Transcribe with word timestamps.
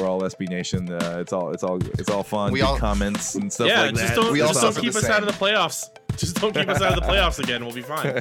We're 0.00 0.08
all 0.08 0.20
SB 0.22 0.48
Nation. 0.48 0.90
Uh, 0.90 1.18
it's 1.20 1.32
all 1.32 1.50
it's 1.52 1.62
all 1.62 1.76
it's 1.98 2.08
all 2.10 2.22
fun. 2.22 2.52
We 2.52 2.62
all- 2.62 2.78
comments 2.78 3.34
and 3.34 3.52
stuff 3.52 3.68
yeah, 3.68 3.82
like 3.82 3.94
just 3.94 4.06
that. 4.08 4.14
don't, 4.16 4.32
We 4.32 4.40
all 4.40 4.48
just 4.48 4.62
don't 4.62 4.76
keep 4.82 4.92
the 4.92 4.98
us 4.98 5.08
out 5.08 5.22
of 5.22 5.26
the 5.28 5.34
playoffs. 5.34 5.88
Just 6.16 6.38
don't 6.40 6.52
keep 6.52 6.68
us 6.68 6.82
out 6.82 6.98
of 6.98 7.02
the 7.02 7.08
playoffs 7.08 7.38
again. 7.38 7.64
We'll 7.64 7.72
be 7.74 7.80
fine. 7.80 8.20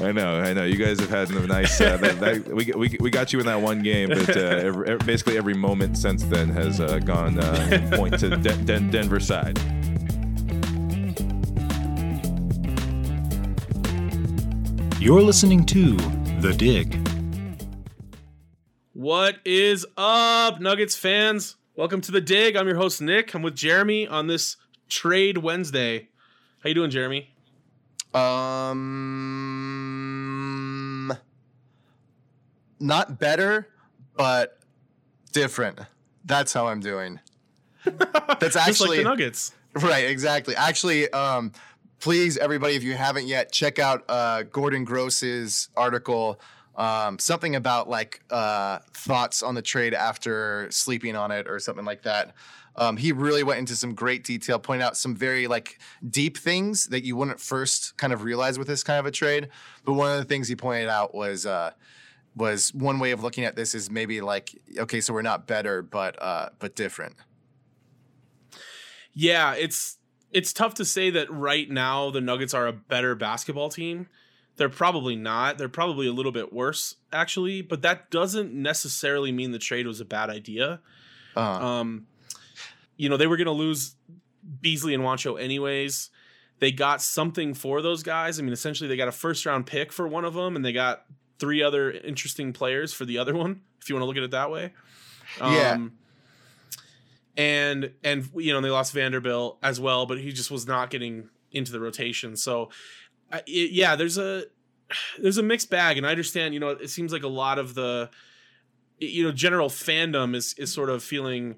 I 0.06 0.12
know, 0.12 0.38
I 0.40 0.52
know. 0.52 0.62
You 0.64 0.76
guys 0.76 1.00
have 1.00 1.08
had 1.08 1.30
a 1.30 1.46
nice. 1.48 1.80
Uh, 1.80 1.96
that, 1.96 2.20
that, 2.20 2.46
we, 2.54 2.70
we, 2.76 2.96
we 3.00 3.10
got 3.10 3.32
you 3.32 3.40
in 3.40 3.46
that 3.46 3.60
one 3.60 3.82
game, 3.82 4.10
but 4.10 4.36
uh, 4.36 4.40
every, 4.40 4.88
every- 4.88 5.06
basically 5.06 5.36
every 5.36 5.54
moment 5.54 5.96
since 5.98 6.22
then 6.24 6.50
has 6.50 6.80
uh, 6.80 6.98
gone 7.00 7.40
uh, 7.40 7.90
point 7.96 8.18
to 8.20 8.28
De- 8.36 8.56
Den- 8.58 8.88
Denver 8.90 9.18
side. 9.18 9.58
You're 15.00 15.22
listening 15.22 15.66
to 15.66 15.96
The 16.40 16.54
Dig. 16.56 17.03
What 19.04 19.36
is 19.44 19.84
up, 19.98 20.60
Nuggets 20.62 20.96
fans? 20.96 21.56
Welcome 21.76 22.00
to 22.00 22.10
the 22.10 22.22
Dig. 22.22 22.56
I'm 22.56 22.66
your 22.66 22.76
host 22.76 23.02
Nick. 23.02 23.34
I'm 23.34 23.42
with 23.42 23.54
Jeremy 23.54 24.08
on 24.08 24.28
this 24.28 24.56
Trade 24.88 25.36
Wednesday. 25.36 26.08
How 26.62 26.70
you 26.70 26.74
doing, 26.74 26.90
Jeremy? 26.90 27.28
Um, 28.14 28.72
not 32.80 33.18
better, 33.18 33.68
but 34.16 34.58
different. 35.32 35.80
That's 36.24 36.54
how 36.54 36.68
I'm 36.68 36.80
doing. 36.80 37.20
That's 37.84 38.56
like 38.56 38.68
actually 38.68 38.96
the 38.96 39.04
Nuggets. 39.04 39.52
right. 39.82 40.06
Exactly. 40.06 40.56
Actually, 40.56 41.10
um, 41.10 41.52
please, 42.00 42.38
everybody, 42.38 42.74
if 42.74 42.82
you 42.82 42.94
haven't 42.94 43.26
yet, 43.26 43.52
check 43.52 43.78
out 43.78 44.02
uh, 44.08 44.44
Gordon 44.44 44.84
Gross's 44.84 45.68
article. 45.76 46.40
Um, 46.76 47.18
something 47.18 47.54
about 47.54 47.88
like 47.88 48.22
uh, 48.30 48.80
thoughts 48.92 49.42
on 49.42 49.54
the 49.54 49.62
trade 49.62 49.94
after 49.94 50.68
sleeping 50.70 51.14
on 51.16 51.30
it 51.30 51.48
or 51.48 51.58
something 51.58 51.84
like 51.84 52.02
that. 52.02 52.34
Um, 52.76 52.96
he 52.96 53.12
really 53.12 53.44
went 53.44 53.60
into 53.60 53.76
some 53.76 53.94
great 53.94 54.24
detail, 54.24 54.58
pointing 54.58 54.84
out 54.84 54.96
some 54.96 55.14
very 55.14 55.46
like 55.46 55.78
deep 56.08 56.36
things 56.36 56.86
that 56.86 57.04
you 57.04 57.14
wouldn't 57.16 57.40
first 57.40 57.96
kind 57.96 58.12
of 58.12 58.24
realize 58.24 58.58
with 58.58 58.66
this 58.66 58.82
kind 58.82 58.98
of 58.98 59.06
a 59.06 59.12
trade. 59.12 59.48
But 59.84 59.92
one 59.92 60.10
of 60.10 60.18
the 60.18 60.24
things 60.24 60.48
he 60.48 60.56
pointed 60.56 60.88
out 60.88 61.14
was 61.14 61.46
uh, 61.46 61.72
was 62.34 62.74
one 62.74 62.98
way 62.98 63.12
of 63.12 63.22
looking 63.22 63.44
at 63.44 63.54
this 63.54 63.74
is 63.74 63.90
maybe 63.90 64.20
like 64.20 64.60
okay, 64.76 65.00
so 65.00 65.14
we're 65.14 65.22
not 65.22 65.46
better, 65.46 65.82
but 65.82 66.20
uh, 66.20 66.48
but 66.58 66.74
different. 66.74 67.14
Yeah, 69.12 69.54
it's 69.54 69.98
it's 70.32 70.52
tough 70.52 70.74
to 70.74 70.84
say 70.84 71.10
that 71.10 71.30
right 71.30 71.70
now 71.70 72.10
the 72.10 72.20
Nuggets 72.20 72.54
are 72.54 72.66
a 72.66 72.72
better 72.72 73.14
basketball 73.14 73.68
team. 73.68 74.08
They're 74.56 74.68
probably 74.68 75.16
not. 75.16 75.58
They're 75.58 75.68
probably 75.68 76.06
a 76.06 76.12
little 76.12 76.32
bit 76.32 76.52
worse, 76.52 76.96
actually. 77.12 77.62
But 77.62 77.82
that 77.82 78.10
doesn't 78.10 78.52
necessarily 78.52 79.32
mean 79.32 79.50
the 79.50 79.58
trade 79.58 79.86
was 79.86 80.00
a 80.00 80.04
bad 80.04 80.30
idea. 80.30 80.80
Uh, 81.36 81.40
Um, 81.40 82.06
you 82.96 83.08
know, 83.08 83.16
they 83.16 83.26
were 83.26 83.36
going 83.36 83.46
to 83.46 83.52
lose 83.52 83.96
Beasley 84.60 84.94
and 84.94 85.02
Juancho 85.02 85.40
anyways. 85.40 86.10
They 86.60 86.70
got 86.70 87.02
something 87.02 87.54
for 87.54 87.82
those 87.82 88.02
guys. 88.04 88.38
I 88.38 88.42
mean, 88.42 88.52
essentially, 88.52 88.88
they 88.88 88.96
got 88.96 89.08
a 89.08 89.12
first 89.12 89.44
round 89.44 89.66
pick 89.66 89.92
for 89.92 90.06
one 90.06 90.24
of 90.24 90.34
them, 90.34 90.54
and 90.54 90.64
they 90.64 90.72
got 90.72 91.04
three 91.38 91.62
other 91.62 91.90
interesting 91.90 92.52
players 92.52 92.92
for 92.92 93.04
the 93.04 93.18
other 93.18 93.34
one, 93.34 93.62
if 93.80 93.88
you 93.88 93.96
want 93.96 94.02
to 94.02 94.06
look 94.06 94.16
at 94.16 94.22
it 94.22 94.30
that 94.30 94.50
way. 94.50 94.72
Yeah. 95.40 95.72
Um, 95.72 95.94
and 97.36 97.90
and 98.04 98.28
you 98.36 98.52
know 98.52 98.60
they 98.60 98.70
lost 98.70 98.92
Vanderbilt 98.92 99.58
as 99.62 99.80
well, 99.80 100.06
but 100.06 100.18
he 100.18 100.32
just 100.32 100.50
was 100.50 100.66
not 100.66 100.90
getting 100.90 101.28
into 101.50 101.72
the 101.72 101.80
rotation. 101.80 102.36
So, 102.36 102.70
it, 103.46 103.72
yeah, 103.72 103.96
there's 103.96 104.18
a 104.18 104.44
there's 105.18 105.38
a 105.38 105.42
mixed 105.42 105.70
bag, 105.70 105.96
and 105.96 106.06
I 106.06 106.10
understand. 106.10 106.54
You 106.54 106.60
know, 106.60 106.70
it 106.70 106.90
seems 106.90 107.12
like 107.12 107.22
a 107.22 107.28
lot 107.28 107.58
of 107.58 107.74
the 107.74 108.10
you 108.98 109.24
know 109.24 109.32
general 109.32 109.68
fandom 109.68 110.34
is 110.34 110.54
is 110.58 110.72
sort 110.72 110.90
of 110.90 111.02
feeling 111.02 111.56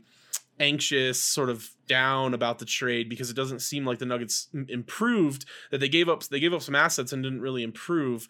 anxious, 0.58 1.20
sort 1.20 1.50
of 1.50 1.70
down 1.86 2.34
about 2.34 2.58
the 2.58 2.64
trade 2.64 3.08
because 3.08 3.30
it 3.30 3.36
doesn't 3.36 3.60
seem 3.60 3.84
like 3.84 3.98
the 3.98 4.06
Nuggets 4.06 4.48
improved. 4.68 5.44
That 5.70 5.78
they 5.78 5.88
gave 5.88 6.08
up 6.08 6.24
they 6.24 6.40
gave 6.40 6.54
up 6.54 6.62
some 6.62 6.74
assets 6.74 7.12
and 7.12 7.22
didn't 7.22 7.40
really 7.40 7.62
improve. 7.62 8.28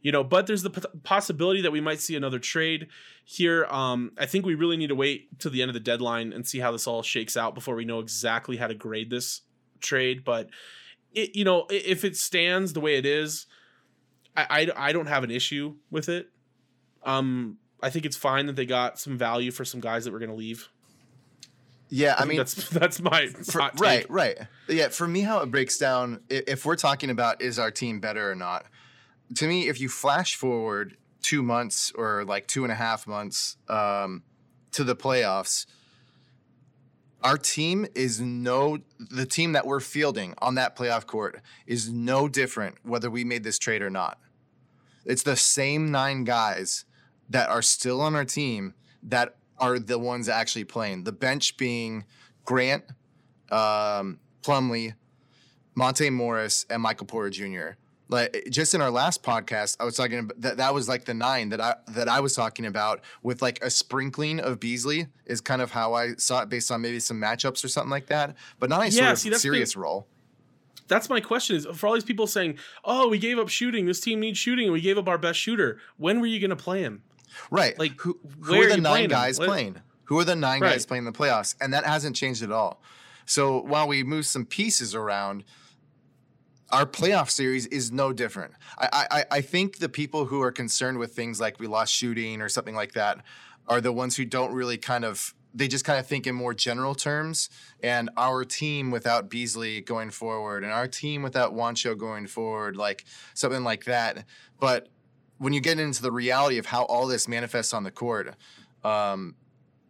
You 0.00 0.12
know, 0.12 0.22
but 0.22 0.46
there's 0.46 0.62
the 0.62 0.70
possibility 1.02 1.60
that 1.62 1.72
we 1.72 1.80
might 1.80 1.98
see 1.98 2.14
another 2.14 2.38
trade 2.38 2.86
here. 3.24 3.64
Um, 3.64 4.12
I 4.16 4.26
think 4.26 4.46
we 4.46 4.54
really 4.54 4.76
need 4.76 4.88
to 4.88 4.94
wait 4.94 5.40
to 5.40 5.50
the 5.50 5.60
end 5.60 5.70
of 5.70 5.74
the 5.74 5.80
deadline 5.80 6.32
and 6.32 6.46
see 6.46 6.60
how 6.60 6.70
this 6.70 6.86
all 6.86 7.02
shakes 7.02 7.36
out 7.36 7.52
before 7.54 7.74
we 7.74 7.84
know 7.84 7.98
exactly 7.98 8.56
how 8.56 8.68
to 8.68 8.74
grade 8.74 9.10
this 9.10 9.40
trade. 9.80 10.24
But 10.24 10.50
it, 11.14 11.36
you 11.36 11.44
know, 11.44 11.66
if 11.70 12.04
it 12.04 12.16
stands 12.16 12.72
the 12.72 12.80
way 12.80 12.96
it 12.96 13.06
is, 13.06 13.46
I, 14.36 14.46
I, 14.76 14.88
I 14.88 14.92
don't 14.92 15.06
have 15.06 15.24
an 15.24 15.30
issue 15.30 15.76
with 15.90 16.08
it. 16.08 16.28
Um, 17.04 17.58
I 17.82 17.90
think 17.90 18.04
it's 18.04 18.16
fine 18.16 18.46
that 18.46 18.56
they 18.56 18.66
got 18.66 18.98
some 18.98 19.16
value 19.16 19.50
for 19.50 19.64
some 19.64 19.80
guys 19.80 20.04
that 20.04 20.12
were 20.12 20.18
going 20.18 20.30
to 20.30 20.36
leave. 20.36 20.68
yeah, 21.88 22.14
I 22.14 22.18
think 22.18 22.28
mean, 22.30 22.38
that's 22.38 22.68
that's 22.70 23.00
my 23.00 23.28
For- 23.28 23.70
right, 23.78 24.08
right. 24.10 24.36
Yeah, 24.68 24.88
for 24.88 25.06
me, 25.08 25.20
how 25.20 25.40
it 25.40 25.50
breaks 25.50 25.78
down, 25.78 26.20
if 26.28 26.64
we're 26.64 26.76
talking 26.76 27.10
about 27.10 27.40
is 27.40 27.58
our 27.58 27.70
team 27.70 28.00
better 28.00 28.30
or 28.30 28.34
not, 28.34 28.66
to 29.36 29.46
me, 29.46 29.68
if 29.68 29.80
you 29.80 29.88
flash 29.88 30.34
forward 30.36 30.96
two 31.22 31.42
months 31.42 31.92
or 31.94 32.24
like 32.24 32.46
two 32.46 32.64
and 32.64 32.72
a 32.72 32.76
half 32.76 33.06
months 33.06 33.56
um, 33.68 34.22
to 34.72 34.84
the 34.84 34.96
playoffs, 34.96 35.66
our 37.22 37.36
team 37.36 37.86
is 37.94 38.20
no, 38.20 38.78
the 38.98 39.26
team 39.26 39.52
that 39.52 39.66
we're 39.66 39.80
fielding 39.80 40.34
on 40.38 40.54
that 40.54 40.76
playoff 40.76 41.06
court 41.06 41.40
is 41.66 41.90
no 41.92 42.28
different 42.28 42.76
whether 42.84 43.10
we 43.10 43.24
made 43.24 43.42
this 43.44 43.58
trade 43.58 43.82
or 43.82 43.90
not. 43.90 44.18
It's 45.04 45.22
the 45.22 45.36
same 45.36 45.90
nine 45.90 46.24
guys 46.24 46.84
that 47.30 47.48
are 47.48 47.62
still 47.62 48.00
on 48.00 48.14
our 48.14 48.24
team 48.24 48.74
that 49.02 49.36
are 49.58 49.78
the 49.78 49.98
ones 49.98 50.28
actually 50.28 50.64
playing. 50.64 51.04
The 51.04 51.12
bench 51.12 51.56
being 51.56 52.04
Grant, 52.44 52.84
um, 53.50 54.20
Plumlee, 54.42 54.94
Monte 55.74 56.10
Morris, 56.10 56.66
and 56.70 56.82
Michael 56.82 57.06
Porter 57.06 57.30
Jr. 57.30 57.76
Like 58.10 58.46
just 58.50 58.74
in 58.74 58.80
our 58.80 58.90
last 58.90 59.22
podcast, 59.22 59.76
I 59.80 59.84
was 59.84 59.94
talking 59.96 60.18
about 60.20 60.40
that. 60.40 60.56
That 60.56 60.72
was 60.72 60.88
like 60.88 61.04
the 61.04 61.12
nine 61.14 61.50
that 61.50 61.60
I 61.60 61.74
that 61.88 62.08
I 62.08 62.20
was 62.20 62.34
talking 62.34 62.64
about 62.64 63.00
with 63.22 63.42
like 63.42 63.58
a 63.62 63.68
sprinkling 63.70 64.40
of 64.40 64.58
Beasley 64.58 65.08
is 65.26 65.40
kind 65.42 65.60
of 65.60 65.72
how 65.72 65.92
I 65.92 66.14
saw 66.14 66.40
it 66.42 66.48
based 66.48 66.70
on 66.70 66.80
maybe 66.80 67.00
some 67.00 67.20
matchups 67.20 67.62
or 67.64 67.68
something 67.68 67.90
like 67.90 68.06
that, 68.06 68.34
but 68.58 68.70
not 68.70 68.80
a 68.82 68.88
Yeah, 68.90 69.08
sort 69.08 69.18
see, 69.18 69.28
of 69.28 69.32
that's 69.32 69.42
the- 69.42 69.46
serious 69.46 69.76
role. 69.76 70.06
That's 70.86 71.10
my 71.10 71.20
question 71.20 71.56
is 71.56 71.66
for 71.74 71.86
all 71.86 71.92
these 71.92 72.04
people 72.04 72.26
saying, 72.26 72.56
"Oh, 72.82 73.08
we 73.08 73.18
gave 73.18 73.38
up 73.38 73.50
shooting. 73.50 73.84
This 73.84 74.00
team 74.00 74.20
needs 74.20 74.38
shooting, 74.38 74.64
and 74.64 74.72
we 74.72 74.80
gave 74.80 74.96
up 74.96 75.06
our 75.06 75.18
best 75.18 75.38
shooter." 75.38 75.78
When 75.98 76.20
were 76.20 76.26
you 76.26 76.40
going 76.40 76.48
to 76.48 76.56
play 76.56 76.80
him? 76.80 77.02
Right. 77.50 77.78
Like, 77.78 78.00
who, 78.00 78.18
who 78.40 78.54
are 78.54 78.64
are 78.64 78.68
the 78.70 78.76
you 78.76 78.80
nine 78.80 78.92
playing 78.92 79.08
guys 79.10 79.38
What- 79.38 79.48
playing? 79.48 79.82
Who 80.04 80.18
are 80.18 80.24
the 80.24 80.34
nine 80.34 80.62
Right. 80.62 80.70
guys 80.72 80.86
playing 80.86 81.04
the 81.04 81.12
playoffs? 81.12 81.54
And 81.60 81.74
that 81.74 81.84
hasn't 81.84 82.16
changed 82.16 82.42
at 82.42 82.50
all. 82.50 82.80
So 83.26 83.60
while 83.60 83.86
we 83.86 84.02
move 84.02 84.24
some 84.24 84.46
pieces 84.46 84.94
around, 84.94 85.44
our 86.70 86.86
playoff 86.86 87.30
series 87.30 87.66
is 87.66 87.90
no 87.90 88.12
different. 88.12 88.52
I, 88.78 89.06
I, 89.10 89.24
I 89.30 89.40
think 89.40 89.78
the 89.78 89.88
people 89.88 90.26
who 90.26 90.42
are 90.42 90.52
concerned 90.52 90.98
with 90.98 91.14
things 91.14 91.40
like 91.40 91.58
we 91.58 91.66
lost 91.66 91.92
shooting 91.92 92.42
or 92.42 92.48
something 92.48 92.74
like 92.74 92.92
that 92.92 93.24
are 93.66 93.80
the 93.80 93.92
ones 93.92 94.16
who 94.16 94.24
don't 94.24 94.52
really 94.52 94.78
kind 94.78 95.04
of 95.04 95.34
they 95.54 95.66
just 95.66 95.84
kind 95.84 95.98
of 95.98 96.06
think 96.06 96.26
in 96.26 96.34
more 96.34 96.54
general 96.54 96.94
terms. 96.94 97.48
And 97.82 98.10
our 98.16 98.44
team 98.44 98.90
without 98.90 99.30
Beasley 99.30 99.80
going 99.80 100.10
forward, 100.10 100.62
and 100.62 100.72
our 100.72 100.86
team 100.86 101.22
without 101.22 101.54
Juancho 101.54 101.96
going 101.96 102.26
forward, 102.26 102.76
like 102.76 103.04
something 103.34 103.64
like 103.64 103.84
that. 103.84 104.24
But 104.60 104.88
when 105.38 105.52
you 105.52 105.60
get 105.60 105.78
into 105.78 106.02
the 106.02 106.12
reality 106.12 106.58
of 106.58 106.66
how 106.66 106.84
all 106.84 107.06
this 107.06 107.28
manifests 107.28 107.72
on 107.72 107.84
the 107.84 107.90
court, 107.90 108.34
um, 108.84 109.36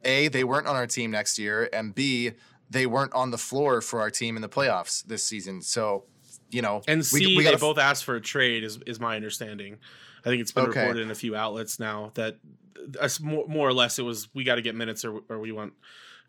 a 0.05 0.29
they 0.29 0.45
weren't 0.45 0.67
on 0.67 0.77
our 0.77 0.87
team 0.87 1.11
next 1.11 1.39
year, 1.39 1.69
and 1.73 1.95
b 1.95 2.33
they 2.71 2.87
weren't 2.87 3.15
on 3.15 3.31
the 3.31 3.39
floor 3.39 3.81
for 3.81 4.01
our 4.01 4.11
team 4.11 4.37
in 4.37 4.43
the 4.43 4.49
playoffs 4.49 5.03
this 5.05 5.25
season. 5.25 5.63
So, 5.63 6.05
you 6.51 6.63
know, 6.63 6.83
And 6.89 6.99
we- 6.99 7.03
C, 7.05 7.27
we 7.37 7.39
they 7.39 7.51
gotta- 7.51 7.59
both 7.59 7.79
asked 7.79 8.05
for 8.05 8.17
a 8.17 8.21
trade, 8.21 8.65
is 8.65 8.79
is 8.87 8.99
my 9.01 9.17
understanding. 9.17 9.79
I 10.25 10.29
think 10.31 10.41
it's 10.43 10.53
been 10.53 10.67
Okay. 10.67 10.81
reported 10.81 11.03
in 11.03 11.11
a 11.11 11.15
few 11.15 11.37
outlets 11.37 11.79
now 11.79 12.11
that 12.15 12.37
uh, 13.01 13.09
more, 13.21 13.47
more 13.49 13.69
or 13.69 13.73
less 13.73 13.99
it 13.99 14.03
was 14.03 14.29
we 14.35 14.45
got 14.45 14.55
to 14.57 14.63
get 14.63 14.75
minutes 14.75 15.05
or 15.05 15.21
or 15.29 15.39
we 15.39 15.53
want 15.53 15.73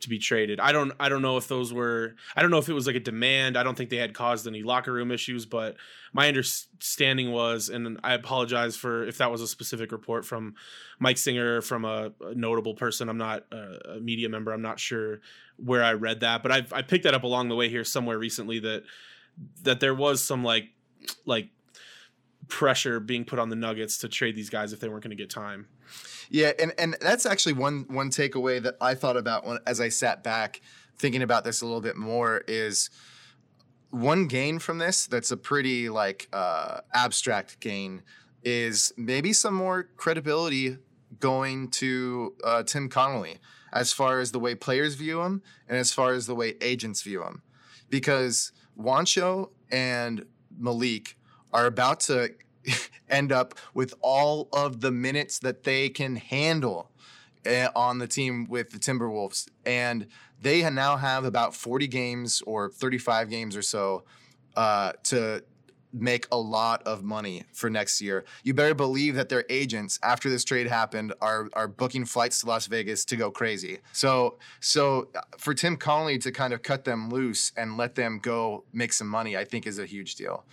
to 0.02 0.10
be 0.10 0.18
traded. 0.18 0.60
I 0.62 0.72
don't 0.72 0.94
I 1.00 1.10
don't 1.10 1.22
know 1.22 1.38
if 1.38 1.48
those 1.48 1.74
were 1.74 2.16
I 2.36 2.42
don't 2.42 2.52
know 2.52 2.58
if 2.58 2.70
it 2.70 2.74
was 2.74 2.88
like 2.88 2.96
a 2.96 3.00
demand. 3.02 3.58
I 3.58 3.64
don't 3.64 3.76
think 3.76 3.90
they 3.90 3.98
had 3.98 4.14
caused 4.14 4.48
any 4.48 4.64
locker 4.64 4.94
room 4.94 5.12
issues, 5.12 5.46
but 5.46 5.76
my 6.14 6.28
understanding 6.28 7.32
was, 7.32 7.70
and 7.70 8.00
I 8.04 8.14
apologize 8.14 8.76
for 8.76 9.04
if 9.06 9.18
that 9.18 9.30
was 9.32 9.42
a 9.42 9.48
specific 9.48 9.92
report 9.92 10.26
from 10.26 10.56
Mike 11.00 11.18
Singer 11.18 11.62
from 11.62 11.86
a, 11.86 12.12
a 12.22 12.34
notable 12.34 12.74
person. 12.76 13.10
I'm 13.10 13.18
not 13.18 13.46
a, 13.52 13.96
a, 13.96 14.00
media 14.00 14.30
member. 14.30 14.52
I'm 14.54 14.62
not 14.62 14.80
sure 14.80 15.20
where 15.58 15.84
I 15.84 15.94
read 15.94 16.22
that, 16.22 16.44
but 16.44 16.52
I 16.52 16.66
I 16.72 16.82
picked 16.82 17.04
that 17.04 17.14
up 17.14 17.24
along 17.24 17.50
the 17.50 17.56
way 17.56 17.70
here 17.70 17.84
somewhere 17.84 18.18
recently 18.18 18.60
that 18.60 18.84
that 19.64 19.80
there 19.80 19.96
was 19.96 20.22
some 20.22 20.44
like 20.44 20.70
like 21.26 21.50
pressure 22.48 23.00
being 23.00 23.26
put 23.26 23.40
on 23.40 23.50
the 23.50 23.56
Nuggets 23.56 23.98
to 24.00 24.10
trade 24.10 24.36
these 24.36 24.50
guys 24.50 24.74
if 24.74 24.80
they 24.80 24.90
weren't 24.90 25.04
going 25.04 25.16
to 25.16 25.22
get 25.22 25.30
time. 25.30 25.68
Yeah, 26.30 26.52
and 26.60 26.74
and 26.78 26.98
that's 27.02 27.26
actually 27.26 27.54
one 27.54 27.86
one 27.88 28.10
takeaway 28.10 28.62
that 28.62 28.76
I 28.82 28.96
thought 28.96 29.18
about 29.18 29.46
when 29.46 29.60
as 29.66 29.80
I 29.80 29.90
sat 29.90 30.24
back 30.24 30.62
thinking 30.98 31.22
about 31.22 31.44
this 31.44 31.62
a 31.62 31.66
little 31.66 31.82
bit 31.82 31.96
more 31.96 32.44
is 32.48 32.90
one 33.90 34.28
gain 34.28 34.60
from 34.60 34.78
this 34.78 35.08
that's 35.08 35.32
a 35.32 35.38
pretty 35.38 35.90
like 35.90 36.28
uh, 36.34 36.82
abstract 36.94 37.60
gain 37.60 38.04
is 38.44 38.94
maybe 38.98 39.34
some 39.34 39.54
more 39.54 39.90
credibility 39.98 40.78
going 41.20 41.70
to 41.70 42.36
uh, 42.44 42.64
Tim 42.64 42.90
Connolly 42.90 43.40
as 43.74 43.94
far 43.94 44.20
as 44.20 44.32
the 44.32 44.40
way 44.40 44.56
players 44.56 44.96
view 44.96 45.22
him 45.22 45.42
and 45.68 45.78
as 45.78 45.92
far 45.92 46.14
as 46.14 46.28
the 46.28 46.36
way 46.36 46.56
agents 46.62 47.02
view 47.02 47.24
him, 47.24 47.42
because 47.90 48.52
Juancho 48.80 49.50
and 49.72 50.26
Malik 50.58 51.18
are 51.52 51.66
about 51.66 52.00
to 52.02 52.34
end 53.10 53.32
up 53.32 53.56
with 53.74 53.94
all 54.02 54.50
of 54.54 54.82
the 54.82 54.92
minutes 54.92 55.40
that 55.40 55.64
they 55.64 55.90
can 55.90 56.16
handle 56.16 56.92
uh, 57.46 57.70
on 57.76 57.98
the 57.98 58.08
team 58.08 58.46
with 58.48 58.72
the 58.72 58.80
Timberwolves. 58.80 59.48
And 59.66 60.08
they 60.42 60.68
now 60.70 60.98
have 60.98 61.26
about 61.26 61.56
40 61.56 61.88
games 61.88 62.42
or 62.46 62.70
35 62.70 63.30
games 63.30 63.56
or 63.56 63.62
so 63.62 64.04
uh, 64.56 64.94
to 65.06 65.44
make 65.92 66.28
a 66.32 66.38
lot 66.38 66.84
of 66.84 67.04
money 67.04 67.44
for 67.54 67.70
next 67.70 68.02
year. 68.02 68.26
You 68.44 68.54
better 68.54 68.76
believe 68.76 69.16
that 69.16 69.30
their 69.30 69.46
agents, 69.50 70.00
after 70.04 70.30
this 70.30 70.44
trade 70.44 70.68
happened, 70.68 71.14
are 71.22 71.50
are 71.54 71.68
booking 71.68 72.06
flights 72.06 72.42
to 72.42 72.48
Las 72.48 72.68
Vegas 72.68 73.06
to 73.06 73.16
go 73.16 73.32
crazy. 73.32 73.80
So 73.92 74.38
so 74.60 75.10
uh, 75.16 75.22
for 75.38 75.54
Tim 75.54 75.78
Connolly 75.78 76.18
to 76.20 76.32
kind 76.32 76.54
of 76.54 76.62
cut 76.62 76.86
them 76.86 77.10
loose 77.10 77.52
and 77.58 77.78
let 77.78 77.96
them 77.96 78.20
go 78.22 78.66
make 78.74 78.94
some 78.94 79.08
money, 79.08 79.38
I 79.38 79.46
think 79.46 79.66
is 79.66 79.80
a 79.80 79.86
huge 79.86 80.16
deal. 80.16 80.46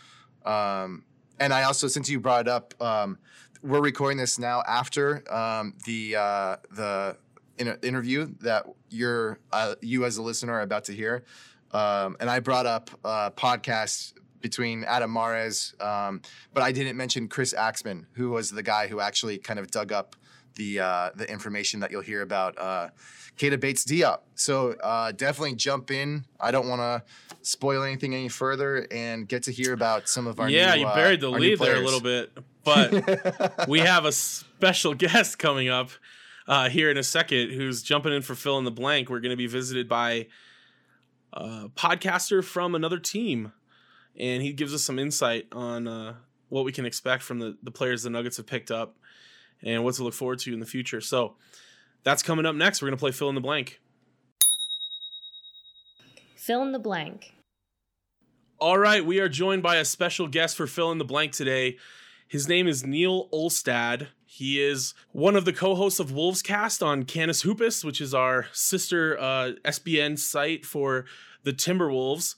Um, 0.45 1.05
and 1.39 1.53
I 1.53 1.65
also, 1.65 1.87
since 1.89 2.09
you 2.09 2.21
brought 2.21 2.43
it 2.43 2.49
up, 2.49 2.75
um, 2.81 3.19
we're 3.63 3.81
recording 3.81 4.19
this 4.19 4.39
now 4.39 4.63
after 4.67 5.23
um, 5.33 5.75
the 5.85 6.17
uh, 6.17 6.57
the 6.71 7.17
in- 7.59 7.79
interview 7.83 8.29
that 8.41 8.67
you're 8.91 9.39
uh, 9.53 9.75
you 9.83 10.05
as 10.05 10.17
a 10.17 10.23
listener 10.23 10.55
are 10.55 10.63
about 10.63 10.85
to 10.85 10.93
hear. 10.93 11.25
Um, 11.73 12.17
and 12.21 12.31
I 12.31 12.41
brought 12.41 12.67
up 12.67 12.91
a 13.05 13.33
podcast 13.33 14.13
between 14.47 14.85
Adam 14.85 15.11
Mares, 15.11 15.75
um, 15.81 16.23
but 16.55 16.63
I 16.63 16.71
didn't 16.71 16.97
mention 16.97 17.27
Chris 17.27 17.53
Axman, 17.53 18.07
who 18.13 18.31
was 18.31 18.53
the 18.53 18.63
guy 18.63 18.87
who 18.87 19.01
actually 19.01 19.39
kind 19.39 19.59
of 19.59 19.73
dug 19.73 19.91
up 19.91 20.15
the 20.55 20.79
uh, 20.79 21.11
the 21.17 21.29
information 21.29 21.81
that 21.81 21.91
you'll 21.91 22.09
hear 22.13 22.23
about 22.23 22.57
uh, 22.57 22.91
Keita 23.37 23.59
Bates 23.59 23.85
Diop. 23.85 24.21
So 24.37 24.75
uh, 24.75 25.11
definitely 25.11 25.57
jump 25.57 25.91
in. 25.91 26.27
I 26.39 26.53
don't 26.53 26.69
want 26.69 26.81
to 26.81 27.03
spoil 27.43 27.83
anything 27.83 28.15
any 28.15 28.29
further 28.29 28.87
and 28.93 29.27
get 29.27 29.43
to 29.45 29.51
hear 29.51 29.73
about 29.73 30.09
some 30.09 30.29
of 30.29 30.39
our 30.39 30.49
yeah. 30.49 30.75
New, 30.75 30.83
you 30.83 30.87
uh, 30.87 30.95
buried 30.95 31.21
the 31.21 31.29
lead 31.29 31.59
there 31.59 31.77
a 31.77 31.81
little 31.81 32.01
bit, 32.01 32.31
but 32.63 33.69
we 33.69 33.81
have 33.81 34.05
a 34.05 34.13
special 34.13 34.95
guest 34.95 35.41
coming 35.41 35.69
up 35.69 35.91
uh, 36.47 36.69
here 36.69 36.89
in 36.89 36.97
a 36.97 37.03
second 37.03 37.51
who's 37.51 37.83
jumping 37.83 38.13
in 38.13 38.23
for 38.23 38.37
fill 38.37 38.59
in 38.59 38.65
the 38.65 38.71
blank. 38.71 39.11
We're 39.11 39.21
going 39.21 39.31
to 39.31 39.37
be 39.37 39.49
visited 39.49 39.89
by 39.89 40.29
a 41.33 41.69
podcaster 41.77 42.43
from 42.43 42.75
another 42.75 42.99
team, 42.99 43.53
and 44.19 44.43
he 44.43 44.53
gives 44.53 44.75
us 44.75 44.83
some 44.83 44.99
insight 44.99 45.47
on 45.53 45.87
uh, 45.87 46.15
what 46.49 46.65
we 46.65 46.73
can 46.73 46.87
expect 46.87 47.23
from 47.23 47.39
the, 47.39 47.57
the 47.63 47.71
players 47.71 48.03
the 48.03 48.11
Nuggets 48.11 48.37
have 48.37 48.47
picked 48.47 48.71
up 48.71 48.97
and 49.63 49.85
what 49.85 49.95
to 49.95 50.05
look 50.05 50.15
forward 50.15 50.39
to 50.41 50.53
in 50.53 50.61
the 50.61 50.67
future. 50.67 51.01
So 51.01 51.37
that's 52.05 52.23
coming 52.23 52.47
up 52.47 52.55
next. 52.55 52.83
We're 52.83 52.89
going 52.89 52.99
to 52.99 53.01
play 53.01 53.13
fill 53.13 53.29
in 53.29 53.35
the 53.35 53.41
blank. 53.41 53.81
Fill 56.37 56.63
in 56.63 56.73
the 56.73 56.79
blank. 56.79 57.33
All 58.59 58.79
right, 58.79 59.05
we 59.05 59.19
are 59.19 59.29
joined 59.29 59.63
by 59.63 59.77
a 59.77 59.85
special 59.85 60.29
guest 60.29 60.57
for 60.57 60.67
fill 60.67 60.91
in 60.91 60.99
the 60.99 61.05
blank 61.05 61.33
today. 61.33 61.77
His 62.29 62.49
name 62.49 62.67
is 62.67 62.87
Neil 62.87 63.29
Olstad. 63.31 64.09
He 64.25 64.63
is 64.63 64.95
one 65.13 65.37
of 65.37 65.45
the 65.45 65.53
co-hosts 65.53 66.01
of 66.01 66.13
Wolves 66.13 66.43
Cast 66.43 66.83
on 66.83 67.05
Canis 67.05 67.43
Hoopus, 67.43 67.85
which 67.85 68.01
is 68.01 68.15
our 68.15 68.47
sister 68.53 69.19
uh, 69.19 69.53
SBN 69.65 70.19
site 70.19 70.65
for 70.65 71.05
the 71.43 71.53
Timberwolves. 71.53 72.35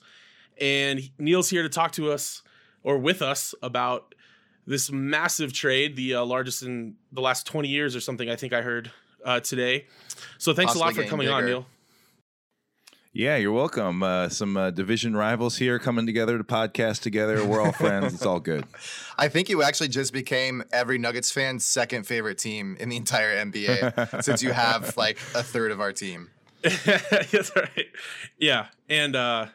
And 0.59 1.09
Neil's 1.17 1.49
here 1.49 1.63
to 1.63 1.69
talk 1.69 1.91
to 1.93 2.11
us 2.11 2.41
or 2.83 2.97
with 2.97 3.21
us 3.21 3.53
about 3.61 4.15
this 4.65 4.91
massive 4.91 5.53
trade, 5.53 5.95
the 5.95 6.15
uh, 6.15 6.25
largest 6.25 6.63
in 6.63 6.95
the 7.11 7.21
last 7.21 7.47
20 7.47 7.67
years 7.67 7.95
or 7.95 7.99
something. 7.99 8.29
I 8.29 8.35
think 8.35 8.53
I 8.53 8.61
heard 8.61 8.91
uh, 9.25 9.39
today. 9.39 9.87
So 10.37 10.53
thanks 10.53 10.75
a 10.75 10.77
lot 10.77 10.93
for 10.93 11.03
coming 11.03 11.25
getting 11.27 11.43
on. 11.43 11.45
Neil. 11.45 11.65
Yeah, 13.11 13.37
you're 13.37 13.51
welcome. 13.51 14.03
Uh, 14.03 14.29
some 14.29 14.55
uh, 14.55 14.69
division 14.69 15.15
rivals 15.15 15.57
here 15.57 15.79
coming 15.79 16.05
together 16.05 16.37
to 16.37 16.43
podcast 16.43 17.01
together. 17.01 17.43
We're 17.43 17.59
all 17.59 17.71
friends. 17.71 18.13
It's 18.13 18.25
all 18.25 18.39
good. 18.39 18.65
I 19.17 19.27
think 19.29 19.49
you 19.49 19.63
actually 19.63 19.87
just 19.87 20.13
became 20.13 20.63
every 20.71 20.99
Nuggets 20.99 21.31
fan's 21.31 21.65
second 21.65 22.05
favorite 22.05 22.37
team 22.37 22.77
in 22.79 22.89
the 22.89 22.97
entire 22.97 23.35
NBA 23.43 24.23
since 24.23 24.43
you 24.43 24.51
have 24.51 24.95
like 24.95 25.17
a 25.33 25.41
third 25.41 25.71
of 25.71 25.81
our 25.81 25.91
team. 25.91 26.29
That's 26.61 27.55
right. 27.55 27.87
Yeah, 28.37 28.67
and 28.87 29.15
uh 29.15 29.47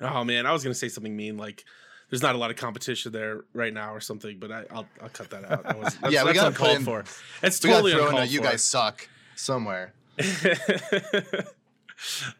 oh 0.00 0.24
man, 0.24 0.46
I 0.46 0.52
was 0.52 0.62
gonna 0.62 0.74
say 0.74 0.88
something 0.88 1.14
mean 1.16 1.36
like 1.36 1.64
there's 2.10 2.22
not 2.22 2.34
a 2.34 2.38
lot 2.38 2.50
of 2.50 2.56
competition 2.56 3.12
there 3.12 3.44
right 3.54 3.72
now 3.72 3.94
or 3.94 4.00
something, 4.00 4.38
but 4.38 4.52
I, 4.52 4.64
I'll 4.70 4.86
I'll 5.02 5.08
cut 5.08 5.30
that 5.30 5.50
out. 5.50 5.64
That 5.64 5.78
was, 5.78 5.94
that's, 6.02 6.12
Yeah, 6.12 6.24
we 6.24 6.32
gotta 6.32 6.48
uncalled 6.48 6.76
in- 6.76 6.84
for. 6.84 7.04
It's 7.42 7.58
totally 7.58 7.92
to 7.92 8.04
uncalled 8.04 8.22
a 8.22 8.26
you 8.26 8.40
guys 8.40 8.62
suck 8.62 9.08
somewhere. 9.36 9.92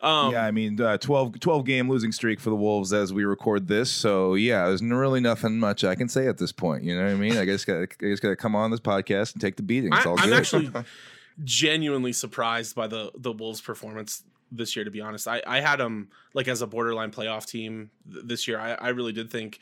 um, 0.01 0.33
yeah, 0.33 0.45
I 0.45 0.51
mean, 0.51 0.81
uh, 0.81 0.99
12, 0.99 1.41
12 1.41 1.65
game 1.65 1.89
losing 1.89 2.13
streak 2.13 2.41
for 2.41 2.51
the 2.51 2.57
Wolves 2.57 2.93
as 2.93 3.13
we 3.13 3.25
record 3.25 3.67
this. 3.69 3.91
So 3.91 4.35
yeah, 4.35 4.67
there's 4.67 4.83
n- 4.83 4.93
really 4.93 5.21
nothing 5.21 5.59
much 5.59 5.85
I 5.85 5.95
can 5.95 6.09
say 6.09 6.27
at 6.27 6.39
this 6.39 6.53
point. 6.53 6.85
You 6.85 6.97
know 6.97 7.05
what 7.05 7.13
I 7.13 7.17
mean? 7.17 7.37
I 7.37 7.45
guess 7.45 7.65
got 7.65 7.81
I 7.81 7.87
just 8.01 8.23
got 8.23 8.29
to 8.31 8.37
come 8.37 8.55
on 8.55 8.71
this 8.71 8.81
podcast 8.81 9.33
and 9.33 9.41
take 9.41 9.57
the 9.57 9.63
beating. 9.63 9.93
It's 9.93 10.07
I, 10.07 10.11
all 10.11 10.21
I'm 10.21 10.29
good. 10.29 10.39
actually 10.39 10.71
genuinely 11.45 12.13
surprised 12.13 12.75
by 12.75 12.87
the 12.87 13.11
the 13.17 13.33
Wolves' 13.33 13.61
performance 13.61 14.23
this 14.57 14.77
year. 14.77 14.85
To 14.85 14.91
be 14.91 15.01
honest, 15.01 15.29
I 15.29 15.43
I 15.47 15.61
had 15.61 15.77
them 15.77 16.09
like 16.33 16.49
as 16.49 16.63
a 16.63 16.67
borderline 16.67 17.11
playoff 17.11 17.47
team 17.47 17.91
th- 18.11 18.25
this 18.27 18.49
year. 18.49 18.59
I 18.59 18.75
I 18.75 18.89
really 18.91 19.13
did 19.13 19.31
think. 19.31 19.59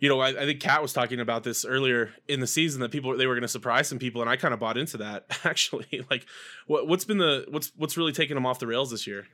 You 0.00 0.08
know, 0.08 0.20
I, 0.20 0.28
I 0.30 0.44
think 0.44 0.60
Kat 0.60 0.82
was 0.82 0.92
talking 0.92 1.20
about 1.20 1.44
this 1.44 1.64
earlier 1.64 2.12
in 2.26 2.40
the 2.40 2.48
season 2.48 2.80
that 2.80 2.90
people 2.90 3.16
they 3.16 3.26
were 3.26 3.34
going 3.34 3.42
to 3.42 3.48
surprise 3.48 3.88
some 3.88 3.98
people, 3.98 4.20
and 4.20 4.28
I 4.28 4.36
kind 4.36 4.52
of 4.52 4.60
bought 4.60 4.76
into 4.76 4.98
that. 4.98 5.24
Actually, 5.44 6.04
like, 6.10 6.26
what 6.66 6.88
what's 6.88 7.04
been 7.04 7.18
the 7.18 7.46
what's 7.48 7.72
what's 7.76 7.96
really 7.96 8.12
taken 8.12 8.34
them 8.34 8.44
off 8.44 8.58
the 8.58 8.66
rails 8.66 8.90
this 8.90 9.06
year? 9.06 9.26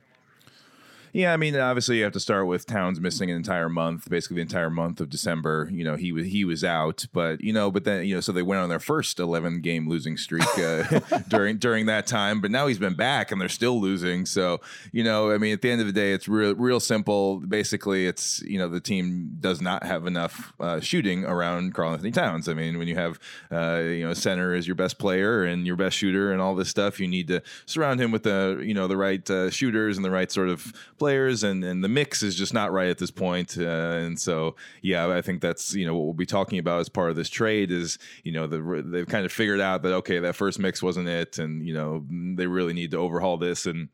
Yeah, 1.13 1.33
I 1.33 1.37
mean, 1.37 1.57
obviously 1.57 1.97
you 1.97 2.03
have 2.03 2.13
to 2.13 2.19
start 2.21 2.47
with 2.47 2.65
Towns 2.65 3.01
missing 3.01 3.29
an 3.29 3.35
entire 3.35 3.67
month, 3.67 4.09
basically 4.09 4.35
the 4.35 4.43
entire 4.43 4.69
month 4.69 5.01
of 5.01 5.09
December. 5.09 5.69
You 5.71 5.83
know, 5.83 5.95
he 5.97 6.13
was 6.13 6.27
he 6.27 6.45
was 6.45 6.63
out, 6.63 7.05
but 7.11 7.41
you 7.41 7.51
know, 7.51 7.69
but 7.69 7.83
then 7.83 8.05
you 8.05 8.15
know, 8.15 8.21
so 8.21 8.31
they 8.31 8.41
went 8.41 8.61
on 8.61 8.69
their 8.69 8.79
first 8.79 9.19
eleven 9.19 9.59
game 9.59 9.89
losing 9.89 10.15
streak 10.15 10.47
uh, 10.57 10.99
during 11.27 11.57
during 11.57 11.85
that 11.87 12.07
time. 12.07 12.39
But 12.39 12.51
now 12.51 12.67
he's 12.67 12.79
been 12.79 12.95
back, 12.95 13.31
and 13.31 13.41
they're 13.41 13.49
still 13.49 13.81
losing. 13.81 14.25
So 14.25 14.61
you 14.93 15.03
know, 15.03 15.31
I 15.31 15.37
mean, 15.37 15.53
at 15.53 15.61
the 15.61 15.69
end 15.69 15.81
of 15.81 15.87
the 15.87 15.93
day, 15.93 16.13
it's 16.13 16.29
real 16.29 16.55
real 16.55 16.79
simple. 16.79 17.39
Basically, 17.39 18.07
it's 18.07 18.41
you 18.43 18.57
know 18.57 18.69
the 18.69 18.81
team 18.81 19.35
does 19.41 19.61
not 19.61 19.83
have 19.83 20.07
enough 20.07 20.53
uh, 20.61 20.79
shooting 20.79 21.25
around 21.25 21.73
Karl 21.73 21.91
Anthony 21.91 22.11
Towns. 22.11 22.47
I 22.47 22.53
mean, 22.53 22.77
when 22.77 22.87
you 22.87 22.95
have 22.95 23.19
uh, 23.51 23.81
you 23.83 24.07
know 24.07 24.13
center 24.13 24.53
is 24.55 24.65
your 24.65 24.75
best 24.75 24.97
player 24.97 25.43
and 25.43 25.67
your 25.67 25.75
best 25.75 25.97
shooter 25.97 26.31
and 26.31 26.41
all 26.41 26.55
this 26.55 26.69
stuff, 26.69 27.01
you 27.01 27.07
need 27.07 27.27
to 27.27 27.41
surround 27.65 27.99
him 27.99 28.11
with 28.11 28.23
the 28.23 28.61
you 28.63 28.73
know 28.73 28.87
the 28.87 28.97
right 28.97 29.29
uh, 29.29 29.49
shooters 29.49 29.97
and 29.97 30.05
the 30.05 30.11
right 30.11 30.31
sort 30.31 30.47
of 30.47 30.71
players, 31.01 31.41
and 31.41 31.63
and 31.63 31.83
the 31.83 31.87
mix 31.87 32.21
is 32.21 32.35
just 32.35 32.53
not 32.53 32.71
right 32.71 32.89
at 32.89 32.99
this 32.99 33.09
point. 33.09 33.57
Uh, 33.57 33.63
and 33.63 34.19
so 34.19 34.55
yeah, 34.83 35.09
I 35.09 35.23
think 35.23 35.41
that's 35.41 35.73
you 35.73 35.83
know 35.87 35.95
what 35.95 36.03
we'll 36.03 36.13
be 36.13 36.27
talking 36.27 36.59
about 36.59 36.79
as 36.79 36.89
part 36.89 37.09
of 37.09 37.15
this 37.15 37.27
trade 37.27 37.71
is 37.71 37.97
you 38.23 38.31
know 38.31 38.45
the, 38.45 38.83
they've 38.85 39.07
kind 39.07 39.25
of 39.25 39.31
figured 39.31 39.59
out 39.59 39.81
that 39.81 39.93
okay 39.93 40.19
that 40.19 40.35
first 40.35 40.59
mix 40.59 40.83
wasn't 40.83 41.07
it, 41.07 41.39
and 41.39 41.65
you 41.65 41.73
know 41.73 42.05
they 42.35 42.45
really 42.45 42.73
need 42.73 42.91
to 42.91 42.97
overhaul 42.97 43.37
this 43.37 43.65
and 43.65 43.89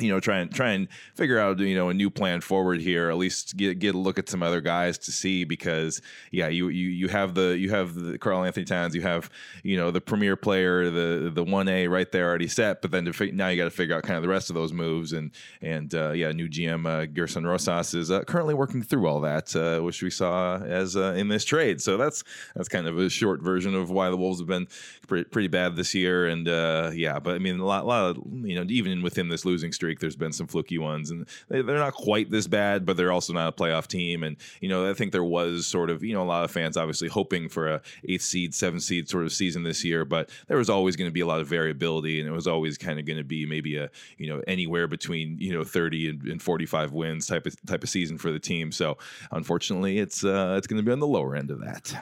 you 0.00 0.08
know, 0.08 0.18
try 0.18 0.38
and 0.38 0.52
try 0.52 0.70
and 0.70 0.88
figure 1.14 1.38
out 1.38 1.60
you 1.60 1.76
know 1.76 1.88
a 1.88 1.94
new 1.94 2.10
plan 2.10 2.40
forward 2.40 2.80
here. 2.80 3.10
At 3.10 3.16
least 3.16 3.56
get 3.56 3.78
get 3.78 3.94
a 3.94 3.98
look 3.98 4.18
at 4.18 4.28
some 4.28 4.42
other 4.42 4.60
guys 4.60 4.98
to 4.98 5.12
see 5.12 5.44
because 5.44 6.02
yeah, 6.32 6.48
you 6.48 6.68
you 6.68 6.88
you 6.88 7.08
have 7.08 7.34
the 7.34 7.56
you 7.56 7.70
have 7.70 7.94
the 7.94 8.18
Karl 8.18 8.42
Anthony 8.42 8.64
Towns, 8.64 8.96
you 8.96 9.02
have 9.02 9.30
you 9.62 9.76
know 9.76 9.92
the 9.92 10.00
premier 10.00 10.34
player, 10.34 10.90
the 10.90 11.30
the 11.32 11.44
one 11.44 11.68
A 11.68 11.86
right 11.86 12.10
there 12.10 12.28
already 12.28 12.48
set. 12.48 12.82
But 12.82 12.90
then 12.90 13.12
fi- 13.12 13.30
now 13.30 13.48
you 13.48 13.56
got 13.56 13.64
to 13.64 13.70
figure 13.70 13.94
out 13.94 14.02
kind 14.02 14.16
of 14.16 14.22
the 14.22 14.28
rest 14.28 14.50
of 14.50 14.54
those 14.54 14.72
moves 14.72 15.12
and 15.12 15.30
and 15.62 15.94
uh, 15.94 16.10
yeah, 16.10 16.32
new 16.32 16.48
GM 16.48 16.86
uh, 16.86 17.06
Gersson 17.06 17.46
Rosas 17.46 17.94
is 17.94 18.10
uh, 18.10 18.24
currently 18.24 18.54
working 18.54 18.82
through 18.82 19.06
all 19.06 19.20
that, 19.20 19.54
uh, 19.54 19.80
which 19.80 20.02
we 20.02 20.10
saw 20.10 20.56
as 20.56 20.96
uh, 20.96 21.14
in 21.16 21.28
this 21.28 21.44
trade. 21.44 21.80
So 21.80 21.96
that's 21.96 22.24
that's 22.56 22.68
kind 22.68 22.88
of 22.88 22.98
a 22.98 23.08
short 23.08 23.42
version 23.42 23.76
of 23.76 23.90
why 23.90 24.10
the 24.10 24.16
Wolves 24.16 24.40
have 24.40 24.48
been 24.48 24.66
pretty, 25.06 25.24
pretty 25.24 25.48
bad 25.48 25.76
this 25.76 25.94
year. 25.94 26.26
And 26.26 26.48
uh, 26.48 26.90
yeah, 26.92 27.20
but 27.20 27.36
I 27.36 27.38
mean 27.38 27.60
a 27.60 27.64
lot, 27.64 27.86
lot 27.86 28.10
of 28.10 28.16
you 28.42 28.56
know 28.56 28.66
even 28.68 29.00
within 29.00 29.28
this 29.28 29.44
losing 29.44 29.70
streak 29.70 29.83
streak. 29.84 30.00
There's 30.00 30.16
been 30.16 30.32
some 30.32 30.46
fluky 30.46 30.78
ones, 30.78 31.10
and 31.10 31.26
they, 31.48 31.58
are 31.58 31.62
not 31.62 31.92
quite 31.92 32.30
this 32.30 32.46
bad, 32.46 32.86
but 32.86 32.96
they're 32.96 33.12
also 33.12 33.34
not 33.34 33.48
a 33.48 33.52
playoff 33.52 33.86
team. 33.86 34.22
And 34.22 34.36
you 34.60 34.68
know, 34.68 34.88
I 34.88 34.94
think 34.94 35.12
there 35.12 35.24
was 35.24 35.66
sort 35.66 35.90
of 35.90 36.02
you 36.02 36.14
know 36.14 36.22
a 36.22 36.24
lot 36.24 36.44
of 36.44 36.50
fans 36.50 36.76
obviously 36.76 37.08
hoping 37.08 37.48
for 37.50 37.68
a 37.68 37.82
eighth 38.08 38.22
seed, 38.22 38.54
seventh 38.54 38.82
seed 38.82 39.08
sort 39.08 39.24
of 39.24 39.32
season 39.32 39.62
this 39.62 39.84
year, 39.84 40.06
but 40.06 40.30
there 40.46 40.56
was 40.56 40.70
always 40.70 40.96
going 40.96 41.08
to 41.08 41.12
be 41.12 41.20
a 41.20 41.26
lot 41.26 41.40
of 41.40 41.46
variability, 41.46 42.18
and 42.18 42.28
it 42.28 42.32
was 42.32 42.46
always 42.46 42.78
kind 42.78 42.98
of 42.98 43.04
going 43.04 43.18
to 43.18 43.24
be 43.24 43.44
maybe 43.44 43.76
a 43.76 43.90
you 44.16 44.26
know 44.26 44.42
anywhere 44.46 44.86
between 44.86 45.36
you 45.38 45.52
know 45.52 45.64
30 45.64 46.08
and, 46.08 46.22
and 46.22 46.42
45 46.42 46.92
wins 46.92 47.26
type 47.26 47.46
of 47.46 47.54
type 47.66 47.82
of 47.82 47.90
season 47.90 48.16
for 48.16 48.32
the 48.32 48.40
team. 48.40 48.72
So 48.72 48.96
unfortunately, 49.32 49.98
it's 49.98 50.24
uh, 50.24 50.54
it's 50.56 50.66
going 50.66 50.78
to 50.78 50.82
be 50.82 50.92
on 50.92 51.00
the 51.00 51.06
lower 51.06 51.36
end 51.36 51.50
of 51.50 51.60
that. 51.60 51.94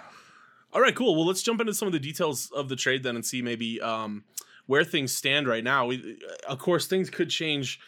All 0.75 0.81
right, 0.81 0.95
cool. 0.95 1.17
Well, 1.17 1.27
let's 1.27 1.43
jump 1.43 1.61
into 1.61 1.75
some 1.75 1.87
of 1.87 1.93
the 1.93 1.99
details 1.99 2.51
of 2.53 2.71
the 2.71 2.77
trade 2.77 3.03
then 3.03 3.15
and 3.15 3.27
see 3.27 3.43
maybe 3.43 3.79
um, 3.83 4.25
where 4.67 4.85
things 4.85 5.13
stand 5.13 5.47
right 5.47 5.65
now. 5.65 5.87
We, 5.87 6.19
of 6.49 6.59
course, 6.59 6.87
things 6.87 7.11
could 7.11 7.31
change 7.31 7.81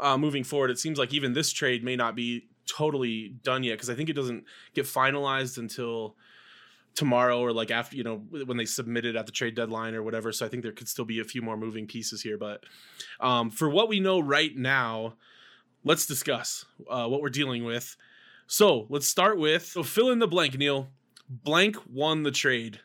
uh, 0.00 0.18
moving 0.18 0.44
forward. 0.44 0.70
It 0.70 0.78
seems 0.78 0.98
like 0.98 1.12
even 1.12 1.32
this 1.32 1.52
trade 1.52 1.82
may 1.84 1.96
not 1.96 2.14
be 2.14 2.48
totally 2.66 3.34
done 3.42 3.62
yet 3.62 3.74
because 3.74 3.90
I 3.90 3.94
think 3.94 4.08
it 4.08 4.14
doesn't 4.14 4.44
get 4.74 4.84
finalized 4.84 5.58
until 5.58 6.16
tomorrow 6.94 7.38
or 7.38 7.52
like 7.52 7.70
after 7.70 7.96
you 7.96 8.02
know 8.02 8.16
when 8.16 8.56
they 8.56 8.64
submit 8.64 9.06
it 9.06 9.14
at 9.14 9.24
the 9.24 9.32
trade 9.32 9.54
deadline 9.54 9.94
or 9.94 10.02
whatever. 10.02 10.32
So 10.32 10.44
I 10.44 10.48
think 10.48 10.62
there 10.62 10.72
could 10.72 10.88
still 10.88 11.04
be 11.04 11.20
a 11.20 11.24
few 11.24 11.42
more 11.42 11.56
moving 11.56 11.86
pieces 11.86 12.22
here. 12.22 12.36
But 12.36 12.64
um, 13.20 13.50
for 13.50 13.68
what 13.68 13.88
we 13.88 14.00
know 14.00 14.20
right 14.20 14.54
now, 14.56 15.14
let's 15.84 16.06
discuss 16.06 16.64
uh, 16.90 17.06
what 17.06 17.22
we're 17.22 17.30
dealing 17.30 17.64
with. 17.64 17.96
So 18.46 18.86
let's 18.88 19.06
start 19.06 19.38
with 19.38 19.64
so 19.66 19.82
fill 19.82 20.10
in 20.10 20.18
the 20.18 20.28
blank, 20.28 20.58
Neil. 20.58 20.88
Blank 21.28 21.76
won 21.88 22.22
the 22.22 22.30
trade. 22.30 22.80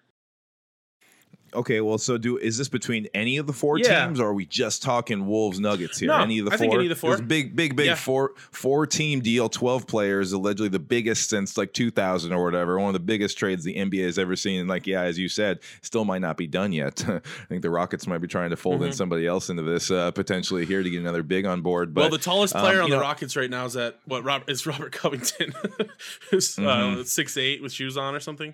Okay, 1.55 1.81
well, 1.81 1.97
so 1.97 2.17
do 2.17 2.37
is 2.37 2.57
this 2.57 2.69
between 2.69 3.07
any 3.13 3.37
of 3.37 3.47
the 3.47 3.53
four 3.53 3.77
Yeah. 3.79 4.05
teams, 4.05 4.19
or 4.19 4.27
are 4.27 4.33
we 4.33 4.45
just 4.45 4.81
talking 4.83 5.27
Wolves 5.27 5.59
Nuggets 5.59 5.99
here? 5.99 6.07
No, 6.09 6.19
any 6.19 6.39
of 6.39 6.45
the 6.45 6.51
I 6.51 6.57
four? 6.57 6.59
think 6.59 6.73
any 6.73 6.83
of 6.85 6.89
the 6.89 6.95
four. 6.95 7.09
It 7.11 7.13
was 7.13 7.19
a 7.21 7.23
big, 7.23 7.55
big, 7.55 7.75
big 7.75 7.85
Yeah. 7.87 7.95
four 7.95 8.33
four 8.51 8.85
team 8.87 9.21
deal, 9.21 9.49
twelve 9.49 9.87
players, 9.87 10.31
allegedly 10.33 10.69
the 10.69 10.79
biggest 10.79 11.29
since 11.29 11.57
like 11.57 11.73
two 11.73 11.91
thousand 11.91 12.33
or 12.33 12.43
whatever. 12.43 12.79
One 12.79 12.89
of 12.89 12.93
the 12.93 12.99
biggest 12.99 13.37
trades 13.37 13.63
the 13.63 13.75
NBA 13.75 14.03
has 14.05 14.17
ever 14.19 14.35
seen. 14.35 14.59
And 14.61 14.69
like, 14.69 14.87
yeah, 14.87 15.01
as 15.01 15.17
you 15.19 15.29
said, 15.29 15.59
still 15.81 16.05
might 16.05 16.21
not 16.21 16.37
be 16.37 16.47
done 16.47 16.71
yet. 16.73 17.03
I 17.07 17.21
think 17.49 17.61
the 17.61 17.69
Rockets 17.69 18.07
might 18.07 18.19
be 18.19 18.27
trying 18.27 18.49
to 18.49 18.57
fold 18.57 18.83
in 18.83 18.91
somebody 18.93 19.27
else 19.27 19.49
into 19.49 19.63
this 19.63 19.91
uh, 19.91 20.11
potentially 20.11 20.65
here 20.65 20.81
to 20.83 20.89
get 20.89 20.99
another 20.99 21.23
big 21.23 21.45
on 21.45 21.61
board. 21.61 21.93
But 21.93 22.01
well, 22.01 22.09
the 22.09 22.17
tallest 22.17 22.55
um, 22.55 22.61
player 22.61 22.79
on 22.81 22.87
you 22.87 22.91
the 22.91 22.97
know- 22.97 23.01
Rockets 23.01 23.35
right 23.35 23.49
now 23.49 23.65
is 23.65 23.75
at 23.75 23.99
what 24.05 24.23
Robert 24.23 24.49
is 24.49 24.65
Robert 24.65 24.91
Covington, 24.91 25.53
who's 26.31 26.55
Mm-hmm. 26.55 27.01
uh, 27.01 27.03
six 27.03 27.35
eight 27.37 27.61
with 27.61 27.71
shoes 27.71 27.97
on 27.97 28.15
or 28.15 28.19
something. 28.19 28.53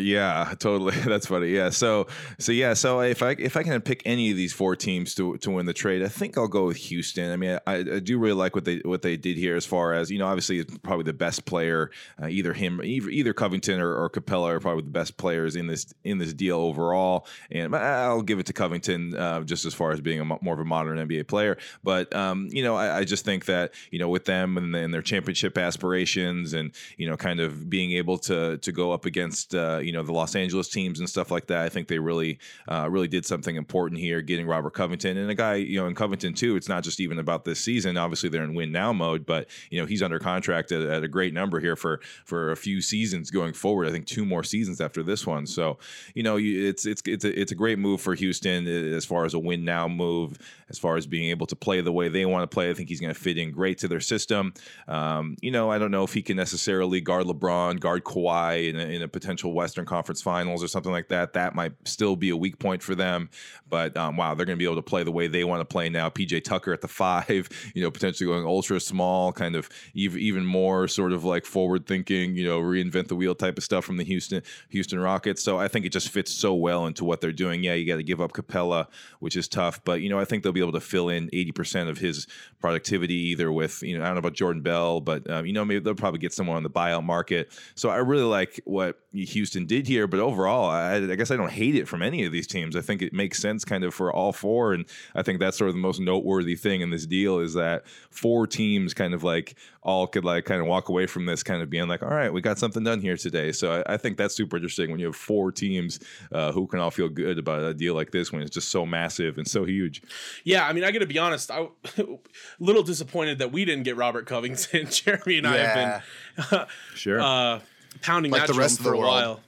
Yeah, 0.00 0.54
totally. 0.58 0.96
That's 0.96 1.26
funny. 1.26 1.48
Yeah. 1.48 1.70
So 1.70 2.06
so 2.38 2.52
yeah. 2.52 2.74
So 2.74 3.00
if 3.00 3.22
I 3.22 3.30
if 3.32 3.56
I 3.56 3.62
can 3.62 3.80
pick 3.80 4.02
any 4.04 4.30
of 4.30 4.36
these 4.36 4.52
four 4.52 4.76
teams 4.76 5.14
to 5.16 5.36
to 5.38 5.50
win 5.50 5.66
the 5.66 5.72
trade, 5.72 6.02
I 6.02 6.08
think 6.08 6.36
I'll 6.36 6.48
go 6.48 6.66
with 6.66 6.76
Houston. 6.78 7.30
I 7.30 7.36
mean, 7.36 7.58
I, 7.66 7.74
I 7.76 7.98
do 8.00 8.18
really 8.18 8.34
like 8.34 8.54
what 8.54 8.64
they 8.64 8.78
what 8.78 9.02
they 9.02 9.16
did 9.16 9.36
here. 9.36 9.56
As 9.56 9.66
far 9.66 9.92
as 9.94 10.10
you 10.10 10.18
know, 10.18 10.26
obviously 10.26 10.64
probably 10.64 11.04
the 11.04 11.12
best 11.12 11.44
player. 11.44 11.90
Uh, 12.20 12.28
either 12.28 12.52
him, 12.52 12.80
either, 12.82 13.32
Covington 13.32 13.80
or, 13.80 13.94
or 13.94 14.10
Capela 14.10 14.50
are 14.50 14.60
probably 14.60 14.82
the 14.82 14.90
best 14.90 15.16
players 15.16 15.56
in 15.56 15.66
this 15.66 15.92
in 16.04 16.18
this 16.18 16.32
deal 16.32 16.58
overall. 16.58 17.26
And 17.50 17.74
I'll 17.74 18.22
give 18.22 18.38
it 18.38 18.46
to 18.46 18.52
Covington 18.52 19.16
uh, 19.16 19.42
just 19.42 19.64
as 19.64 19.74
far 19.74 19.92
as 19.92 20.00
being 20.00 20.20
a 20.20 20.24
more 20.24 20.54
of 20.54 20.60
a 20.60 20.64
modern 20.64 20.98
NBA 20.98 21.28
player. 21.28 21.58
But 21.82 22.14
um, 22.14 22.48
you 22.50 22.62
know, 22.62 22.76
I, 22.76 22.98
I 22.98 23.04
just 23.04 23.24
think 23.24 23.46
that 23.46 23.72
you 23.90 23.98
know 23.98 24.08
with 24.08 24.24
them 24.24 24.56
and, 24.56 24.74
and 24.74 24.92
their 24.92 25.02
championship 25.02 25.56
aspirations, 25.56 26.52
and 26.52 26.72
you 26.96 27.08
know, 27.08 27.16
kind 27.16 27.40
of 27.40 27.68
being 27.70 27.92
able 27.92 28.18
to 28.18 28.58
to 28.58 28.72
go 28.72 28.92
up 28.92 29.04
against 29.04 29.54
uh, 29.54 29.78
you 29.90 29.96
know 29.96 30.04
the 30.04 30.12
Los 30.12 30.36
Angeles 30.36 30.68
teams 30.68 31.00
and 31.00 31.08
stuff 31.10 31.32
like 31.32 31.48
that, 31.48 31.64
I 31.64 31.68
think 31.68 31.88
they 31.88 31.98
really 31.98 32.38
uh, 32.68 32.88
really 32.88 33.08
did 33.08 33.26
something 33.26 33.56
important 33.56 34.00
here, 34.00 34.22
getting 34.22 34.46
Robert 34.46 34.72
Covington 34.72 35.16
and 35.16 35.28
a 35.28 35.34
guy 35.34 35.56
you 35.56 35.80
know 35.80 35.88
in 35.88 35.96
Covington 35.96 36.32
too. 36.32 36.54
It's 36.54 36.68
not 36.68 36.84
just 36.84 37.00
even 37.00 37.18
about 37.18 37.44
this 37.44 37.58
season. 37.58 37.96
Obviously, 37.96 38.28
they're 38.28 38.44
in 38.44 38.54
win 38.54 38.70
now 38.70 38.92
mode, 38.92 39.26
but 39.26 39.48
you 39.68 39.80
know 39.80 39.86
he's 39.86 40.00
under 40.00 40.20
contract 40.20 40.70
at, 40.70 40.82
at 40.82 41.02
a 41.02 41.08
great 41.08 41.34
number 41.34 41.58
here 41.58 41.74
for 41.74 42.00
for 42.24 42.52
a 42.52 42.56
few 42.56 42.80
seasons 42.80 43.32
going 43.32 43.52
forward. 43.52 43.88
I 43.88 43.90
think 43.90 44.06
two 44.06 44.24
more 44.24 44.44
seasons 44.44 44.80
after 44.80 45.02
this 45.02 45.26
one. 45.26 45.44
So 45.44 45.78
you 46.14 46.22
know 46.22 46.36
you, 46.36 46.68
it's 46.68 46.86
it's 46.86 47.02
it's 47.04 47.24
a, 47.24 47.40
it's 47.40 47.50
a 47.50 47.56
great 47.56 47.80
move 47.80 48.00
for 48.00 48.14
Houston 48.14 48.68
uh, 48.68 48.96
as 48.96 49.04
far 49.04 49.24
as 49.24 49.34
a 49.34 49.40
win 49.40 49.64
now 49.64 49.88
move, 49.88 50.38
as 50.68 50.78
far 50.78 50.96
as 50.96 51.08
being 51.08 51.30
able 51.30 51.48
to 51.48 51.56
play 51.56 51.80
the 51.80 51.92
way 51.92 52.08
they 52.08 52.24
want 52.26 52.48
to 52.48 52.54
play. 52.54 52.70
I 52.70 52.74
think 52.74 52.88
he's 52.88 53.00
going 53.00 53.12
to 53.12 53.20
fit 53.20 53.38
in 53.38 53.50
great 53.50 53.78
to 53.78 53.88
their 53.88 54.00
system. 54.00 54.54
Um, 54.86 55.36
you 55.40 55.50
know, 55.50 55.68
I 55.68 55.78
don't 55.78 55.90
know 55.90 56.04
if 56.04 56.14
he 56.14 56.22
can 56.22 56.36
necessarily 56.36 57.00
guard 57.00 57.26
LeBron, 57.26 57.80
guard 57.80 58.04
Kawhi 58.04 58.70
in 58.70 58.76
a, 58.76 58.84
in 58.84 59.02
a 59.02 59.08
potential 59.08 59.52
Western 59.52 59.79
Conference 59.86 60.22
Finals 60.22 60.62
or 60.62 60.68
something 60.68 60.92
like 60.92 61.08
that. 61.08 61.32
That 61.32 61.54
might 61.54 61.72
still 61.84 62.16
be 62.16 62.30
a 62.30 62.36
weak 62.36 62.58
point 62.58 62.82
for 62.82 62.94
them. 62.94 63.30
But 63.68 63.96
um, 63.96 64.16
wow, 64.16 64.34
they're 64.34 64.46
going 64.46 64.58
to 64.58 64.62
be 64.62 64.64
able 64.64 64.76
to 64.76 64.82
play 64.82 65.02
the 65.02 65.12
way 65.12 65.28
they 65.28 65.44
want 65.44 65.60
to 65.60 65.64
play 65.64 65.88
now. 65.88 66.10
PJ 66.10 66.44
Tucker 66.44 66.72
at 66.72 66.80
the 66.80 66.88
five, 67.00 67.48
you 67.74 67.82
know, 67.82 67.90
potentially 67.90 68.26
going 68.26 68.44
ultra 68.44 68.80
small, 68.80 69.32
kind 69.32 69.56
of 69.56 69.68
even 69.94 70.20
even 70.20 70.44
more 70.44 70.88
sort 70.88 71.12
of 71.12 71.24
like 71.24 71.46
forward 71.46 71.86
thinking, 71.86 72.36
you 72.36 72.44
know, 72.44 72.60
reinvent 72.60 73.08
the 73.08 73.16
wheel 73.16 73.34
type 73.34 73.58
of 73.58 73.64
stuff 73.64 73.84
from 73.84 73.96
the 73.96 74.04
Houston 74.04 74.42
Houston 74.70 74.98
Rockets. 74.98 75.42
So 75.42 75.58
I 75.58 75.68
think 75.68 75.86
it 75.86 75.92
just 75.92 76.08
fits 76.08 76.32
so 76.32 76.54
well 76.54 76.86
into 76.86 77.04
what 77.04 77.20
they're 77.20 77.32
doing. 77.32 77.62
Yeah, 77.62 77.74
you 77.74 77.86
got 77.86 77.96
to 77.96 78.02
give 78.02 78.20
up 78.20 78.32
Capela, 78.32 78.86
which 79.20 79.36
is 79.36 79.48
tough, 79.48 79.82
but 79.84 80.00
you 80.00 80.08
know, 80.08 80.18
I 80.18 80.24
think 80.24 80.42
they'll 80.42 80.52
be 80.52 80.60
able 80.60 80.72
to 80.72 80.80
fill 80.80 81.08
in 81.08 81.28
80% 81.30 81.88
of 81.88 81.98
his 81.98 82.26
productivity 82.60 83.14
either 83.14 83.50
with, 83.52 83.82
you 83.82 83.96
know, 83.96 84.04
I 84.04 84.06
don't 84.06 84.16
know 84.16 84.20
about 84.20 84.34
Jordan 84.34 84.62
Bell, 84.62 85.00
but 85.00 85.28
um, 85.30 85.46
you 85.46 85.52
know, 85.52 85.64
maybe 85.64 85.80
they'll 85.80 85.94
probably 85.94 86.20
get 86.20 86.32
someone 86.32 86.56
on 86.56 86.62
the 86.62 86.70
buyout 86.70 87.04
market. 87.04 87.52
So 87.74 87.88
I 87.88 87.96
really 87.96 88.24
like 88.24 88.60
what 88.64 88.98
Houston 89.12 89.59
did 89.66 89.86
here, 89.86 90.06
but 90.06 90.20
overall, 90.20 90.68
I, 90.70 90.96
I 90.96 91.14
guess 91.16 91.30
I 91.30 91.36
don't 91.36 91.50
hate 91.52 91.74
it 91.74 91.88
from 91.88 92.02
any 92.02 92.24
of 92.24 92.32
these 92.32 92.46
teams. 92.46 92.76
I 92.76 92.80
think 92.80 93.02
it 93.02 93.12
makes 93.12 93.38
sense 93.38 93.64
kind 93.64 93.84
of 93.84 93.94
for 93.94 94.12
all 94.12 94.32
four, 94.32 94.72
and 94.72 94.84
I 95.14 95.22
think 95.22 95.38
that's 95.40 95.56
sort 95.58 95.68
of 95.68 95.74
the 95.74 95.80
most 95.80 96.00
noteworthy 96.00 96.54
thing 96.56 96.80
in 96.80 96.90
this 96.90 97.06
deal 97.06 97.38
is 97.38 97.54
that 97.54 97.86
four 98.10 98.46
teams 98.46 98.94
kind 98.94 99.14
of 99.14 99.22
like 99.24 99.56
all 99.82 100.06
could 100.06 100.24
like 100.24 100.44
kind 100.44 100.60
of 100.60 100.66
walk 100.66 100.90
away 100.90 101.06
from 101.06 101.24
this 101.24 101.42
kind 101.42 101.62
of 101.62 101.70
being 101.70 101.88
like, 101.88 102.02
all 102.02 102.10
right, 102.10 102.32
we 102.32 102.40
got 102.42 102.58
something 102.58 102.84
done 102.84 103.00
here 103.00 103.16
today. 103.16 103.50
So 103.50 103.82
I, 103.86 103.94
I 103.94 103.96
think 103.96 104.18
that's 104.18 104.34
super 104.34 104.56
interesting 104.56 104.90
when 104.90 105.00
you 105.00 105.06
have 105.06 105.16
four 105.16 105.50
teams 105.50 105.98
uh, 106.32 106.52
who 106.52 106.66
can 106.66 106.80
all 106.80 106.90
feel 106.90 107.08
good 107.08 107.38
about 107.38 107.62
a 107.62 107.72
deal 107.72 107.94
like 107.94 108.10
this 108.10 108.30
when 108.30 108.42
it's 108.42 108.50
just 108.50 108.68
so 108.68 108.84
massive 108.84 109.38
and 109.38 109.48
so 109.48 109.64
huge. 109.64 110.02
Yeah, 110.44 110.66
I 110.66 110.74
mean, 110.74 110.84
I 110.84 110.90
got 110.90 110.98
to 110.98 111.06
be 111.06 111.18
honest. 111.18 111.50
I 111.50 111.68
a 111.96 112.04
little 112.60 112.82
disappointed 112.82 113.38
that 113.38 113.52
we 113.52 113.64
didn't 113.64 113.84
get 113.84 113.96
Robert 113.96 114.26
Covington. 114.26 114.86
Jeremy 114.90 115.38
and 115.38 115.46
I 115.46 115.56
have 115.56 116.02
been 116.50 116.66
Sure. 116.94 117.20
uh, 117.20 117.60
pounding 118.02 118.32
Like 118.32 118.42
that 118.42 118.48
the 118.48 118.52
drum 118.54 118.62
rest 118.62 118.80
of 118.80 118.84
for 118.84 118.92
a 118.92 118.98
world. 118.98 119.08
while. 119.10 119.40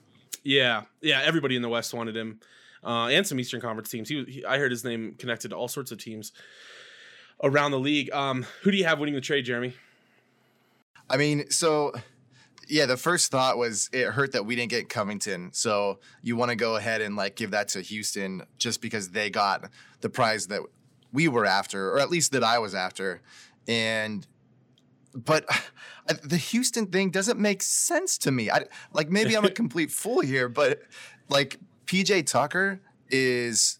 Yeah, 0.42 0.82
yeah. 1.00 1.20
Everybody 1.24 1.56
in 1.56 1.62
the 1.62 1.68
West 1.68 1.94
wanted 1.94 2.16
him, 2.16 2.40
uh, 2.84 3.06
and 3.06 3.26
some 3.26 3.38
Eastern 3.38 3.60
Conference 3.60 3.88
teams. 3.88 4.08
He, 4.08 4.24
he, 4.24 4.44
I 4.44 4.58
heard 4.58 4.70
his 4.70 4.84
name 4.84 5.14
connected 5.18 5.48
to 5.48 5.56
all 5.56 5.68
sorts 5.68 5.92
of 5.92 5.98
teams 5.98 6.32
around 7.42 7.70
the 7.70 7.78
league. 7.78 8.12
Um, 8.12 8.46
who 8.62 8.70
do 8.70 8.76
you 8.76 8.84
have 8.84 8.98
winning 8.98 9.14
the 9.14 9.20
trade, 9.20 9.44
Jeremy? 9.44 9.74
I 11.08 11.16
mean, 11.16 11.50
so 11.50 11.92
yeah, 12.68 12.86
the 12.86 12.96
first 12.96 13.30
thought 13.30 13.58
was 13.58 13.90
it 13.92 14.06
hurt 14.06 14.32
that 14.32 14.46
we 14.46 14.56
didn't 14.56 14.70
get 14.70 14.88
Covington. 14.88 15.50
So 15.52 15.98
you 16.22 16.36
want 16.36 16.50
to 16.50 16.56
go 16.56 16.76
ahead 16.76 17.00
and 17.00 17.16
like 17.16 17.36
give 17.36 17.50
that 17.50 17.68
to 17.68 17.82
Houston 17.82 18.44
just 18.58 18.80
because 18.80 19.10
they 19.10 19.30
got 19.30 19.68
the 20.00 20.08
prize 20.08 20.46
that 20.46 20.62
we 21.12 21.28
were 21.28 21.44
after, 21.44 21.90
or 21.90 22.00
at 22.00 22.10
least 22.10 22.32
that 22.32 22.42
I 22.42 22.58
was 22.58 22.74
after. 22.74 23.20
And 23.68 24.26
but 25.14 25.44
uh, 26.08 26.14
the 26.22 26.36
Houston 26.36 26.86
thing 26.86 27.10
doesn't 27.10 27.38
make 27.38 27.62
sense 27.62 28.18
to 28.18 28.30
me. 28.30 28.50
I 28.50 28.64
like 28.92 29.10
maybe 29.10 29.36
I'm 29.36 29.44
a 29.44 29.50
complete 29.62 29.90
fool 29.90 30.20
here, 30.20 30.48
but 30.48 30.80
like 31.28 31.58
PJ 31.86 32.26
Tucker 32.26 32.80
is 33.10 33.78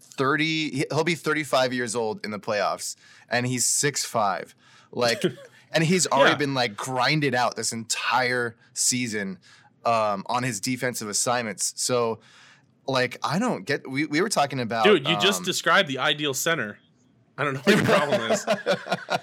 30 0.00 0.86
he'll 0.90 1.04
be 1.04 1.14
35 1.14 1.72
years 1.72 1.94
old 1.94 2.24
in 2.24 2.30
the 2.30 2.38
playoffs 2.38 2.96
and 3.28 3.46
he's 3.46 3.64
6'5 3.66 4.54
like 4.90 5.22
and 5.72 5.84
he's 5.84 6.06
already 6.08 6.30
Yeah. 6.32 6.36
been 6.36 6.54
like 6.54 6.76
grinded 6.76 7.34
out 7.34 7.54
this 7.56 7.72
entire 7.72 8.56
season 8.74 9.38
um, 9.84 10.24
on 10.26 10.42
his 10.42 10.60
defensive 10.60 11.08
assignments 11.08 11.72
so 11.76 12.18
like 12.86 13.16
i 13.22 13.38
don't 13.38 13.64
get 13.64 13.88
we, 13.88 14.06
we 14.06 14.20
were 14.20 14.28
talking 14.28 14.58
about 14.60 14.84
Dude, 14.84 15.06
you 15.06 15.16
just 15.20 15.40
um, 15.40 15.44
described 15.44 15.88
the 15.88 15.98
ideal 15.98 16.34
center. 16.34 16.78
I 17.38 17.44
don't 17.44 17.54
know 17.54 17.60
what 17.60 17.76
your 17.76 17.84
problem 17.84 18.32
is. 18.32 18.46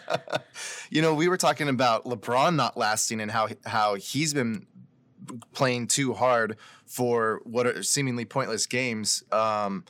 you 0.90 1.02
know 1.02 1.14
we 1.14 1.28
were 1.28 1.38
talking 1.38 1.68
about 1.70 2.06
lebron 2.06 2.56
not 2.56 2.78
lasting 2.78 3.20
and 3.20 3.30
how 3.30 3.50
how 3.66 3.96
he's 3.96 4.34
been 4.34 4.66
playing 5.54 5.88
too 5.88 6.14
hard 6.14 6.58
for 6.86 7.42
what 7.44 7.68
are 7.68 7.84
seemingly 7.84 8.26
pointless 8.26 8.66
games 8.68 9.24
um 9.32 9.84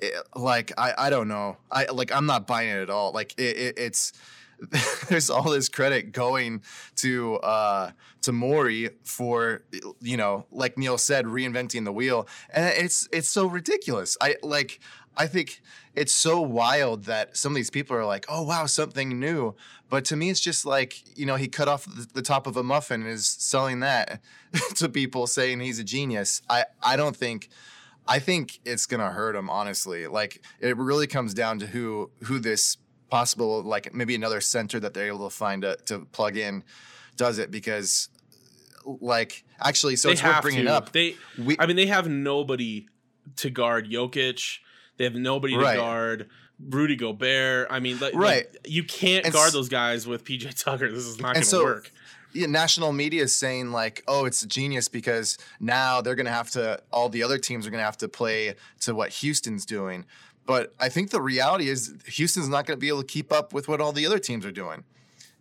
it, 0.00 0.14
like 0.34 0.72
I 0.78 0.94
I 0.96 1.10
don't 1.10 1.28
know. 1.28 1.56
I 1.70 1.86
like 1.86 2.12
I'm 2.12 2.26
not 2.26 2.46
buying 2.46 2.70
it 2.70 2.80
at 2.80 2.90
all. 2.90 3.12
Like 3.12 3.34
it, 3.38 3.56
it, 3.56 3.78
it's 3.78 4.12
there's 5.08 5.30
all 5.30 5.50
this 5.50 5.68
credit 5.68 6.12
going 6.12 6.62
to 6.96 7.36
uh 7.36 7.90
to 8.22 8.32
Morey 8.32 8.90
for 9.04 9.62
you 10.00 10.16
know 10.16 10.46
like 10.50 10.76
Neil 10.76 10.98
said 10.98 11.24
reinventing 11.24 11.84
the 11.84 11.92
wheel 11.92 12.28
and 12.52 12.66
it's 12.76 13.08
it's 13.12 13.28
so 13.28 13.46
ridiculous. 13.46 14.16
I 14.20 14.36
like 14.42 14.80
I 15.16 15.26
think 15.26 15.60
it's 15.94 16.12
so 16.12 16.40
wild 16.40 17.04
that 17.04 17.36
some 17.36 17.52
of 17.52 17.56
these 17.56 17.70
people 17.70 17.96
are 17.96 18.06
like, 18.06 18.24
"Oh 18.28 18.42
wow, 18.42 18.66
something 18.66 19.18
new." 19.18 19.54
But 19.88 20.04
to 20.06 20.16
me, 20.16 20.30
it's 20.30 20.40
just 20.40 20.64
like 20.64 21.18
you 21.18 21.26
know, 21.26 21.36
he 21.36 21.48
cut 21.48 21.68
off 21.68 21.84
the, 21.84 22.06
the 22.14 22.22
top 22.22 22.46
of 22.46 22.56
a 22.56 22.62
muffin 22.62 23.02
and 23.02 23.10
is 23.10 23.26
selling 23.26 23.80
that 23.80 24.20
to 24.76 24.88
people, 24.88 25.26
saying 25.26 25.60
he's 25.60 25.78
a 25.78 25.84
genius. 25.84 26.42
I 26.48 26.64
I 26.82 26.96
don't 26.96 27.16
think. 27.16 27.48
I 28.08 28.18
think 28.18 28.60
it's 28.64 28.86
gonna 28.86 29.10
hurt 29.10 29.36
him, 29.36 29.50
honestly. 29.50 30.06
Like 30.06 30.42
it 30.60 30.76
really 30.76 31.06
comes 31.06 31.34
down 31.34 31.58
to 31.60 31.66
who 31.66 32.10
who 32.24 32.38
this 32.38 32.76
possible, 33.10 33.62
like 33.62 33.92
maybe 33.94 34.14
another 34.14 34.40
center 34.40 34.80
that 34.80 34.94
they're 34.94 35.08
able 35.08 35.28
to 35.28 35.34
find 35.34 35.64
a, 35.64 35.76
to 35.86 36.06
plug 36.12 36.36
in, 36.36 36.62
does 37.16 37.38
it 37.38 37.50
because, 37.50 38.08
like, 38.84 39.44
actually, 39.60 39.96
so 39.96 40.08
they 40.08 40.12
it's 40.12 40.22
worth 40.22 40.42
bringing 40.42 40.64
to. 40.66 40.72
up. 40.72 40.92
They, 40.92 41.16
We- 41.38 41.56
I 41.58 41.66
mean, 41.66 41.76
they 41.76 41.86
have 41.86 42.08
nobody 42.08 42.86
to 43.36 43.50
guard 43.50 43.90
Jokic. 43.90 44.58
They 45.00 45.04
have 45.04 45.14
nobody 45.14 45.56
Right. 45.56 45.72
to 45.76 45.78
guard 45.78 46.28
Rudy 46.68 46.94
Gobert. 46.94 47.68
I 47.70 47.80
mean, 47.80 47.98
like, 48.00 48.12
Right. 48.14 48.52
like, 48.52 48.66
you 48.68 48.84
can't 48.84 49.24
And 49.24 49.32
guard 49.32 49.46
s- 49.46 49.52
those 49.54 49.70
guys 49.70 50.06
with 50.06 50.24
PJ 50.24 50.52
Tucker. 50.62 50.92
This 50.92 51.06
is 51.06 51.18
not 51.18 51.32
going 51.32 51.42
to 51.42 51.48
so 51.48 51.64
work. 51.64 51.90
yeah, 52.34 52.46
national 52.46 52.92
media 52.92 53.22
is 53.22 53.34
saying 53.34 53.72
like, 53.72 54.04
oh, 54.06 54.26
it's 54.26 54.42
a 54.42 54.46
genius 54.46 54.88
because 54.88 55.38
now 55.58 56.02
they're 56.02 56.14
gonna 56.14 56.28
have 56.28 56.50
to 56.50 56.82
all 56.92 57.08
the 57.08 57.22
other 57.22 57.38
teams 57.38 57.66
are 57.66 57.70
gonna 57.70 57.82
have 57.82 57.96
to 57.96 58.08
play 58.08 58.56
to 58.80 58.94
what 58.94 59.08
Houston's 59.08 59.64
doing. 59.64 60.04
But 60.44 60.74
I 60.78 60.90
think 60.90 61.12
the 61.12 61.22
reality 61.22 61.70
is 61.70 61.94
Houston's 62.06 62.50
not 62.50 62.66
gonna 62.66 62.76
be 62.76 62.88
able 62.88 63.00
to 63.00 63.06
keep 63.06 63.32
up 63.32 63.54
with 63.54 63.66
what 63.66 63.80
all 63.80 63.92
the 63.92 64.04
other 64.04 64.18
teams 64.18 64.44
are 64.44 64.52
doing. 64.52 64.84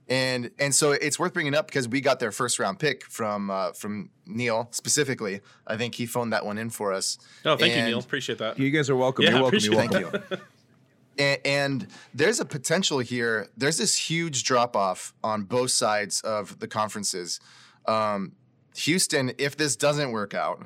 And 0.10 0.50
and 0.58 0.74
so 0.74 0.92
it's 0.92 1.20
worth 1.20 1.34
bringing 1.34 1.54
up 1.54 1.68
because 1.68 1.88
we 1.88 2.02
got 2.02 2.20
their 2.20 2.32
first 2.32 2.58
round 2.58 2.80
pick 2.80 3.06
from 3.06 3.52
uh, 3.52 3.74
from 3.74 4.10
Neil 4.26 4.68
specifically. 4.72 5.42
I 5.68 5.78
think 5.78 5.94
he 5.94 6.08
phoned 6.08 6.34
that 6.34 6.44
one 6.46 6.58
in 6.58 6.72
for 6.72 6.92
us. 6.92 7.20
Oh, 7.46 7.56
thank 7.56 7.76
you, 7.76 7.84
Neil. 7.84 8.00
Appreciate 8.00 8.40
that. 8.40 8.58
You 8.58 8.72
guys 8.72 8.90
are 8.90 8.96
welcome. 8.96 9.26
Yeah, 9.26 9.32
You're 9.32 9.42
welcome. 9.42 9.60
You're 9.62 9.76
Thank 9.76 9.92
you. 9.94 10.38
and, 11.20 11.40
and 11.46 11.88
there's 12.14 12.40
a 12.40 12.46
potential 12.46 12.98
here. 12.98 13.50
There's 13.56 13.78
this 13.78 13.96
huge 13.96 14.44
drop 14.46 14.76
off 14.76 15.14
on 15.24 15.44
both 15.44 15.70
sides 15.70 16.22
of 16.22 16.58
the 16.58 16.68
conferences. 16.68 17.40
Um, 17.86 18.32
Houston, 18.78 19.34
if 19.38 19.58
this 19.58 19.76
doesn't 19.76 20.12
work 20.12 20.34
out, 20.34 20.66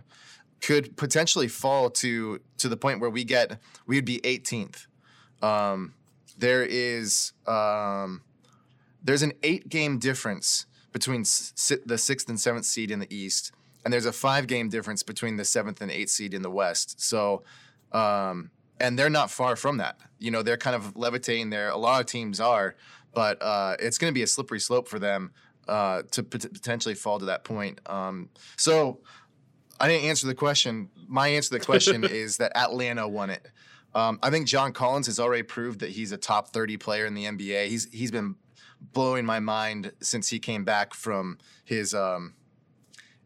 could 0.61 0.95
potentially 0.95 1.49
fall 1.49 1.89
to 1.89 2.39
to 2.57 2.69
the 2.69 2.77
point 2.77 3.01
where 3.01 3.09
we 3.09 3.25
get 3.25 3.59
we 3.85 3.97
would 3.97 4.05
be 4.05 4.21
18th. 4.21 4.87
Um, 5.41 5.93
there 6.37 6.63
is 6.63 7.33
um, 7.45 8.21
there's 9.03 9.21
an 9.21 9.33
eight 9.43 9.69
game 9.69 9.99
difference 9.99 10.65
between 10.91 11.25
si- 11.25 11.77
the 11.85 11.97
sixth 11.97 12.29
and 12.29 12.39
seventh 12.39 12.65
seed 12.65 12.91
in 12.91 12.99
the 12.99 13.13
East, 13.13 13.51
and 13.83 13.93
there's 13.93 14.05
a 14.05 14.13
five 14.13 14.47
game 14.47 14.69
difference 14.69 15.03
between 15.03 15.35
the 15.35 15.45
seventh 15.45 15.81
and 15.81 15.91
eighth 15.91 16.09
seed 16.09 16.33
in 16.33 16.41
the 16.41 16.51
West. 16.51 17.01
So, 17.01 17.43
um, 17.91 18.51
and 18.79 18.97
they're 18.97 19.09
not 19.09 19.29
far 19.29 19.55
from 19.55 19.77
that. 19.77 19.99
You 20.19 20.31
know, 20.31 20.41
they're 20.41 20.57
kind 20.57 20.75
of 20.75 20.95
levitating 20.95 21.49
there. 21.49 21.69
A 21.69 21.77
lot 21.77 21.99
of 21.99 22.05
teams 22.05 22.39
are, 22.39 22.75
but 23.13 23.41
uh, 23.41 23.75
it's 23.79 23.97
going 23.97 24.11
to 24.11 24.15
be 24.15 24.23
a 24.23 24.27
slippery 24.27 24.59
slope 24.59 24.87
for 24.87 24.99
them 24.99 25.31
uh, 25.67 26.03
to 26.11 26.23
pot- 26.23 26.53
potentially 26.53 26.95
fall 26.95 27.19
to 27.19 27.25
that 27.25 27.43
point. 27.43 27.79
Um, 27.85 28.29
so, 28.57 28.99
I 29.79 29.87
didn't 29.87 30.05
answer 30.05 30.27
the 30.27 30.35
question. 30.35 30.89
My 31.07 31.27
answer 31.27 31.49
to 31.49 31.59
the 31.59 31.65
question 31.65 32.03
is 32.09 32.37
that 32.37 32.55
Atlanta 32.55 33.07
won 33.07 33.29
it. 33.29 33.49
Um, 33.95 34.17
I 34.23 34.29
think 34.29 34.47
John 34.47 34.71
Collins 34.71 35.07
has 35.07 35.19
already 35.19 35.43
proved 35.43 35.81
that 35.81 35.89
he's 35.89 36.11
a 36.11 36.17
top 36.17 36.49
30 36.49 36.77
player 36.77 37.05
in 37.05 37.13
the 37.13 37.25
NBA. 37.25 37.67
He's 37.67 37.87
he's 37.91 38.09
been 38.11 38.35
blowing 38.91 39.25
my 39.25 39.39
mind 39.39 39.91
since 40.01 40.29
he 40.29 40.39
came 40.39 40.63
back 40.63 40.93
from 40.93 41.37
his 41.63 41.93
um, 41.93 42.33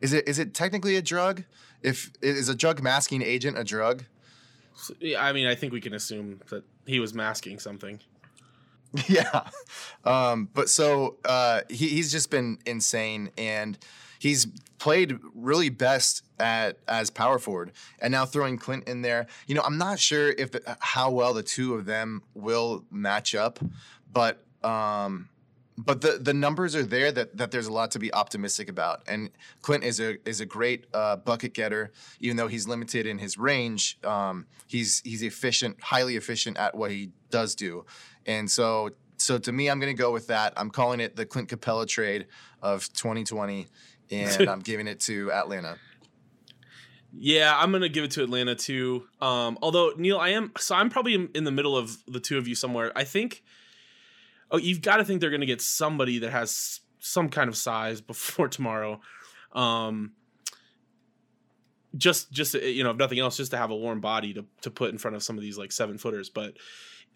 is 0.01 0.13
it 0.13 0.27
is 0.27 0.39
it 0.39 0.53
technically 0.53 0.95
a 0.95 1.01
drug? 1.01 1.43
If 1.81 2.11
is 2.21 2.49
a 2.49 2.55
drug 2.55 2.81
masking 2.81 3.21
agent 3.21 3.57
a 3.57 3.63
drug? 3.63 4.03
So, 4.75 4.93
I 5.17 5.33
mean, 5.33 5.47
I 5.47 5.55
think 5.55 5.73
we 5.73 5.81
can 5.81 5.93
assume 5.93 6.41
that 6.49 6.63
he 6.85 6.99
was 6.99 7.13
masking 7.13 7.59
something. 7.59 7.99
yeah. 9.07 9.49
Um, 10.05 10.49
but 10.53 10.69
so 10.69 11.17
uh, 11.25 11.61
he, 11.69 11.87
he's 11.89 12.11
just 12.11 12.29
been 12.29 12.59
insane, 12.65 13.31
and 13.37 13.77
he's 14.19 14.47
played 14.77 15.17
really 15.33 15.69
best 15.69 16.23
at 16.39 16.77
as 16.87 17.09
power 17.09 17.39
forward. 17.39 17.71
And 17.99 18.11
now 18.11 18.25
throwing 18.25 18.57
Clint 18.57 18.87
in 18.87 19.01
there, 19.01 19.27
you 19.47 19.55
know, 19.55 19.61
I'm 19.61 19.77
not 19.77 19.99
sure 19.99 20.29
if 20.29 20.51
how 20.79 21.11
well 21.11 21.33
the 21.33 21.43
two 21.43 21.73
of 21.73 21.85
them 21.85 22.23
will 22.33 22.85
match 22.91 23.35
up, 23.35 23.59
but 24.11 24.43
um, 24.63 25.29
but 25.77 26.01
the 26.01 26.17
the 26.19 26.33
numbers 26.33 26.75
are 26.75 26.83
there 26.83 27.11
that 27.11 27.37
that 27.37 27.51
there's 27.51 27.67
a 27.67 27.71
lot 27.71 27.91
to 27.91 27.99
be 27.99 28.11
optimistic 28.13 28.67
about. 28.67 29.03
And 29.07 29.29
Clint 29.61 29.83
is 29.83 29.99
a 29.99 30.17
is 30.27 30.41
a 30.41 30.45
great 30.45 30.87
uh, 30.93 31.17
bucket 31.17 31.53
getter, 31.53 31.91
even 32.19 32.35
though 32.35 32.47
he's 32.47 32.67
limited 32.67 33.05
in 33.05 33.19
his 33.19 33.37
range. 33.37 33.99
Um, 34.03 34.47
he's 34.65 35.01
he's 35.01 35.21
efficient, 35.21 35.81
highly 35.81 36.15
efficient 36.15 36.57
at 36.57 36.75
what 36.75 36.91
he 36.91 37.11
does 37.29 37.53
do. 37.53 37.85
And 38.25 38.49
so 38.49 38.89
so 39.17 39.37
to 39.37 39.51
me, 39.51 39.69
I'm 39.69 39.79
going 39.79 39.95
to 39.95 39.99
go 39.99 40.11
with 40.11 40.27
that. 40.27 40.53
I'm 40.57 40.69
calling 40.71 40.99
it 40.99 41.15
the 41.15 41.25
Clint 41.25 41.49
Capela 41.49 41.87
trade 41.87 42.27
of 42.61 42.91
2020, 42.93 43.67
and 44.11 44.49
I'm 44.49 44.59
giving 44.59 44.87
it 44.87 44.99
to 45.01 45.31
Atlanta. 45.31 45.77
Yeah, 47.13 47.57
I'm 47.57 47.71
gonna 47.71 47.89
give 47.89 48.03
it 48.03 48.11
to 48.11 48.23
Atlanta 48.23 48.53
too. 48.53 49.07
Um, 49.21 49.57
although 49.61 49.93
Neil, 49.95 50.17
I 50.17 50.29
am 50.29 50.51
so 50.57 50.75
I'm 50.75 50.89
probably 50.89 51.13
in, 51.13 51.29
in 51.33 51.43
the 51.45 51.51
middle 51.51 51.77
of 51.77 51.97
the 52.05 52.19
two 52.19 52.37
of 52.37 52.47
you 52.47 52.55
somewhere. 52.55 52.91
I 52.95 53.03
think. 53.03 53.43
Oh, 54.49 54.57
you've 54.57 54.81
got 54.81 54.97
to 54.97 55.05
think 55.05 55.21
they're 55.21 55.29
gonna 55.31 55.45
get 55.45 55.61
somebody 55.61 56.19
that 56.19 56.31
has 56.31 56.81
some 56.99 57.29
kind 57.29 57.49
of 57.49 57.57
size 57.57 58.01
before 58.13 58.47
tomorrow. 58.47 59.01
Um, 59.53 60.13
just, 61.95 62.31
just 62.31 62.55
uh, 62.55 62.59
you 62.59 62.83
know, 62.83 62.91
if 62.91 62.97
nothing 62.97 63.19
else, 63.19 63.37
just 63.37 63.51
to 63.51 63.57
have 63.57 63.71
a 63.71 63.75
warm 63.75 64.01
body 64.01 64.33
to 64.33 64.45
to 64.61 64.71
put 64.71 64.91
in 64.91 64.97
front 64.97 65.15
of 65.15 65.23
some 65.23 65.37
of 65.37 65.41
these 65.41 65.57
like 65.57 65.71
seven 65.71 65.97
footers. 65.97 66.29
But, 66.29 66.57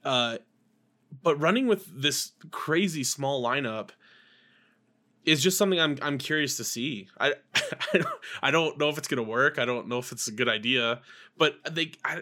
uh, 0.04 0.38
but 1.22 1.40
running 1.40 1.68
with 1.68 1.86
this 2.02 2.32
crazy 2.52 3.04
small 3.04 3.44
lineup 3.44 3.90
is 5.26 5.44
just 5.44 5.58
something 5.58 5.80
I'm 5.80 5.98
I'm 6.02 6.18
curious 6.18 6.58
to 6.58 6.64
see. 6.64 7.10
I 7.20 7.34
I 7.94 7.98
don't, 7.98 8.16
I 8.42 8.52
don't 8.52 8.78
know 8.78 8.90
if 8.90 8.98
it's 8.98 9.08
gonna 9.08 9.24
work. 9.24 9.60
I 9.60 9.66
don't 9.66 9.88
know 9.88 10.00
if 10.00 10.12
it's 10.12 10.28
a 10.28 10.32
good 10.32 10.50
idea, 10.50 11.02
but 11.38 11.56
they 11.70 11.92
I 12.04 12.22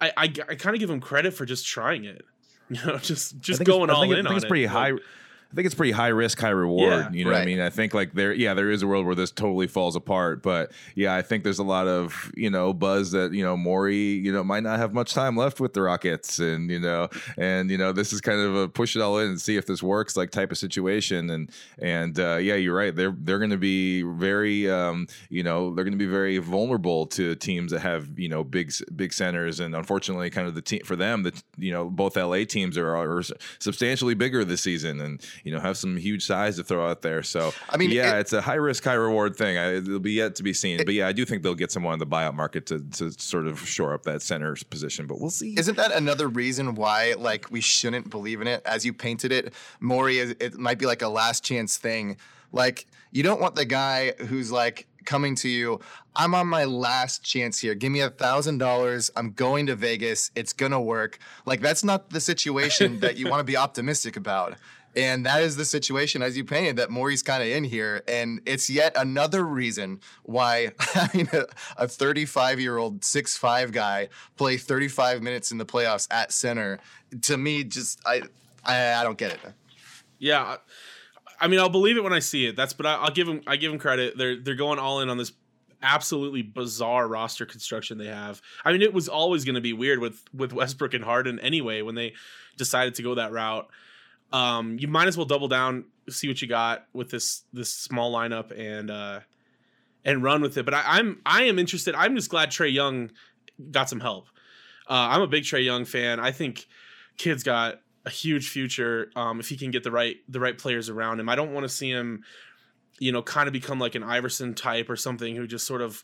I, 0.00 0.12
I, 0.16 0.22
I 0.24 0.54
kind 0.56 0.74
of 0.74 0.80
give 0.80 0.88
them 0.88 1.00
credit 1.00 1.32
for 1.32 1.46
just 1.46 1.66
trying 1.66 2.04
it. 2.04 2.22
You 2.70 2.84
know, 2.84 2.98
just 2.98 3.38
just 3.40 3.58
think 3.58 3.68
it's- 3.68 3.78
going 3.78 3.90
I 3.90 3.94
all 3.94 4.00
think 4.02 4.14
it- 4.14 4.18
in 4.18 4.26
I 4.26 4.30
think 4.30 4.30
on 4.30 4.36
it's 4.36 4.44
it. 4.44 4.48
pretty 4.48 4.66
Like, 4.66 4.72
high. 4.72 4.92
I 5.56 5.58
think 5.58 5.66
it's 5.66 5.74
pretty 5.74 5.92
high 5.92 6.08
risk, 6.08 6.38
high 6.38 6.50
reward. 6.50 6.82
Yeah, 6.82 7.10
you 7.10 7.24
know 7.24 7.30
what 7.30 7.40
I 7.40 7.46
mean? 7.46 7.60
I 7.60 7.70
think 7.70 7.94
like 7.94 8.12
there, 8.12 8.30
yeah, 8.34 8.52
there 8.52 8.70
is 8.70 8.82
a 8.82 8.86
world 8.86 9.06
where 9.06 9.14
this 9.14 9.30
totally 9.30 9.66
falls 9.66 9.96
apart. 9.96 10.42
But 10.42 10.70
yeah, 10.94 11.14
I 11.14 11.22
think 11.22 11.44
there's 11.44 11.58
a 11.58 11.64
lot 11.64 11.88
of 11.88 12.30
you 12.36 12.50
know 12.50 12.74
buzz 12.74 13.12
that 13.12 13.32
you 13.32 13.42
know 13.42 13.56
Morey, 13.56 13.96
you 13.96 14.30
know, 14.30 14.44
might 14.44 14.64
not 14.64 14.78
have 14.78 14.92
much 14.92 15.14
time 15.14 15.34
left 15.34 15.58
with 15.58 15.72
the 15.72 15.80
Rockets, 15.80 16.40
and 16.40 16.70
you 16.70 16.78
know, 16.78 17.08
and 17.38 17.70
you 17.70 17.78
know, 17.78 17.92
this 17.92 18.12
is 18.12 18.20
kind 18.20 18.38
of 18.38 18.54
a 18.54 18.68
push 18.68 18.96
it 18.96 19.00
all 19.00 19.18
in 19.18 19.30
and 19.30 19.40
see 19.40 19.56
if 19.56 19.64
this 19.64 19.82
works 19.82 20.14
like 20.14 20.30
type 20.30 20.52
of 20.52 20.58
situation. 20.58 21.30
And 21.30 21.50
and 21.78 22.20
uh, 22.20 22.36
yeah, 22.36 22.56
you're 22.56 22.76
right. 22.76 22.94
They're 22.94 23.16
they're 23.18 23.38
going 23.38 23.48
to 23.48 23.56
be 23.56 24.02
very, 24.02 24.70
um, 24.70 25.06
you 25.30 25.42
know, 25.42 25.74
they're 25.74 25.84
going 25.84 25.98
to 25.98 25.98
be 25.98 26.04
very 26.04 26.36
vulnerable 26.36 27.06
to 27.06 27.34
teams 27.34 27.72
that 27.72 27.80
have 27.80 28.18
you 28.18 28.28
know 28.28 28.44
big 28.44 28.74
big 28.94 29.14
centers. 29.14 29.60
And 29.60 29.74
unfortunately, 29.74 30.28
kind 30.28 30.48
of 30.48 30.54
the 30.54 30.60
team 30.60 30.82
for 30.84 30.96
them, 30.96 31.22
that 31.22 31.42
you 31.56 31.72
know, 31.72 31.88
both 31.88 32.14
LA 32.14 32.44
teams 32.44 32.76
are, 32.76 32.94
are 32.94 33.22
substantially 33.58 34.12
bigger 34.12 34.44
this 34.44 34.60
season, 34.60 35.00
and 35.00 35.22
you 35.46 35.52
know, 35.52 35.60
have 35.60 35.76
some 35.76 35.96
huge 35.96 36.26
size 36.26 36.56
to 36.56 36.64
throw 36.64 36.86
out 36.90 37.02
there. 37.02 37.22
So 37.22 37.52
I 37.70 37.76
mean, 37.76 37.90
yeah, 37.92 38.16
it- 38.16 38.20
it's 38.22 38.32
a 38.32 38.40
high 38.40 38.54
risk, 38.56 38.82
high 38.84 38.94
reward 38.94 39.36
thing. 39.36 39.56
I, 39.56 39.76
it'll 39.76 40.00
be 40.00 40.12
yet 40.12 40.34
to 40.36 40.42
be 40.42 40.52
seen. 40.52 40.78
but 40.84 40.92
yeah, 40.92 41.06
I 41.06 41.12
do 41.12 41.24
think 41.24 41.44
they'll 41.44 41.54
get 41.54 41.70
someone 41.70 41.92
in 41.92 41.98
the 42.00 42.06
buyout 42.06 42.34
market 42.34 42.66
to 42.66 42.80
to 42.98 43.12
sort 43.12 43.46
of 43.46 43.60
shore 43.66 43.94
up 43.94 44.02
that 44.02 44.22
center's 44.22 44.64
position. 44.64 45.06
But 45.06 45.20
we'll 45.20 45.30
see. 45.30 45.54
Isn't 45.56 45.76
that 45.76 45.92
another 45.92 46.26
reason 46.28 46.74
why 46.74 47.14
like 47.16 47.50
we 47.52 47.60
shouldn't 47.60 48.10
believe 48.10 48.40
in 48.40 48.48
it 48.48 48.60
as 48.66 48.84
you 48.84 48.92
painted 48.92 49.30
it? 49.30 49.54
Morey, 49.80 50.18
is- 50.18 50.34
it 50.40 50.54
might 50.58 50.78
be 50.80 50.86
like 50.86 51.02
a 51.02 51.08
last 51.08 51.44
chance 51.44 51.76
thing. 51.76 52.16
Like 52.52 52.86
you 53.12 53.22
don't 53.22 53.40
want 53.40 53.54
the 53.54 53.64
guy 53.64 54.12
who's 54.28 54.50
like 54.50 54.88
coming 55.04 55.36
to 55.36 55.48
you. 55.48 55.78
I'm 56.16 56.34
on 56.34 56.48
my 56.48 56.64
last 56.64 57.22
chance 57.22 57.60
here. 57.60 57.74
Give 57.76 57.92
me 57.92 58.00
a 58.00 58.10
thousand 58.10 58.58
dollars. 58.58 59.10
I'm 59.14 59.30
going 59.32 59.66
to 59.66 59.76
Vegas. 59.76 60.30
It's 60.34 60.52
gonna 60.52 60.80
work. 60.80 61.18
Like 61.44 61.60
that's 61.60 61.84
not 61.84 62.10
the 62.10 62.20
situation 62.20 62.98
that 63.00 63.16
you 63.16 63.28
want 63.30 63.40
to 63.40 63.44
be 63.44 63.56
optimistic 63.56 64.16
about. 64.16 64.56
And 64.96 65.26
that 65.26 65.42
is 65.42 65.56
the 65.56 65.66
situation, 65.66 66.22
as 66.22 66.36
you 66.36 66.44
painted, 66.44 66.76
that 66.76 66.90
Morey's 66.90 67.22
kind 67.22 67.42
of 67.42 67.48
in 67.50 67.64
here. 67.64 68.02
And 68.08 68.40
it's 68.46 68.70
yet 68.70 68.96
another 68.96 69.44
reason 69.44 70.00
why 70.22 70.72
having 70.94 71.28
a, 71.34 71.44
a 71.76 71.86
35 71.86 72.58
year 72.58 72.78
old 72.78 73.02
6'5 73.02 73.72
guy 73.72 74.08
play 74.36 74.56
35 74.56 75.22
minutes 75.22 75.52
in 75.52 75.58
the 75.58 75.66
playoffs 75.66 76.08
at 76.10 76.32
center, 76.32 76.78
to 77.22 77.36
me, 77.36 77.62
just, 77.62 78.00
I, 78.06 78.22
I, 78.64 78.94
I 78.94 79.04
don't 79.04 79.18
get 79.18 79.32
it. 79.32 79.40
Yeah, 80.18 80.56
I- 81.40 81.48
mean, 81.48 81.60
I'll 81.60 81.68
believe 81.68 81.98
it 81.98 82.02
when 82.02 82.14
I 82.14 82.20
see 82.20 82.46
it. 82.46 82.56
That's, 82.56 82.72
but 82.72 82.86
I, 82.86 82.94
I'll 82.94 83.10
give 83.10 83.26
them, 83.26 83.42
I 83.46 83.56
give 83.56 83.70
them 83.70 83.78
credit. 83.78 84.16
They're 84.16 84.40
they're 84.40 84.54
going 84.54 84.78
all 84.78 85.00
in 85.00 85.10
on 85.10 85.18
this 85.18 85.32
absolutely 85.82 86.40
bizarre 86.40 87.06
roster 87.06 87.44
construction 87.44 87.98
they 87.98 88.06
have. 88.06 88.40
I 88.64 88.72
mean, 88.72 88.80
it 88.80 88.94
was 88.94 89.08
always 89.08 89.44
going 89.44 89.56
to 89.56 89.60
be 89.60 89.74
weird 89.74 89.98
with 89.98 90.22
with 90.32 90.54
Westbrook 90.54 90.94
and 90.94 91.04
Harden 91.04 91.38
anyway 91.40 91.82
when 91.82 91.94
they 91.94 92.14
decided 92.56 92.94
to 92.94 93.02
go 93.02 93.14
that 93.16 93.32
route. 93.32 93.68
Um, 94.32 94.78
you 94.78 94.88
might 94.88 95.08
as 95.08 95.16
well 95.16 95.26
double 95.26 95.48
down, 95.48 95.84
see 96.08 96.28
what 96.28 96.42
you 96.42 96.48
got 96.48 96.86
with 96.92 97.10
this 97.10 97.42
this 97.52 97.72
small 97.72 98.12
lineup, 98.12 98.56
and 98.58 98.90
uh, 98.90 99.20
and 100.04 100.22
run 100.22 100.42
with 100.42 100.56
it. 100.56 100.64
But 100.64 100.74
I, 100.74 100.82
I'm 100.84 101.20
I 101.24 101.44
am 101.44 101.58
interested. 101.58 101.94
I'm 101.94 102.16
just 102.16 102.30
glad 102.30 102.50
Trae 102.50 102.72
Young 102.72 103.10
got 103.70 103.88
some 103.88 104.00
help. 104.00 104.26
Uh, 104.88 105.08
I'm 105.10 105.22
a 105.22 105.26
big 105.26 105.44
Trae 105.44 105.64
Young 105.64 105.84
fan. 105.84 106.20
I 106.20 106.32
think 106.32 106.66
kid's 107.16 107.42
got 107.42 107.80
a 108.04 108.10
huge 108.10 108.48
future 108.48 109.10
um, 109.16 109.40
if 109.40 109.48
he 109.48 109.56
can 109.56 109.70
get 109.70 109.82
the 109.82 109.90
right 109.90 110.16
the 110.28 110.40
right 110.40 110.56
players 110.56 110.88
around 110.88 111.20
him. 111.20 111.28
I 111.28 111.34
don't 111.34 111.52
want 111.52 111.64
to 111.64 111.68
see 111.68 111.90
him, 111.90 112.22
you 112.98 113.12
know, 113.12 113.22
kind 113.22 113.48
of 113.48 113.52
become 113.52 113.78
like 113.78 113.94
an 113.94 114.04
Iverson 114.04 114.54
type 114.54 114.88
or 114.88 114.96
something 114.96 115.34
who 115.34 115.46
just 115.46 115.66
sort 115.66 115.82
of 115.82 116.02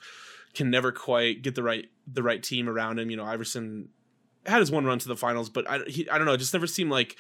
can 0.55 0.71
never 0.71 0.93
quite 0.93 1.43
get 1.43 1.55
the 1.55 1.63
right 1.63 1.87
the 2.13 2.23
right 2.23 2.43
team 2.43 2.69
around 2.69 2.99
him. 2.99 3.11
You 3.11 3.17
know, 3.17 3.25
Iverson 3.25 3.89
had 4.45 4.59
his 4.59 4.71
one 4.71 4.85
run 4.85 4.99
to 4.99 5.09
the 5.09 5.17
finals, 5.17 5.49
but 5.49 5.69
I 5.71 5.81
he, 5.87 6.09
I 6.11 6.19
don't 6.19 6.27
know, 6.27 6.35
it 6.35 6.39
just 6.39 6.53
never 6.53 6.67
seemed 6.67 6.91
like 6.91 7.17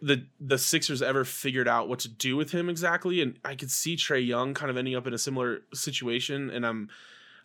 the 0.00 0.26
the 0.40 0.58
Sixers 0.58 1.02
ever 1.02 1.24
figured 1.24 1.68
out 1.68 1.88
what 1.88 2.00
to 2.00 2.08
do 2.08 2.36
with 2.36 2.52
him 2.52 2.68
exactly. 2.68 3.20
And 3.20 3.38
I 3.44 3.54
could 3.54 3.70
see 3.70 3.96
Trae 3.96 4.26
Young 4.26 4.54
kind 4.54 4.70
of 4.70 4.76
ending 4.76 4.94
up 4.94 5.06
in 5.06 5.14
a 5.14 5.18
similar 5.18 5.62
situation, 5.72 6.50
and 6.50 6.66
I'm 6.66 6.88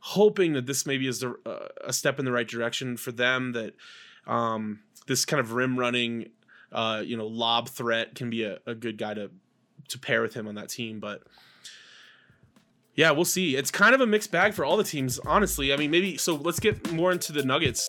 hoping 0.01 0.53
that 0.53 0.65
this 0.65 0.85
maybe 0.85 1.07
is 1.07 1.19
the, 1.19 1.35
uh, 1.45 1.67
a 1.83 1.93
step 1.93 2.19
in 2.19 2.25
the 2.25 2.31
right 2.31 2.47
direction 2.47 2.97
for 2.97 3.11
them. 3.11 3.53
That 3.53 3.73
um, 4.27 4.79
this 5.07 5.25
kind 5.25 5.39
of 5.39 5.53
rim 5.53 5.77
running, 5.77 6.29
uh, 6.71 7.01
you 7.05 7.17
know, 7.17 7.27
lob 7.27 7.69
threat 7.69 8.15
can 8.15 8.29
be 8.29 8.43
a, 8.43 8.59
a 8.65 8.75
good 8.75 8.97
guy 8.97 9.13
to 9.13 9.31
to 9.89 9.99
pair 9.99 10.21
with 10.21 10.33
him 10.33 10.47
on 10.47 10.55
that 10.55 10.69
team. 10.69 10.99
But 10.99 11.23
yeah, 12.95 13.11
we'll 13.11 13.25
see. 13.25 13.55
It's 13.55 13.71
kind 13.71 13.95
of 13.95 14.01
a 14.01 14.07
mixed 14.07 14.31
bag 14.31 14.53
for 14.53 14.65
all 14.65 14.77
the 14.77 14.83
teams, 14.83 15.19
honestly. 15.19 15.73
I 15.73 15.77
mean, 15.77 15.91
maybe 15.91 16.17
so. 16.17 16.35
Let's 16.35 16.59
get 16.59 16.91
more 16.91 17.11
into 17.11 17.31
the 17.31 17.43
Nuggets. 17.43 17.88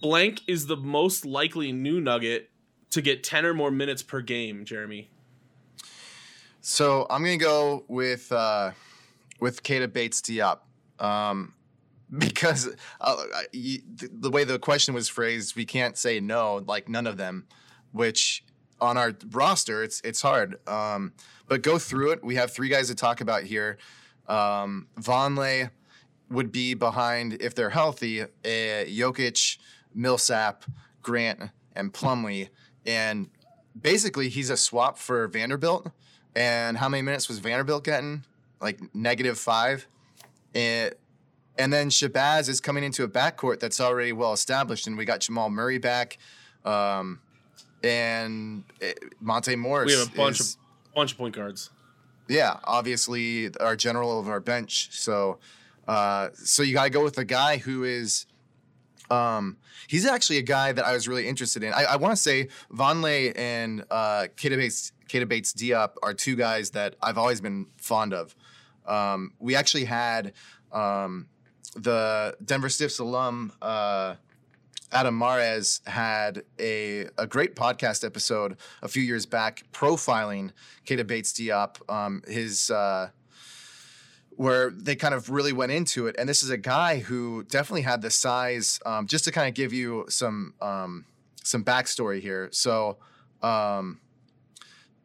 Blank 0.00 0.42
is 0.46 0.66
the 0.66 0.76
most 0.76 1.24
likely 1.24 1.72
new 1.72 2.00
Nugget 2.00 2.50
to 2.90 3.00
get 3.00 3.22
10 3.22 3.44
or 3.44 3.54
more 3.54 3.70
minutes 3.70 4.02
per 4.02 4.20
game, 4.20 4.64
Jeremy. 4.64 5.10
So 6.60 7.06
I'm 7.08 7.22
gonna 7.22 7.36
go 7.36 7.84
with 7.86 8.32
uh, 8.32 8.72
with 9.38 9.62
Keita 9.62 9.92
Bates 9.92 10.20
Diop 10.20 10.58
um, 10.98 11.54
because 12.18 12.68
uh, 13.00 13.16
you, 13.52 13.78
the, 13.94 14.08
the 14.12 14.30
way 14.30 14.42
the 14.42 14.58
question 14.58 14.92
was 14.92 15.08
phrased, 15.08 15.54
we 15.54 15.64
can't 15.64 15.96
say 15.96 16.18
no, 16.18 16.64
like 16.66 16.88
none 16.88 17.06
of 17.06 17.16
them. 17.16 17.46
Which 17.92 18.44
on 18.80 18.98
our 18.98 19.12
roster, 19.30 19.84
it's 19.84 20.00
it's 20.00 20.20
hard. 20.20 20.58
Um, 20.68 21.12
but 21.46 21.62
go 21.62 21.78
through 21.78 22.12
it. 22.12 22.24
We 22.24 22.34
have 22.34 22.50
three 22.50 22.68
guys 22.68 22.88
to 22.88 22.96
talk 22.96 23.20
about 23.20 23.44
here. 23.44 23.78
Um, 24.26 24.88
Vonleh 25.00 25.70
would 26.30 26.50
be 26.50 26.74
behind 26.74 27.34
if 27.40 27.54
they're 27.54 27.70
healthy. 27.70 28.22
Uh, 28.22 28.26
Jokic, 28.44 29.58
Millsap, 29.96 30.64
Grant, 31.02 31.50
and 31.74 31.92
Plumlee, 31.92 32.50
and 32.86 33.28
basically 33.80 34.28
he's 34.28 34.50
a 34.50 34.56
swap 34.56 34.98
for 34.98 35.26
Vanderbilt. 35.26 35.90
And 36.36 36.76
how 36.76 36.88
many 36.90 37.02
minutes 37.02 37.28
was 37.28 37.38
Vanderbilt 37.38 37.82
getting? 37.82 38.22
Like 38.60 38.94
negative 38.94 39.38
five. 39.38 39.86
And, 40.54 40.94
and 41.58 41.72
then 41.72 41.88
Shabazz 41.88 42.50
is 42.50 42.60
coming 42.60 42.84
into 42.84 43.04
a 43.04 43.08
backcourt 43.08 43.58
that's 43.58 43.80
already 43.80 44.12
well 44.12 44.34
established, 44.34 44.86
and 44.86 44.98
we 44.98 45.06
got 45.06 45.20
Jamal 45.20 45.48
Murray 45.48 45.78
back, 45.78 46.18
um, 46.66 47.20
and 47.82 48.64
Monte 49.20 49.56
Morris. 49.56 49.86
We 49.86 49.98
have 49.98 50.12
a 50.12 50.16
bunch 50.16 50.40
is, 50.40 50.58
of 50.86 50.94
bunch 50.94 51.12
of 51.12 51.18
point 51.18 51.34
guards. 51.34 51.70
yeah, 52.28 52.58
obviously 52.64 53.50
our 53.60 53.76
general 53.76 54.18
of 54.18 54.28
our 54.28 54.40
bench. 54.40 54.88
So, 54.92 55.38
uh, 55.86 56.30
so 56.34 56.62
you 56.62 56.74
got 56.74 56.84
to 56.84 56.90
go 56.90 57.02
with 57.02 57.18
a 57.18 57.24
guy 57.24 57.58
who 57.58 57.84
is, 57.84 58.26
um, 59.10 59.56
he's 59.88 60.06
actually 60.06 60.38
a 60.38 60.42
guy 60.42 60.72
that 60.72 60.84
I 60.84 60.92
was 60.92 61.08
really 61.08 61.28
interested 61.28 61.62
in. 61.62 61.72
I, 61.72 61.84
I 61.84 61.96
want 61.96 62.12
to 62.12 62.16
say 62.16 62.48
Vonleh 62.72 63.32
and 63.36 63.84
uh, 63.90 64.26
Keita 64.36 64.56
Bates, 64.56 64.92
Keita 65.08 65.28
Bates 65.28 65.52
Diop 65.52 65.92
are 66.02 66.14
two 66.14 66.36
guys 66.36 66.70
that 66.70 66.96
I've 67.02 67.18
always 67.18 67.40
been 67.40 67.66
fond 67.76 68.12
of. 68.12 68.34
Um, 68.86 69.32
we 69.38 69.54
actually 69.54 69.84
had 69.84 70.32
um, 70.72 71.28
the 71.74 72.36
Denver 72.44 72.68
Stiffs 72.68 72.98
alum. 72.98 73.52
Uh, 73.60 74.16
Adam 74.92 75.18
Mares 75.18 75.80
had 75.86 76.44
a, 76.60 77.06
a 77.18 77.26
great 77.26 77.56
podcast 77.56 78.04
episode 78.04 78.56
a 78.82 78.88
few 78.88 79.02
years 79.02 79.26
back 79.26 79.64
profiling 79.72 80.52
Keita 80.86 81.06
Bates 81.06 81.32
Diop. 81.32 81.76
Um, 81.92 82.22
his 82.28 82.70
uh, 82.70 83.10
where 84.36 84.70
they 84.70 84.94
kind 84.94 85.14
of 85.14 85.30
really 85.30 85.52
went 85.52 85.72
into 85.72 86.06
it, 86.06 86.16
and 86.18 86.28
this 86.28 86.42
is 86.42 86.50
a 86.50 86.56
guy 86.56 86.98
who 86.98 87.42
definitely 87.44 87.82
had 87.82 88.02
the 88.02 88.10
size. 88.10 88.78
Um, 88.86 89.06
just 89.06 89.24
to 89.24 89.32
kind 89.32 89.48
of 89.48 89.54
give 89.54 89.72
you 89.72 90.06
some 90.08 90.54
um, 90.60 91.06
some 91.42 91.64
backstory 91.64 92.20
here, 92.20 92.48
so. 92.52 92.98
Um, 93.42 94.00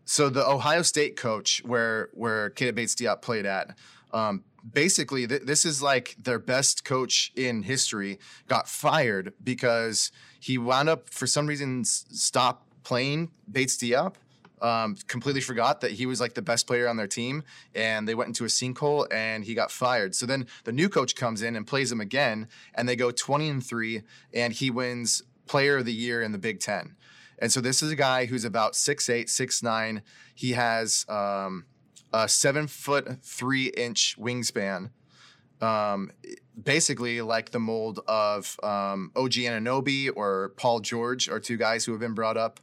so 0.05 0.29
the 0.29 0.45
Ohio 0.45 0.81
State 0.81 1.15
coach, 1.15 1.61
where 1.63 2.09
where 2.13 2.49
Keita 2.49 2.75
Bates 2.75 2.95
Diop 2.95 3.21
played 3.21 3.45
at, 3.45 3.77
um, 4.11 4.43
basically 4.69 5.27
th- 5.27 5.43
this 5.43 5.65
is 5.65 5.81
like 5.81 6.15
their 6.21 6.39
best 6.39 6.83
coach 6.83 7.31
in 7.35 7.63
history 7.63 8.19
got 8.47 8.67
fired 8.67 9.33
because 9.43 10.11
he 10.39 10.57
wound 10.57 10.89
up 10.89 11.09
for 11.09 11.27
some 11.27 11.47
reason 11.47 11.81
s- 11.81 12.05
stopped 12.11 12.67
playing 12.83 13.31
Bates 13.49 13.77
Diop. 13.77 14.15
Um, 14.61 14.95
completely 15.07 15.41
forgot 15.41 15.81
that 15.81 15.91
he 15.91 16.05
was 16.05 16.21
like 16.21 16.35
the 16.35 16.41
best 16.41 16.67
player 16.67 16.87
on 16.87 16.95
their 16.95 17.07
team, 17.07 17.43
and 17.73 18.07
they 18.07 18.13
went 18.13 18.27
into 18.27 18.43
a 18.43 18.47
sinkhole, 18.47 19.07
and 19.11 19.43
he 19.43 19.55
got 19.55 19.71
fired. 19.71 20.13
So 20.13 20.27
then 20.27 20.45
the 20.65 20.71
new 20.71 20.87
coach 20.87 21.15
comes 21.15 21.41
in 21.41 21.55
and 21.55 21.65
plays 21.65 21.91
him 21.91 21.99
again, 21.99 22.47
and 22.75 22.87
they 22.87 22.95
go 22.95 23.09
twenty 23.09 23.49
and 23.49 23.65
three, 23.65 24.03
and 24.33 24.53
he 24.53 24.69
wins 24.69 25.23
Player 25.47 25.77
of 25.77 25.85
the 25.85 25.93
Year 25.93 26.21
in 26.21 26.31
the 26.31 26.37
Big 26.37 26.59
Ten. 26.59 26.95
And 27.39 27.51
so 27.51 27.59
this 27.59 27.81
is 27.81 27.91
a 27.91 27.95
guy 27.95 28.25
who's 28.25 28.45
about 28.45 28.75
six 28.75 29.09
eight, 29.09 29.29
six 29.29 29.63
nine. 29.63 30.03
He 30.35 30.51
has 30.51 31.05
um, 31.09 31.65
a 32.13 32.29
seven 32.29 32.67
foot 32.67 33.23
three 33.23 33.67
inch 33.67 34.15
wingspan. 34.19 34.91
Um, 35.59 36.11
basically, 36.61 37.21
like 37.21 37.51
the 37.51 37.59
mold 37.59 37.99
of 38.07 38.59
um, 38.63 39.11
OG 39.15 39.33
Anunoby 39.33 40.09
or 40.15 40.53
Paul 40.57 40.79
George 40.79 41.29
are 41.29 41.39
two 41.39 41.57
guys 41.57 41.85
who 41.85 41.91
have 41.91 42.01
been 42.01 42.13
brought 42.13 42.37
up. 42.37 42.59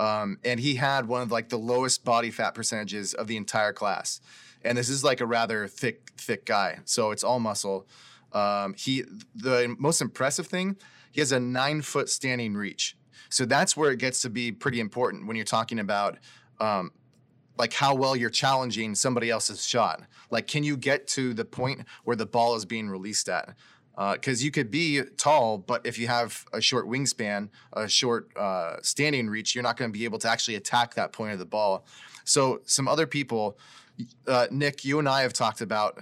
Um, 0.00 0.38
and 0.44 0.58
he 0.58 0.76
had 0.76 1.06
one 1.08 1.20
of 1.20 1.30
like 1.30 1.50
the 1.50 1.58
lowest 1.58 2.06
body 2.06 2.30
fat 2.30 2.54
percentages 2.54 3.12
of 3.12 3.26
the 3.26 3.36
entire 3.36 3.74
class. 3.74 4.22
And 4.64 4.78
this 4.78 4.88
is 4.88 5.04
like 5.04 5.20
a 5.20 5.26
rather 5.26 5.66
thick, 5.68 6.12
thick 6.16 6.46
guy. 6.46 6.78
So 6.86 7.10
it's 7.10 7.22
all 7.22 7.38
muscle. 7.38 7.86
Um, 8.32 8.74
he 8.78 9.04
the 9.34 9.76
most 9.78 10.00
impressive 10.00 10.46
thing, 10.46 10.76
he 11.12 11.20
has 11.20 11.32
a 11.32 11.40
nine 11.40 11.82
foot 11.82 12.08
standing 12.08 12.54
reach. 12.54 12.96
So 13.28 13.44
that's 13.44 13.76
where 13.76 13.90
it 13.90 13.98
gets 13.98 14.22
to 14.22 14.30
be 14.30 14.52
pretty 14.52 14.80
important 14.80 15.26
when 15.26 15.36
you're 15.36 15.44
talking 15.44 15.78
about 15.78 16.16
um, 16.60 16.92
like 17.58 17.74
how 17.74 17.94
well 17.94 18.16
you're 18.16 18.30
challenging 18.30 18.94
somebody 18.94 19.28
else's 19.28 19.66
shot. 19.66 20.02
Like, 20.30 20.46
can 20.46 20.64
you 20.64 20.78
get 20.78 21.08
to 21.08 21.34
the 21.34 21.44
point 21.44 21.82
where 22.04 22.16
the 22.16 22.26
ball 22.26 22.54
is 22.54 22.64
being 22.64 22.88
released 22.88 23.28
at? 23.28 23.54
Because 23.96 24.42
you 24.42 24.50
could 24.50 24.70
be 24.70 25.02
tall, 25.18 25.58
but 25.58 25.84
if 25.84 25.98
you 25.98 26.06
have 26.08 26.44
a 26.52 26.60
short 26.60 26.86
wingspan, 26.88 27.50
a 27.74 27.88
short 27.88 28.30
uh, 28.36 28.76
standing 28.82 29.28
reach, 29.28 29.54
you're 29.54 29.62
not 29.64 29.76
going 29.76 29.92
to 29.92 29.98
be 29.98 30.04
able 30.04 30.18
to 30.20 30.28
actually 30.28 30.54
attack 30.54 30.94
that 30.94 31.12
point 31.12 31.32
of 31.32 31.38
the 31.38 31.44
ball. 31.46 31.84
So, 32.24 32.62
some 32.64 32.88
other 32.88 33.06
people, 33.06 33.58
uh, 34.26 34.46
Nick, 34.50 34.84
you 34.84 34.98
and 34.98 35.08
I 35.08 35.22
have 35.22 35.32
talked 35.34 35.60
about 35.60 36.00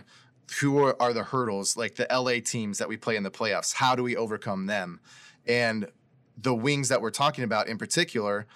who 0.61 0.79
are, 0.79 1.01
are 1.03 1.12
the 1.12 1.24
hurdles, 1.24 1.77
like 1.77 1.96
the 1.96 2.07
LA 2.11 2.40
teams 2.44 2.79
that 2.79 2.88
we 2.88 2.96
play 2.96 3.16
in 3.16 3.22
the 3.24 3.31
playoffs. 3.31 3.74
How 3.74 3.96
do 3.96 4.03
we 4.03 4.16
overcome 4.16 4.66
them? 4.66 5.01
And 5.46 5.88
the 6.37 6.55
wings 6.55 6.88
that 6.90 7.01
we're 7.03 7.11
talking 7.11 7.44
about 7.44 7.68
in 7.68 7.79
particular, 7.79 8.46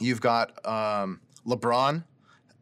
you've 0.00 0.20
got 0.20 0.66
um, 0.66 1.20
LeBron 1.46 2.04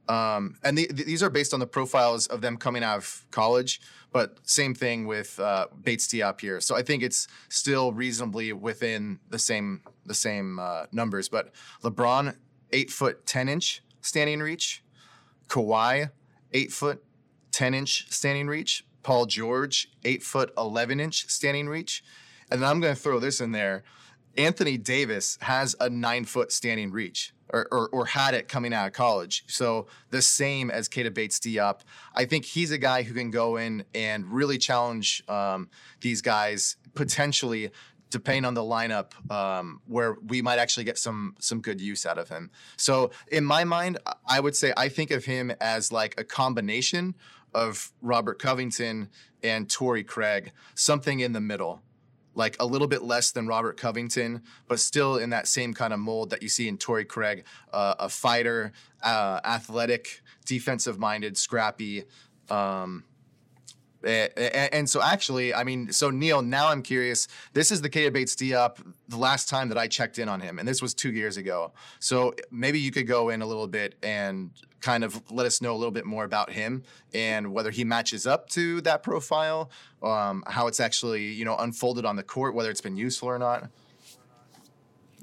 Um, 0.08 0.56
and 0.62 0.76
the, 0.76 0.86
these 0.92 1.22
are 1.22 1.30
based 1.30 1.54
on 1.54 1.60
the 1.60 1.66
profiles 1.66 2.26
of 2.26 2.40
them 2.40 2.56
coming 2.56 2.82
out 2.84 2.98
of 2.98 3.24
college, 3.30 3.80
but 4.14 4.38
same 4.44 4.76
thing 4.76 5.06
with 5.06 5.40
uh, 5.40 5.66
Bates 5.82 6.06
Diop 6.06 6.40
here. 6.40 6.60
So 6.60 6.76
I 6.76 6.82
think 6.82 7.02
it's 7.02 7.26
still 7.48 7.92
reasonably 7.92 8.52
within 8.52 9.18
the 9.28 9.40
same 9.40 9.82
the 10.06 10.14
same 10.14 10.60
uh, 10.60 10.86
numbers. 10.92 11.28
But 11.28 11.52
LeBron, 11.82 12.36
eight 12.72 12.92
foot 12.92 13.26
ten 13.26 13.48
inch 13.48 13.82
standing 14.02 14.38
reach. 14.38 14.84
Kawhi, 15.48 16.12
eight 16.52 16.72
foot 16.72 17.02
ten 17.50 17.74
inch 17.74 18.06
standing 18.08 18.46
reach. 18.46 18.86
Paul 19.02 19.26
George, 19.26 19.90
eight 20.04 20.22
foot 20.22 20.52
eleven 20.56 21.00
inch 21.00 21.26
standing 21.28 21.68
reach. 21.68 22.04
And 22.52 22.62
then 22.62 22.70
I'm 22.70 22.80
going 22.80 22.94
to 22.94 23.00
throw 23.00 23.18
this 23.18 23.40
in 23.40 23.50
there. 23.50 23.82
Anthony 24.36 24.78
Davis 24.78 25.38
has 25.40 25.74
a 25.80 25.90
nine 25.90 26.24
foot 26.24 26.52
standing 26.52 26.92
reach. 26.92 27.33
Or, 27.54 27.68
or, 27.70 27.88
or, 27.90 28.06
had 28.06 28.34
it 28.34 28.48
coming 28.48 28.74
out 28.74 28.88
of 28.88 28.94
college. 28.94 29.44
So 29.46 29.86
the 30.10 30.20
same 30.20 30.72
as 30.72 30.88
Keita 30.88 31.14
Bates 31.14 31.38
Diop. 31.38 31.82
I 32.12 32.24
think 32.24 32.44
he's 32.44 32.72
a 32.72 32.78
guy 32.78 33.04
who 33.04 33.14
can 33.14 33.30
go 33.30 33.58
in 33.58 33.84
and 33.94 34.26
really 34.26 34.58
challenge 34.58 35.22
um, 35.28 35.68
these 36.00 36.20
guys 36.20 36.76
potentially 36.94 37.70
depending 38.10 38.44
on 38.44 38.54
the 38.54 38.60
lineup 38.62 39.12
um, 39.30 39.80
where 39.86 40.16
we 40.26 40.42
might 40.42 40.58
actually 40.58 40.84
get 40.84 40.98
some 40.98 41.34
some 41.38 41.60
good 41.60 41.80
use 41.80 42.04
out 42.06 42.18
of 42.18 42.28
him. 42.28 42.50
So 42.76 43.10
in 43.30 43.44
my 43.44 43.62
mind, 43.62 43.98
I 44.26 44.40
would 44.40 44.56
say 44.56 44.72
I 44.76 44.88
think 44.88 45.10
of 45.10 45.24
him 45.24 45.52
as 45.60 45.92
like 45.92 46.14
a 46.18 46.24
combination 46.24 47.14
of 47.54 47.92
Robert 48.02 48.40
Covington 48.40 49.10
and 49.42 49.70
Torrey 49.70 50.02
Craig, 50.02 50.52
something 50.74 51.20
in 51.20 51.32
the 51.32 51.40
middle 51.40 51.82
like 52.34 52.56
a 52.60 52.66
little 52.66 52.88
bit 52.88 53.02
less 53.02 53.32
than 53.32 53.46
Robert 53.46 53.76
Covington, 53.76 54.42
but 54.68 54.80
still 54.80 55.16
in 55.16 55.30
that 55.30 55.46
same 55.46 55.74
kind 55.74 55.92
of 55.92 56.00
mold 56.00 56.30
that 56.30 56.42
you 56.42 56.48
see 56.48 56.68
in 56.68 56.78
Torrey 56.78 57.04
Craig, 57.04 57.44
uh, 57.72 57.94
a 57.98 58.08
fighter, 58.08 58.72
uh, 59.02 59.40
athletic, 59.44 60.22
defensive 60.44 60.98
minded, 60.98 61.36
scrappy. 61.36 62.04
Um, 62.50 63.04
and, 64.04 64.88
so 64.88 65.02
actually, 65.02 65.54
I 65.54 65.64
mean, 65.64 65.92
so 65.92 66.10
Neil, 66.10 66.42
now 66.42 66.68
I'm 66.68 66.82
curious. 66.82 67.28
This 67.52 67.70
is 67.70 67.80
the 67.80 67.90
Keita 67.90 68.12
Bates 68.12 68.34
Diop, 68.34 68.78
the 69.08 69.16
last 69.16 69.48
time 69.48 69.68
that 69.68 69.78
I 69.78 69.86
checked 69.86 70.18
in 70.18 70.28
on 70.28 70.40
him, 70.40 70.58
and 70.58 70.68
this 70.68 70.82
was 70.82 70.94
two 70.94 71.12
years 71.12 71.36
ago. 71.36 71.72
So 72.00 72.34
maybe 72.50 72.78
you 72.78 72.90
could 72.90 73.06
go 73.06 73.28
in 73.30 73.42
a 73.42 73.46
little 73.46 73.66
bit 73.66 73.94
and 74.02 74.50
kind 74.80 75.02
of 75.02 75.30
let 75.30 75.46
us 75.46 75.62
know 75.62 75.72
a 75.72 75.78
little 75.78 75.90
bit 75.90 76.04
more 76.04 76.24
about 76.24 76.50
him 76.50 76.82
and 77.14 77.54
whether 77.54 77.70
he 77.70 77.84
matches 77.84 78.26
up 78.26 78.50
to 78.50 78.82
that 78.82 79.02
profile, 79.02 79.70
um, 80.02 80.44
how 80.46 80.66
it's 80.66 80.78
actually 80.78 81.24
you 81.24 81.44
know 81.44 81.56
unfolded 81.56 82.04
on 82.04 82.16
the 82.16 82.22
court, 82.22 82.54
whether 82.54 82.70
it's 82.70 82.82
been 82.82 82.96
useful 82.96 83.28
or 83.28 83.38
not. 83.38 83.70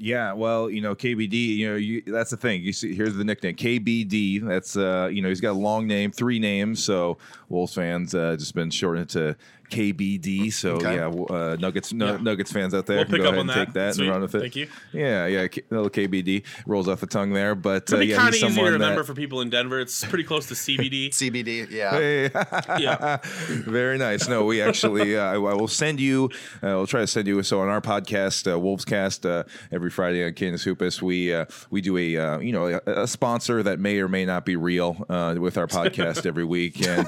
Yeah, 0.02 0.34
well, 0.34 0.68
you 0.68 0.82
know, 0.82 0.96
KBD, 0.96 1.58
you 1.58 1.70
know, 1.70 1.76
you, 1.76 2.02
that's 2.08 2.32
the 2.32 2.38
thing. 2.38 2.64
You 2.64 2.74
see, 2.74 2.96
here's 2.96 3.16
the 3.16 3.24
nickname 3.24 3.56
KBD. 3.56 4.42
That's, 4.42 4.76
uh, 4.76 5.10
you 5.12 5.22
know, 5.22 5.30
he's 5.30 5.42
got 5.42 5.52
a 5.52 5.60
long 5.60 5.86
name, 5.86 6.12
three 6.12 6.40
names. 6.40 6.84
So 6.84 7.20
Wolves 7.50 7.76
fans 7.76 8.16
uh, 8.16 8.36
just 8.36 8.56
been 8.56 8.72
shortened 8.72 9.10
to 9.10 9.36
KBD. 9.71 10.53
So 10.53 10.71
okay. 10.75 10.95
yeah, 10.95 11.07
uh, 11.07 11.57
Nuggets 11.60 11.91
yeah. 11.91 12.17
Nuggets 12.17 12.51
fans 12.51 12.73
out 12.73 12.86
there 12.86 12.97
we'll 12.97 13.05
can 13.05 13.17
go 13.17 13.29
ahead 13.29 13.39
and 13.39 13.49
that. 13.49 13.55
take 13.55 13.73
that 13.73 13.95
Sweet. 13.95 14.03
and 14.03 14.12
run 14.12 14.21
with 14.21 14.36
it. 14.36 14.41
Thank 14.41 14.55
you. 14.55 14.67
Yeah, 14.93 15.25
yeah, 15.25 15.47
K- 15.47 15.63
little 15.69 15.89
KBD 15.89 16.43
rolls 16.65 16.88
off 16.88 16.99
the 16.99 17.07
tongue 17.07 17.34
there, 17.34 17.55
but 17.55 17.91
uh, 17.91 17.99
yeah, 17.99 18.17
kind 18.17 18.29
of 18.29 18.36
easy 18.36 18.55
to 18.55 18.63
remember 18.63 19.01
that... 19.01 19.05
for 19.05 19.13
people 19.13 19.41
in 19.41 19.49
Denver. 19.49 19.79
It's 19.79 20.03
pretty 20.05 20.25
close 20.25 20.47
to 20.47 20.53
CBD. 20.53 21.10
CBD, 21.21 21.69
yeah, 21.71 22.77
yeah, 22.77 23.17
very 23.23 23.97
nice. 23.97 24.27
No, 24.27 24.45
we 24.45 24.62
actually, 24.62 25.17
uh, 25.17 25.23
I, 25.23 25.34
I, 25.34 25.38
will 25.38 25.67
send 25.67 25.99
you. 25.99 26.29
Uh, 26.55 26.75
we'll 26.75 26.88
try 26.88 27.01
to 27.01 27.07
send 27.07 27.27
you. 27.27 27.41
So 27.43 27.62
on 27.62 27.69
our 27.69 27.81
podcast, 27.81 28.51
uh, 28.51 28.60
Wolves 28.60 28.86
Cast, 28.86 29.25
uh, 29.25 29.43
every 29.71 29.89
Friday 29.89 30.25
on 30.25 30.34
Canis 30.34 30.63
Hoopus, 30.63 31.01
we 31.01 31.34
uh, 31.34 31.45
we 31.69 31.81
do 31.81 31.97
a 31.97 32.41
you 32.41 32.51
know 32.51 32.67
a, 32.67 33.03
a, 33.03 33.07
sponsor 33.07 33.63
that 33.63 33.79
may 33.79 33.99
or 33.99 34.07
may 34.07 34.25
not 34.25 34.45
be 34.45 34.55
real 34.55 34.93
with 35.39 35.57
our 35.57 35.67
podcast 35.67 36.25
every 36.25 36.45
week, 36.45 36.86
and 36.86 37.07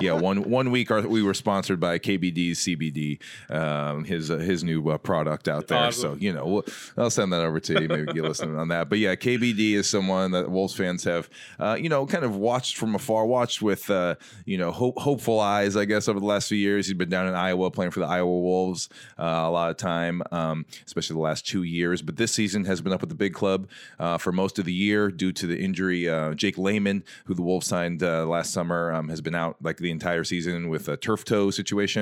yeah, 0.00 0.12
one 0.12 0.48
one 0.48 0.70
week 0.70 0.90
our, 0.90 1.02
we 1.02 1.22
were 1.22 1.34
sponsored 1.34 1.80
by 1.80 1.98
KBD's 2.04 2.60
CBD. 2.60 3.18
Um, 3.50 4.04
his 4.04 4.30
uh, 4.30 4.36
his 4.36 4.62
new 4.62 4.88
uh, 4.90 4.98
product 4.98 5.48
out 5.48 5.66
there. 5.68 5.78
Awesome. 5.78 6.14
So 6.14 6.18
you 6.20 6.32
know, 6.32 6.46
we'll, 6.46 6.64
I'll 6.96 7.10
send 7.10 7.32
that 7.32 7.40
over 7.40 7.58
to 7.60 7.80
you. 7.80 7.88
Maybe 7.88 8.12
get 8.12 8.22
listening 8.22 8.58
on 8.58 8.68
that. 8.68 8.88
But 8.88 8.98
yeah, 8.98 9.14
KBD 9.14 9.72
is 9.72 9.88
someone 9.88 10.30
that 10.32 10.50
Wolves 10.50 10.74
fans 10.74 11.04
have, 11.04 11.28
uh, 11.58 11.76
you 11.80 11.88
know, 11.88 12.06
kind 12.06 12.24
of 12.24 12.36
watched 12.36 12.76
from 12.76 12.94
afar, 12.94 13.26
watched 13.26 13.62
with 13.62 13.90
uh, 13.90 14.16
you 14.44 14.58
know 14.58 14.70
hope, 14.70 14.98
hopeful 14.98 15.40
eyes, 15.40 15.76
I 15.76 15.86
guess, 15.86 16.08
over 16.08 16.20
the 16.20 16.26
last 16.26 16.48
few 16.48 16.58
years. 16.58 16.86
He's 16.86 16.94
been 16.94 17.08
down 17.08 17.26
in 17.26 17.34
Iowa 17.34 17.70
playing 17.70 17.92
for 17.92 18.00
the 18.00 18.06
Iowa 18.06 18.38
Wolves 18.40 18.88
uh, 19.18 19.22
a 19.24 19.50
lot 19.50 19.70
of 19.70 19.76
time, 19.78 20.22
um, 20.30 20.66
especially 20.86 21.14
the 21.14 21.22
last 21.22 21.46
two 21.46 21.62
years. 21.62 22.02
But 22.02 22.16
this 22.16 22.32
season 22.32 22.64
has 22.66 22.80
been 22.80 22.92
up 22.92 23.00
with 23.00 23.10
the 23.10 23.16
big 23.16 23.32
club 23.32 23.68
uh, 23.98 24.18
for 24.18 24.32
most 24.32 24.58
of 24.58 24.66
the 24.66 24.72
year 24.72 25.10
due 25.10 25.32
to 25.32 25.46
the 25.46 25.58
injury. 25.58 26.04
Jake 26.34 26.58
Layman, 26.58 27.04
who 27.24 27.34
the 27.34 27.42
Wolves 27.42 27.66
signed 27.66 28.02
last 28.02 28.52
summer, 28.52 28.92
um, 28.92 29.08
has 29.08 29.20
been 29.20 29.34
out 29.34 29.56
like 29.62 29.78
the 29.78 29.90
entire 29.90 30.24
season 30.24 30.68
with 30.68 30.88
a 30.88 30.96
turf 30.96 31.24
toe 31.24 31.50
situation. 31.50 31.93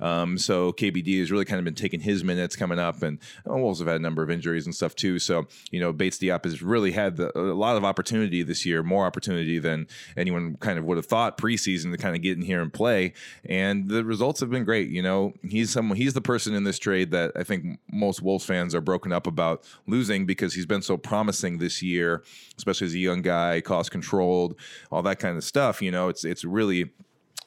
Um, 0.00 0.38
so 0.38 0.72
KBD 0.72 1.18
has 1.20 1.30
really 1.30 1.44
kind 1.44 1.58
of 1.58 1.64
been 1.64 1.74
taking 1.74 2.00
his 2.00 2.24
minutes 2.24 2.56
coming 2.56 2.78
up, 2.78 3.02
and 3.02 3.18
Wolves 3.44 3.78
have 3.78 3.88
had 3.88 3.96
a 3.96 4.02
number 4.02 4.22
of 4.22 4.30
injuries 4.30 4.66
and 4.66 4.74
stuff 4.74 4.94
too. 4.94 5.18
So 5.18 5.46
you 5.70 5.80
know, 5.80 5.92
Bates 5.92 6.18
Diop 6.18 6.44
has 6.44 6.62
really 6.62 6.92
had 6.92 7.16
the, 7.16 7.36
a 7.38 7.54
lot 7.54 7.76
of 7.76 7.84
opportunity 7.84 8.42
this 8.42 8.66
year, 8.66 8.82
more 8.82 9.06
opportunity 9.06 9.58
than 9.58 9.86
anyone 10.16 10.56
kind 10.56 10.78
of 10.78 10.84
would 10.84 10.96
have 10.96 11.06
thought 11.06 11.38
preseason 11.38 11.92
to 11.92 11.98
kind 11.98 12.16
of 12.16 12.22
get 12.22 12.36
in 12.36 12.42
here 12.42 12.60
and 12.60 12.72
play. 12.72 13.12
And 13.44 13.88
the 13.88 14.04
results 14.04 14.40
have 14.40 14.50
been 14.50 14.64
great. 14.64 14.88
You 14.88 15.02
know, 15.02 15.34
he's 15.42 15.70
someone 15.70 15.96
he's 15.96 16.14
the 16.14 16.20
person 16.20 16.54
in 16.54 16.64
this 16.64 16.78
trade 16.78 17.10
that 17.10 17.32
I 17.36 17.44
think 17.44 17.78
most 17.90 18.22
Wolves 18.22 18.44
fans 18.44 18.74
are 18.74 18.80
broken 18.80 19.12
up 19.12 19.26
about 19.26 19.64
losing 19.86 20.26
because 20.26 20.54
he's 20.54 20.66
been 20.66 20.82
so 20.82 20.96
promising 20.96 21.58
this 21.58 21.82
year, 21.82 22.22
especially 22.56 22.86
as 22.86 22.94
a 22.94 22.98
young 22.98 23.22
guy, 23.22 23.60
cost 23.60 23.90
controlled, 23.90 24.56
all 24.90 25.02
that 25.02 25.18
kind 25.18 25.36
of 25.36 25.44
stuff. 25.44 25.82
You 25.82 25.90
know, 25.90 26.08
it's 26.08 26.24
it's 26.24 26.44
really 26.44 26.90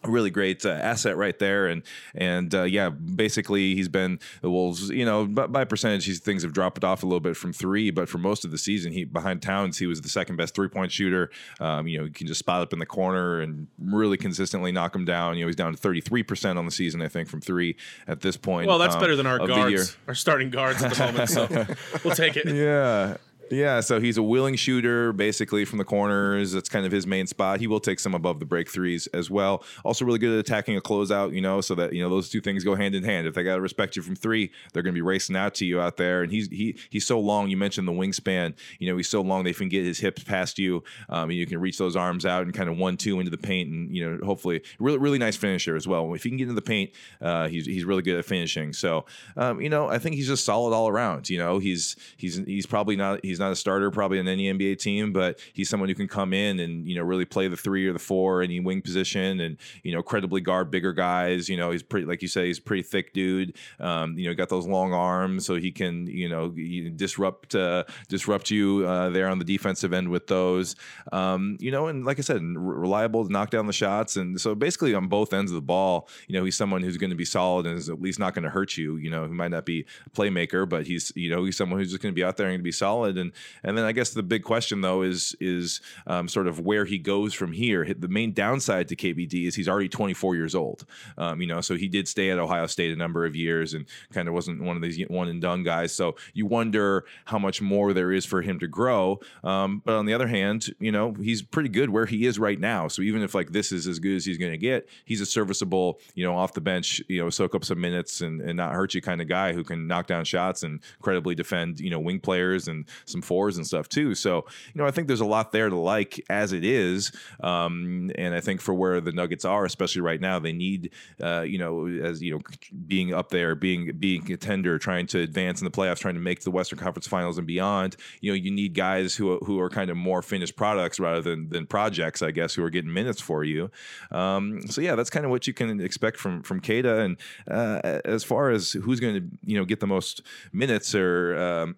really 0.06 0.30
great 0.30 0.66
uh, 0.66 0.70
asset 0.70 1.18
right 1.18 1.38
there. 1.40 1.68
And 1.68 1.84
and 2.16 2.54
uh, 2.54 2.64
yeah 2.64 2.90
basically 2.90 3.76
he's 3.76 3.90
been 3.90 4.20
the 4.42 4.50
wolves 4.50 4.90
you 4.90 5.06
know 5.06 5.26
by, 5.26 5.48
by 5.48 5.66
percentage 5.66 6.06
these 6.06 6.20
things 6.20 6.44
have 6.44 6.54
dropped 6.54 6.84
off 6.84 7.04
a 7.04 7.06
little 7.06 7.20
bit 7.20 7.36
from 7.36 7.52
three 7.52 7.92
but 7.92 8.08
for 8.08 8.18
most 8.18 8.46
of 8.46 8.52
the 8.52 8.58
season 8.58 8.92
he 8.92 9.04
behind 9.04 9.42
towns 9.42 9.78
he 9.78 9.86
was 9.86 10.02
the 10.02 10.10
second 10.10 10.38
best 10.38 10.56
three-point 10.56 10.92
shooter. 10.92 11.30
Um, 11.60 11.88
you 11.88 11.98
know 11.98 12.06
you 12.06 12.12
can 12.12 12.28
just 12.28 12.40
spot 12.40 12.62
up 12.62 12.74
in 12.74 12.80
the 12.80 12.86
corner 12.86 13.42
and 13.42 13.68
really 13.80 14.18
consistently 14.18 14.72
knock 14.72 14.96
him 14.96 15.06
down. 15.06 15.38
You 15.38 15.44
know 15.44 15.48
he's 15.48 15.56
down 15.56 15.76
to 15.76 15.80
33% 15.80 16.58
on 16.58 16.66
the 16.66 16.72
season 16.72 17.02
i 17.02 17.08
think 17.08 17.28
from 17.28 17.42
three 17.42 17.76
at 18.08 18.22
this 18.22 18.38
point 18.38 18.68
well 18.68 18.78
that's 18.78 18.96
um, 18.96 19.02
better 19.02 19.16
than 19.16 19.26
our 19.26 19.40
guards 19.40 19.98
our 20.08 20.16
starting 20.16 20.50
guards 20.50 20.82
at 20.82 20.94
the 20.94 21.06
moment 21.06 21.30
so 21.30 21.48
we'll 22.04 22.16
take 22.16 22.38
it. 22.38 22.48
Yeah 22.48 23.18
yeah, 23.52 23.80
so 23.82 24.00
he's 24.00 24.18
a 24.18 24.24
willing 24.24 24.56
shooter, 24.56 25.14
basically 25.14 25.66
from 25.66 25.78
the 25.78 25.84
corners. 25.84 26.52
That's 26.52 26.70
kind 26.70 26.86
of 26.86 26.92
his 26.92 27.08
main 27.08 27.28
spot. 27.28 27.60
He 27.60 27.68
will 27.68 27.80
take 27.80 28.00
some 28.00 28.14
above 28.14 28.40
the 28.40 28.46
break 28.46 28.70
threes 28.70 29.08
as 29.08 29.30
well. 29.30 29.64
Also, 29.84 30.06
really 30.06 30.20
good 30.20 30.34
at 30.34 30.40
attacking 30.40 30.78
a 30.78 30.82
closeout. 30.82 31.34
You 31.34 31.42
know, 31.42 31.62
so 31.62 31.76
that 31.76 31.94
you 31.94 32.02
know 32.02 32.10
those 32.10 32.30
two 32.30 32.42
things 32.42 32.64
go 32.64 32.76
hand 32.76 32.96
in 32.96 33.04
hand. 33.04 33.28
If 33.28 33.34
they 33.34 33.44
got 33.44 33.56
to 33.56 33.62
respect 33.62 33.96
you 33.96 34.02
from 34.02 34.16
three, 34.16 34.52
they're 34.74 34.84
going 34.84 34.94
to 34.94 34.98
be 34.98 35.02
racing 35.02 35.36
out 35.36 35.56
to 35.56 35.66
you 35.66 35.80
out 35.80 35.98
there. 35.98 36.24
And 36.24 36.32
he's 36.32 36.48
he 36.50 36.78
he's 36.90 37.06
so 37.06 37.20
long. 37.20 37.50
You 37.50 37.58
mentioned 37.58 37.88
the 37.88 37.92
wingspan. 37.92 38.56
You 38.80 38.90
know, 38.90 38.98
he's 38.98 39.10
so 39.10 39.22
long 39.22 39.44
they 39.44 39.54
can 39.54 39.70
get 39.70 39.86
his 39.86 40.00
hips 40.00 40.24
past 40.24 40.60
you. 40.60 40.84
Um, 41.10 41.30
and 41.30 41.34
you 41.34 41.46
can 41.46 41.60
reach 41.60 41.78
those 41.78 41.96
arms 41.96 42.26
out 42.26 42.44
and 42.44 42.54
kind 42.54 42.70
of 42.70 42.78
one 42.78 42.98
two 42.98 43.20
into 43.20 43.32
the 43.32 43.38
paint. 43.38 43.70
And 43.70 43.96
you 43.96 44.10
know, 44.10 44.26
hopefully, 44.26 44.62
really 44.80 44.98
really 44.98 45.18
nice 45.18 45.36
finisher 45.36 45.76
as 45.76 45.88
well. 45.88 46.14
If 46.14 46.24
he 46.24 46.30
can 46.30 46.38
get 46.38 46.44
into 46.44 46.56
the 46.56 46.62
paint, 46.62 46.92
uh, 47.22 47.48
he's 47.48 47.66
he's 47.66 47.86
really 47.86 48.02
good 48.02 48.18
at 48.18 48.26
finishing. 48.26 48.74
So, 48.74 49.06
um, 49.36 49.62
you 49.62 49.70
know, 49.70 49.88
I 49.88 49.98
think 49.98 50.16
he's 50.16 50.28
just 50.28 50.46
solid 50.46 50.74
all 50.74 50.88
around. 50.88 51.30
You 51.30 51.38
know, 51.40 51.60
he's 51.60 51.96
he's 52.18 52.38
he's 52.38 52.66
probably 52.66 52.96
not 52.96 53.20
he's 53.24 53.39
he's 53.40 53.46
not 53.46 53.54
a 53.54 53.56
starter 53.56 53.90
probably 53.90 54.20
on 54.20 54.28
any 54.28 54.52
NBA 54.52 54.80
team, 54.80 55.14
but 55.14 55.40
he's 55.54 55.70
someone 55.70 55.88
who 55.88 55.96
can 55.96 56.08
come 56.08 56.34
in 56.34 56.60
and 56.60 56.86
you 56.86 56.96
know 56.96 57.04
really 57.04 57.26
play 57.26 57.48
the 57.48 57.56
three 57.56 57.88
or 57.88 57.94
the 57.94 58.00
four 58.00 58.42
any 58.42 58.60
wing 58.60 58.82
position 58.82 59.40
and 59.40 59.58
you 59.84 59.94
know 59.94 60.04
credibly 60.04 60.42
guard 60.42 60.70
bigger 60.70 60.92
guys. 60.92 61.48
You 61.48 61.56
know 61.56 61.72
he's 61.72 61.84
pretty 61.84 62.06
like 62.06 62.22
you 62.22 62.28
say 62.28 62.48
he's 62.48 62.60
pretty 62.60 62.84
thick 62.84 63.14
dude. 63.14 63.56
Um, 63.80 64.18
you 64.18 64.28
know 64.28 64.36
got 64.36 64.50
those 64.50 64.68
long 64.68 64.94
arms 64.94 65.46
so 65.46 65.56
he 65.56 65.72
can 65.72 66.08
you 66.08 66.28
know 66.28 66.50
disrupt 66.50 67.56
uh, 67.56 67.86
disrupt 68.10 68.52
you 68.52 68.86
uh, 68.86 69.10
there 69.10 69.30
on 69.30 69.40
the 69.40 69.46
defensive 69.46 69.94
end 69.94 70.10
with 70.10 70.28
those. 70.28 70.76
Um, 71.14 71.58
you 71.62 71.72
know 71.72 71.88
and 71.88 72.06
like 72.06 72.20
I 72.20 72.22
said, 72.22 72.42
reliable 72.44 73.26
to 73.26 73.32
knock 73.32 73.52
down 73.52 73.68
the 73.68 73.74
shots 73.74 74.18
and 74.18 74.40
so 74.40 74.54
basically 74.54 74.94
on 74.94 75.08
both 75.08 75.34
ends 75.34 75.52
of 75.52 75.56
the 75.56 75.62
ball, 75.62 76.10
you 76.28 76.38
know 76.38 76.44
he's 76.44 76.58
someone 76.58 76.84
who's 76.84 76.98
going 76.98 77.12
to 77.12 77.16
be 77.16 77.26
solid 77.26 77.66
and 77.66 77.78
is 77.78 77.90
at 77.90 78.02
least 78.02 78.20
not 78.20 78.34
going 78.34 78.44
to 78.44 78.50
hurt 78.50 78.76
you. 78.76 78.98
You 78.98 79.10
know 79.10 79.26
he 79.26 79.32
might 79.32 79.52
not 79.52 79.66
be 79.66 79.86
a 80.06 80.10
playmaker, 80.10 80.68
but 80.68 80.86
he's 80.86 81.14
you 81.16 81.30
know 81.30 81.46
he's 81.46 81.56
someone 81.56 81.80
who's 81.80 81.92
just 81.92 82.02
going 82.02 82.14
to 82.14 82.16
be 82.16 82.24
out 82.24 82.36
there 82.36 82.50
and 82.50 82.64
be 82.64 82.72
solid 82.72 83.18
and 83.18 83.29
and 83.64 83.78
then 83.78 83.86
I 83.86 83.92
guess 83.92 84.12
the 84.12 84.24
big 84.24 84.44
question 84.44 84.82
though 84.82 85.02
is 85.02 85.36
is 85.40 85.82
um, 86.08 86.28
sort 86.28 86.48
of 86.48 86.60
where 86.60 86.86
he 86.86 86.98
goes 86.98 87.34
from 87.34 87.52
here. 87.52 87.94
The 87.94 88.08
main 88.08 88.34
downside 88.34 88.88
to 88.90 88.96
KBD 88.96 89.48
is 89.48 89.56
he's 89.56 89.70
already 89.70 89.90
24 89.90 90.36
years 90.36 90.56
old. 90.56 90.86
Um, 91.18 91.42
you 91.42 91.48
know, 91.48 91.62
so 91.62 91.76
he 91.76 91.88
did 91.88 92.08
stay 92.08 92.30
at 92.30 92.40
Ohio 92.40 92.68
State 92.68 92.92
a 92.92 92.96
number 92.96 93.26
of 93.26 93.36
years 93.36 93.74
and 93.74 93.86
kind 94.12 94.28
of 94.28 94.34
wasn't 94.34 94.62
one 94.62 94.76
of 94.76 94.82
these 94.82 95.00
one 95.08 95.28
and 95.28 95.42
done 95.42 95.64
guys. 95.64 95.94
So 95.94 96.16
you 96.34 96.46
wonder 96.46 97.06
how 97.26 97.40
much 97.40 97.62
more 97.62 97.94
there 97.94 98.12
is 98.12 98.26
for 98.26 98.42
him 98.42 98.60
to 98.60 98.68
grow. 98.68 99.20
Um, 99.44 99.82
but 99.86 99.96
on 99.96 100.06
the 100.06 100.14
other 100.14 100.28
hand, 100.28 100.74
you 100.80 100.92
know, 100.92 101.14
he's 101.14 101.42
pretty 101.42 101.70
good 101.70 101.90
where 101.90 102.06
he 102.06 102.26
is 102.26 102.40
right 102.40 102.60
now. 102.60 102.88
So 102.88 103.02
even 103.02 103.22
if 103.22 103.34
like 103.34 103.52
this 103.52 103.72
is 103.72 103.88
as 103.88 104.00
good 104.00 104.16
as 104.16 104.26
he's 104.26 104.38
going 104.38 104.52
to 104.52 104.58
get, 104.58 104.88
he's 105.06 105.22
a 105.22 105.26
serviceable, 105.26 106.00
you 106.16 106.26
know, 106.26 106.36
off 106.36 106.54
the 106.54 106.62
bench, 106.62 107.02
you 107.08 107.22
know, 107.22 107.30
soak 107.30 107.56
up 107.56 107.66
some 107.66 107.80
minutes 107.80 108.22
and, 108.22 108.42
and 108.42 108.58
not 108.58 108.74
hurt 108.74 108.94
you 108.94 109.02
kind 109.02 109.22
of 109.22 109.28
guy 109.28 109.54
who 109.54 109.64
can 109.64 109.88
knock 109.88 110.08
down 110.08 110.24
shots 110.26 110.64
and 110.64 110.80
credibly 111.02 111.36
defend, 111.36 111.80
you 111.80 111.90
know, 111.90 112.00
wing 112.00 112.20
players 112.20 112.68
and 112.68 112.86
some 113.06 113.19
some 113.20 113.28
fours 113.28 113.58
and 113.58 113.66
stuff 113.66 113.90
too. 113.90 114.16
So 114.16 114.46
you 114.74 114.82
know, 114.82 114.88
I 114.88 114.92
think 114.92 115.08
there's 115.08 115.22
a 115.22 115.26
lot 115.26 115.52
there 115.52 115.70
to 115.70 115.76
like 115.76 116.24
as 116.30 116.54
it 116.54 116.64
is, 116.64 117.12
um, 117.42 118.12
and 118.16 118.34
I 118.34 118.42
think 118.42 118.62
for 118.62 118.74
where 118.74 119.02
the 119.02 119.12
Nuggets 119.12 119.46
are, 119.46 119.66
especially 119.66 120.02
right 120.02 120.22
now, 120.22 120.40
they 120.40 120.54
need 120.54 120.92
uh, 121.22 121.42
you 121.42 121.58
know 121.58 121.88
as 121.88 122.22
you 122.22 122.34
know 122.34 122.42
being 122.88 123.14
up 123.14 123.30
there, 123.30 123.56
being 123.56 123.92
being 124.00 124.24
contender, 124.24 124.78
trying 124.80 125.08
to 125.08 125.20
advance 125.20 125.62
in 125.62 125.66
the 125.66 125.72
playoffs, 125.72 126.00
trying 126.00 126.16
to 126.16 126.20
make 126.20 126.42
the 126.42 126.52
Western 126.52 126.80
Conference 126.80 127.08
Finals 127.08 127.38
and 127.38 127.48
beyond. 127.48 127.96
You 128.22 128.32
know, 128.32 128.36
you 128.36 128.52
need 128.52 128.74
guys 128.74 129.16
who 129.16 129.38
who 129.40 129.60
are 129.60 129.70
kind 129.70 129.90
of 129.90 129.98
more 129.98 130.22
finished 130.22 130.56
products 130.56 131.00
rather 131.00 131.22
than 131.22 131.50
than 131.50 131.66
projects, 131.66 132.22
I 132.22 132.32
guess, 132.32 132.54
who 132.54 132.64
are 132.64 132.70
getting 132.70 132.94
minutes 132.94 133.22
for 133.22 133.44
you. 133.44 133.70
Um, 134.12 134.62
so 134.68 134.82
yeah, 134.82 134.96
that's 134.96 135.10
kind 135.10 135.26
of 135.26 135.32
what 135.32 135.48
you 135.48 135.54
can 135.54 135.80
expect 135.82 136.18
from 136.18 136.44
from 136.44 136.62
Keita. 136.62 137.06
And 137.06 137.18
uh, 137.50 138.00
as 138.06 138.24
far 138.24 138.50
as 138.50 138.72
who's 138.72 139.00
going 139.00 139.16
to 139.16 139.24
you 139.44 139.58
know 139.58 139.66
get 139.66 139.80
the 139.80 139.88
most 139.88 140.22
minutes 140.54 140.96
or 140.96 141.38
um, 141.38 141.76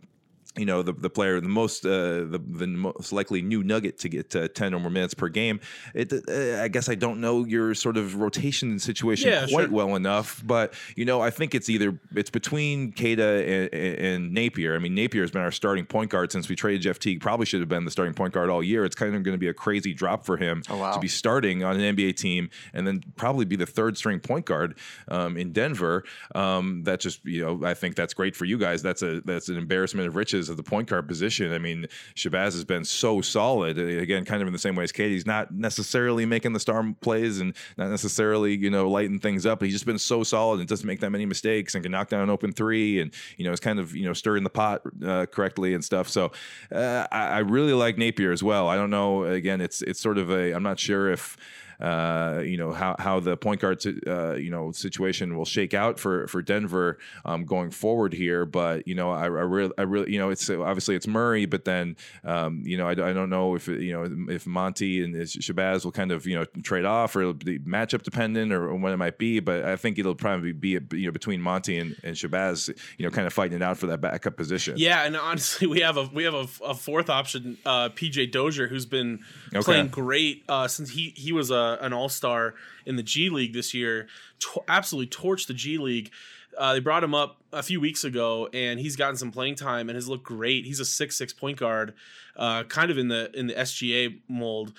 you 0.58 0.66
know 0.66 0.82
the 0.84 0.92
the 0.92 1.10
player 1.10 1.40
the 1.40 1.48
most 1.48 1.86
uh, 1.86 1.90
the 2.26 2.42
the 2.46 2.68
most 2.68 3.14
likely 3.14 3.42
new 3.42 3.64
nugget 3.64 3.98
to 4.00 4.10
get 4.10 4.36
uh, 4.36 4.50
10 4.50 4.74
or 4.74 4.80
more 4.82 4.90
minutes 4.92 5.14
per 5.14 5.30
game 5.30 5.60
it 5.96 6.12
uh, 6.12 6.62
I 6.62 6.68
guess 6.68 6.90
I 6.90 6.96
don't 6.96 7.22
know 7.22 7.46
your 7.46 7.74
sort 7.74 7.96
of 7.96 8.16
rotation 8.16 8.78
situation 8.80 9.30
Yeah, 9.30 9.48
quite 9.50 9.68
sure. 9.68 9.72
well 9.72 9.96
enough 9.96 10.42
but 10.46 10.74
you 10.98 11.06
know 11.06 11.22
I 11.22 11.30
think 11.30 11.56
it's 11.56 11.70
either 11.70 11.98
it's 12.16 12.30
between 12.30 12.92
Keita 12.92 13.70
and, 13.72 13.74
and 13.74 14.34
Napier 14.34 14.76
I 14.76 14.80
mean 14.80 14.94
Napier 14.94 15.22
has 15.22 15.32
been 15.32 15.42
our 15.42 15.52
starting 15.52 15.86
point 15.86 16.12
guard 16.12 16.32
since 16.34 16.50
we 16.50 16.56
traded 16.58 16.82
Jeff 16.82 17.00
Teague 17.00 17.22
probably 17.22 17.46
should 17.46 17.62
have 17.62 17.70
been 17.70 17.86
the 17.86 17.92
starting 17.92 18.14
point 18.14 18.34
guard 18.34 18.50
all 18.50 18.62
year 18.62 18.84
it's 18.84 18.96
kind 18.96 19.16
of 19.16 19.24
going 19.24 19.34
to 19.36 19.40
be 19.40 19.48
a 19.48 19.54
crazy 19.54 19.94
drop 19.94 20.26
for 20.26 20.36
him 20.36 20.64
Oh, 20.70 20.78
wow. 20.78 20.92
to 20.94 21.00
be 21.00 21.08
starting 21.08 21.64
on 21.64 21.80
an 21.80 21.96
NBA 21.96 22.18
team 22.18 22.50
and 22.74 22.86
then 22.86 23.04
probably 23.16 23.46
be 23.46 23.56
the 23.56 23.66
third 23.66 23.98
string 23.98 24.20
point 24.20 24.46
guard 24.46 24.78
um, 25.08 25.38
in 25.38 25.52
Denver. 25.54 26.04
Um, 26.36 26.84
that 26.84 27.00
just 27.00 27.24
you 27.26 27.42
know 27.44 27.66
I 27.66 27.74
think 27.74 27.96
that's 27.96 28.14
great 28.14 28.36
for 28.36 28.46
you 28.46 28.58
guys. 28.58 28.82
That's 28.82 29.02
a 29.02 29.22
that's 29.22 29.48
an 29.50 29.58
embarrassment 29.58 30.08
of 30.08 30.16
riches 30.16 30.41
of 30.50 30.58
the 30.58 30.64
point 30.64 30.90
guard 30.90 31.08
position. 31.08 31.54
I 31.54 31.58
mean 31.58 31.88
Shabazz 32.16 32.54
has 32.54 32.64
been 32.64 32.86
so 32.86 33.22
solid 33.22 33.78
again, 33.78 34.26
kind 34.26 34.42
of 34.42 34.48
in 34.48 34.54
the 34.54 34.60
same 34.60 34.76
way 34.76 34.84
as 34.84 34.92
Keita's 34.92 35.26
not 35.26 35.54
necessarily 35.54 36.26
making 36.26 36.54
the 36.54 36.60
star 36.60 36.82
plays 37.02 37.40
and 37.40 37.56
not 37.78 37.90
necessarily 37.90 38.56
you 38.56 38.70
know 38.70 38.90
lighting 38.90 39.20
things 39.20 39.46
up. 39.46 39.62
He's 39.62 39.74
just 39.74 39.86
been 39.86 40.00
so 40.00 40.24
solid 40.24 40.60
and 40.60 40.68
doesn't 40.68 40.88
make 40.88 41.00
that 41.02 41.12
many 41.12 41.26
mistakes 41.26 41.76
and 41.76 41.84
can 41.84 41.92
knock 41.92 42.10
down 42.10 42.22
an 42.22 42.30
open 42.30 42.52
three 42.52 43.02
and 43.02 43.14
you 43.38 43.46
know 43.46 43.52
is 43.52 43.60
kind 43.60 43.80
of 43.80 43.96
you 43.96 44.06
know 44.06 44.14
stirring 44.14 44.44
the 44.44 44.50
pot 44.50 44.82
uh, 45.06 45.26
correctly 45.26 45.74
and 45.74 45.84
stuff. 45.84 46.10
So 46.10 46.32
uh, 46.72 47.08
I, 47.12 47.28
I 47.28 47.40
really 47.40 47.74
like 47.74 47.98
Napier 47.98 48.32
as 48.32 48.44
well. 48.44 48.68
I 48.68 48.76
don't 48.76 48.90
know. 48.90 49.24
Again, 49.24 49.62
it's 49.62 49.82
it's 49.82 50.00
sort 50.00 50.18
of 50.18 50.32
a 50.32 50.54
I'm 50.54 50.64
not 50.64 50.80
sure 50.80 51.12
if 51.12 51.38
uh, 51.82 52.42
you 52.46 52.58
know 52.58 52.72
how 52.72 52.96
how 53.00 53.20
the 53.20 53.36
point 53.36 53.62
guard 53.62 53.84
uh, 54.08 54.34
you 54.36 54.52
know 54.52 54.72
situation 54.72 55.36
will 55.38 55.46
shake 55.46 55.74
out 55.74 56.00
for 56.00 56.28
for 56.28 56.42
Denver 56.42 56.98
um, 57.26 57.46
going 57.46 57.72
forward 57.72 58.14
here. 58.14 58.46
But 58.46 58.88
you 58.88 58.96
know 58.96 59.12
I, 59.12 59.24
I 59.24 59.26
really 59.26 59.74
I 59.78 59.84
really 59.84 60.12
you 60.14 60.20
know 60.20 60.30
it's 60.30 60.50
obviously 60.50 60.96
it's 60.96 61.08
Murray, 61.08 61.46
but 61.46 61.66
then 61.66 61.96
um, 62.24 62.62
you 62.66 62.78
know 62.78 62.88
I, 62.88 62.92
I 62.92 63.14
don't 63.14 63.30
know 63.30 63.56
if 63.56 63.68
you 63.68 63.92
know 63.94 64.32
if 64.32 64.46
Monte 64.46 65.04
and 65.04 65.16
Shabazz 65.16 65.84
will 65.84 65.92
kind 65.92 66.12
of 66.12 66.26
you 66.26 66.36
know 66.36 66.46
trade 66.64 66.86
off 66.86 67.16
or 67.16 67.22
it'll 67.22 67.34
be 67.34 67.60
matchup 67.60 68.04
dependent 68.04 68.52
or 68.54 68.74
what 68.76 68.92
it 68.92 68.98
might 68.98 69.18
be. 69.18 69.40
But 69.40 69.66
I 69.66 69.76
think 69.76 69.98
it'll 69.98 70.16
probably 70.16 70.52
be 70.52 70.80
you 70.92 71.06
know 71.06 71.12
between 71.12 71.42
Monte 71.42 71.78
and, 71.78 71.96
and 72.04 72.16
Shabazz 72.16 72.70
you 72.98 73.06
know 73.06 73.12
kind 73.12 73.28
of 73.28 73.34
fighting 73.34 73.56
it 73.58 73.64
out 73.64 73.78
for 73.78 73.88
that 73.88 74.02
backup 74.02 74.38
position. 74.38 74.76
Yeah, 74.78 75.04
and 75.04 75.16
honestly, 75.18 75.68
we 75.76 75.80
have 75.82 75.98
a 75.98 76.10
we 76.14 76.24
have 76.24 76.34
a, 76.34 76.48
a 76.64 76.76
fourth 76.76 77.10
option, 77.10 77.58
uh, 77.66 77.90
PJ 77.90 78.32
Dozier, 78.32 78.68
who's 78.68 78.86
been 78.86 79.20
Okay. 79.54 79.64
playing 79.64 79.88
great 79.90 80.44
uh, 80.48 80.68
since 80.68 80.90
he 80.92 81.14
he 81.16 81.32
was 81.34 81.52
a, 81.52 81.71
an 81.82 81.94
All 81.94 82.10
Star 82.10 82.56
in 82.86 82.96
the 82.96 83.04
G 83.04 83.30
League 83.30 83.54
this 83.54 83.74
year. 83.74 84.08
To- 84.40 84.64
absolutely 84.68 85.10
torched 85.10 85.48
the 85.48 85.54
G 85.54 85.78
League. 85.78 86.12
Uh, 86.58 86.74
they 86.74 86.80
brought 86.80 87.04
him 87.04 87.16
up 87.16 87.38
a 87.54 87.64
few 87.64 87.80
weeks 87.80 88.04
ago, 88.04 88.50
and 88.54 88.80
he's 88.80 88.96
gotten 88.96 89.16
some 89.16 89.32
playing 89.32 89.56
time 89.56 89.90
and 89.90 89.96
has 89.96 90.10
looked 90.10 90.26
great. 90.26 90.66
He's 90.66 90.80
a 90.80 90.86
six 90.86 91.18
six 91.18 91.34
point 91.34 91.58
guard, 91.58 91.94
uh, 92.36 92.64
kind 92.64 92.92
of 92.92 92.98
in 92.98 93.08
the 93.08 93.32
in 93.38 93.48
the 93.48 93.54
SGA 93.54 94.20
mold, 94.28 94.74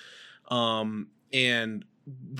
um, 0.49 1.07
and 1.31 1.85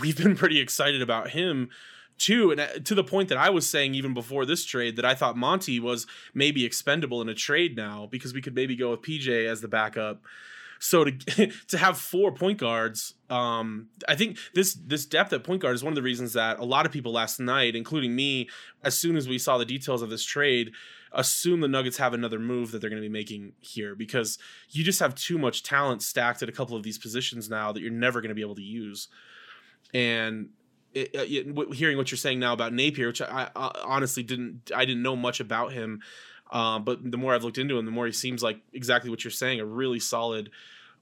we've 0.02 0.18
been 0.18 0.36
pretty 0.36 0.60
excited 0.60 1.02
about 1.02 1.32
him 1.32 1.70
too. 2.18 2.52
And 2.52 2.60
uh, 2.60 2.68
to 2.84 2.96
the 2.96 3.04
point 3.04 3.30
that 3.30 3.38
I 3.38 3.50
was 3.50 3.70
saying 3.70 3.96
even 3.96 4.14
before 4.14 4.46
this 4.46 4.66
trade 4.66 4.96
that 4.98 5.06
I 5.06 5.16
thought 5.16 5.38
Monte 5.38 5.80
was 5.80 6.06
maybe 6.34 6.66
expendable 6.66 7.22
in 7.22 7.30
a 7.30 7.34
trade 7.34 7.76
now 7.76 8.08
because 8.10 8.34
we 8.34 8.42
could 8.42 8.56
maybe 8.56 8.76
go 8.76 8.92
with 8.92 9.02
PJ 9.02 9.48
as 9.48 9.62
the 9.62 9.68
backup. 9.68 10.22
So 10.84 11.06
to 11.06 11.12
to 11.70 11.78
have 11.78 11.98
four 11.98 12.34
point 12.34 12.58
guards, 12.58 13.14
um, 13.30 13.88
I 14.06 14.16
think 14.16 14.38
this 14.54 14.74
this 14.74 15.06
depth 15.06 15.32
at 15.32 15.46
point 15.46 15.62
guard 15.62 15.76
is 15.76 15.84
one 15.84 15.94
of 15.94 15.96
the 15.96 16.02
reasons 16.02 16.34
that 16.34 16.60
a 16.60 16.66
lot 16.66 16.86
of 16.86 16.92
people 16.92 17.14
last 17.14 17.40
night, 17.40 17.74
including 17.74 18.14
me, 18.14 18.50
as 18.84 18.98
soon 18.98 19.16
as 19.16 19.26
we 19.26 19.38
saw 19.38 19.58
the 19.58 19.64
details 19.64 20.02
of 20.02 20.10
this 20.10 20.26
trade, 20.26 20.74
assume 21.14 21.62
the 21.62 21.70
Nuggets 21.70 21.96
have 21.98 22.14
another 22.14 22.38
move 22.38 22.72
that 22.72 22.82
they're 22.82 22.90
going 22.90 23.02
to 23.02 23.08
be 23.08 23.12
making 23.12 23.54
here 23.62 23.96
because 23.96 24.38
you 24.72 24.84
just 24.84 25.00
have 25.00 25.16
too 25.16 25.38
much 25.38 25.64
talent 25.64 26.02
stacked 26.02 26.44
at 26.44 26.50
a 26.50 26.52
couple 26.52 26.76
of 26.76 26.84
these 26.84 26.98
positions 26.98 27.50
now 27.50 27.72
that 27.72 27.80
you're 27.80 27.90
never 27.90 28.20
going 28.20 28.30
to 28.30 28.36
be 28.36 28.42
able 28.42 28.56
to 28.56 28.62
use. 28.62 29.08
And 29.94 30.50
it, 30.94 31.74
hearing 31.74 31.96
what 31.96 32.12
you're 32.12 32.18
saying 32.18 32.40
now 32.40 32.52
about 32.52 32.74
Napier, 32.74 33.08
which 33.08 33.22
I, 33.22 33.50
I 33.56 33.72
honestly 33.86 34.22
didn't 34.22 34.70
I 34.76 34.84
didn't 34.84 35.02
know 35.02 35.16
much 35.16 35.40
about 35.40 35.72
him, 35.72 36.02
um, 36.54 36.86
but 36.86 37.12
the 37.12 37.18
more 37.18 37.34
I've 37.34 37.44
looked 37.44 37.58
into 37.58 37.78
him, 37.78 37.86
the 37.86 37.92
more 37.92 38.06
he 38.06 38.12
seems 38.14 38.42
like 38.42 38.60
exactly 38.72 39.10
what 39.10 39.26
you're 39.26 39.32
saying, 39.32 39.60
a 39.60 39.66
really 39.66 40.00
solid 40.00 40.50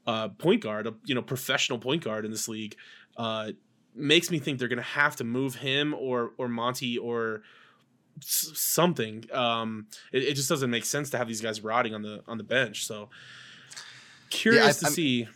uh, 0.07 0.29
point 0.29 0.63
guard, 0.63 0.87
a 0.87 0.93
you 1.05 1.13
know 1.13 1.21
professional 1.21 1.77
point 1.77 2.03
guard 2.03 2.25
in 2.25 2.31
this 2.31 2.47
league. 2.47 2.75
Uh, 3.17 3.51
makes 3.93 4.31
me 4.31 4.39
think 4.39 4.57
they're 4.57 4.69
going 4.69 4.77
to 4.77 4.83
have 4.83 5.17
to 5.17 5.23
move 5.23 5.55
him 5.55 5.93
or 5.93 6.31
or 6.37 6.47
Monte 6.47 6.97
or 6.97 7.43
s- 8.19 8.51
something. 8.55 9.25
Um, 9.33 9.87
it, 10.13 10.23
it 10.23 10.33
just 10.35 10.47
doesn't 10.49 10.69
make 10.71 10.85
sense 10.85 11.09
to 11.11 11.17
have 11.17 11.27
these 11.27 11.41
guys 11.41 11.61
rotting 11.61 11.93
on 11.93 12.01
the 12.01 12.23
on 12.27 12.37
the 12.37 12.43
bench. 12.43 12.85
So 12.85 13.09
curious 14.29 14.79
to 14.79 14.85
I'm- 14.87 14.93
see. 14.93 15.27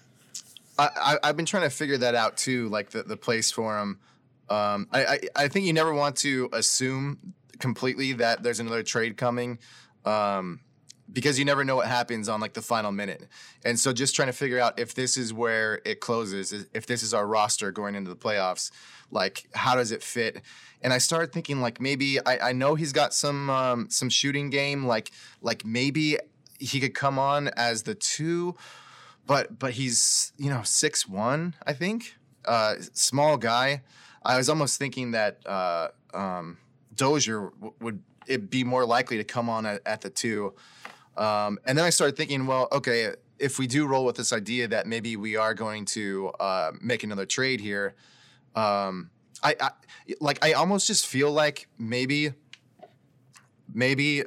I, 0.78 0.89
I, 0.95 1.30
I've 1.30 1.38
been 1.38 1.45
trying 1.45 1.63
to 1.63 1.69
figure 1.69 1.97
that 1.99 2.15
out 2.15 2.36
too, 2.36 2.67
like 2.67 2.89
the, 2.89 3.04
the 3.04 3.15
place 3.15 3.49
for 3.49 3.80
him. 3.80 3.99
Um, 4.49 4.88
I, 4.91 5.06
I, 5.06 5.19
I 5.36 5.47
think 5.47 5.65
you 5.65 5.71
never 5.73 5.93
want 5.93 6.17
to 6.17 6.49
assume 6.51 7.34
completely 7.60 8.12
that 8.13 8.43
there's 8.43 8.60
another 8.60 8.84
trade 8.84 9.15
coming 9.15 9.60
um, 10.05 10.61
because 11.11 11.37
you 11.37 11.45
never 11.45 11.63
know 11.63 11.75
what 11.75 11.87
happens 11.87 12.27
on 12.29 12.39
like 12.39 12.53
the 12.53 12.61
final 12.61 12.91
minute. 12.91 13.27
And 13.63 13.79
so 13.79 13.93
just 13.93 14.15
trying 14.15 14.27
to 14.27 14.33
figure 14.33 14.59
out 14.59 14.79
if 14.79 14.95
this 14.95 15.17
is 15.17 15.33
where 15.33 15.81
it 15.85 15.99
closes, 15.99 16.65
if 16.73 16.85
this 16.85 17.03
is 17.03 17.13
our 17.13 17.27
roster 17.27 17.71
going 17.71 17.95
into 17.95 18.09
the 18.09 18.15
playoffs, 18.15 18.71
like 19.11 19.47
how 19.53 19.75
does 19.75 19.91
it 19.91 20.01
fit? 20.01 20.41
And 20.81 20.93
I 20.93 20.97
started 20.97 21.31
thinking 21.31 21.61
like 21.61 21.79
maybe 21.79 22.19
I, 22.25 22.49
I 22.49 22.51
know 22.53 22.75
he's 22.75 22.93
got 22.93 23.13
some 23.13 23.49
um, 23.49 23.89
some 23.89 24.09
shooting 24.09 24.49
game, 24.49 24.85
like 24.85 25.11
like 25.41 25.65
maybe 25.65 26.17
he 26.59 26.79
could 26.79 26.93
come 26.93 27.19
on 27.19 27.49
as 27.49 27.83
the 27.83 27.95
two 27.95 28.55
but 29.27 29.57
but 29.57 29.73
he's 29.73 30.31
you 30.37 30.49
know 30.49 30.61
six 30.63 31.07
one 31.07 31.55
I 31.65 31.73
think 31.73 32.15
uh, 32.45 32.75
small 32.93 33.37
guy. 33.37 33.81
I 34.23 34.37
was 34.37 34.49
almost 34.49 34.79
thinking 34.79 35.11
that 35.11 35.39
uh, 35.45 35.89
um, 36.13 36.57
Dozier 36.95 37.51
w- 37.59 37.73
would 37.79 38.03
it 38.27 38.49
be 38.49 38.63
more 38.63 38.85
likely 38.85 39.17
to 39.17 39.23
come 39.23 39.49
on 39.49 39.65
at, 39.65 39.81
at 39.85 40.01
the 40.01 40.09
two, 40.09 40.53
um, 41.17 41.59
and 41.65 41.77
then 41.77 41.85
I 41.85 41.89
started 41.89 42.17
thinking, 42.17 42.45
well, 42.45 42.67
okay, 42.71 43.13
if 43.39 43.59
we 43.59 43.67
do 43.67 43.85
roll 43.85 44.05
with 44.05 44.15
this 44.15 44.31
idea 44.33 44.67
that 44.69 44.88
maybe 44.88 45.15
we 45.15 45.35
are 45.35 45.53
going 45.53 45.85
to 45.85 46.31
uh, 46.39 46.71
make 46.81 47.03
another 47.03 47.25
trade 47.25 47.59
here, 47.59 47.95
um, 48.55 49.09
I, 49.43 49.55
I 49.59 49.69
like 50.21 50.43
I 50.43 50.53
almost 50.53 50.88
just 50.88 51.07
feel 51.07 51.31
like 51.31 51.67
maybe 51.77 52.33
maybe 53.73 54.23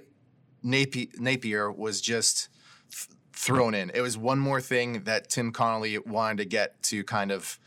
Napier, 0.62 1.70
was 1.70 2.00
just 2.00 2.48
th- 2.90 3.18
thrown 3.32 3.74
in. 3.74 3.90
It 3.94 4.00
was 4.00 4.18
one 4.18 4.38
more 4.38 4.60
thing 4.60 5.04
that 5.04 5.28
Tim 5.28 5.52
Connolly 5.52 5.98
wanted 5.98 6.38
to 6.38 6.44
get 6.44 6.82
to 6.84 7.04
kind 7.04 7.30
of 7.30 7.58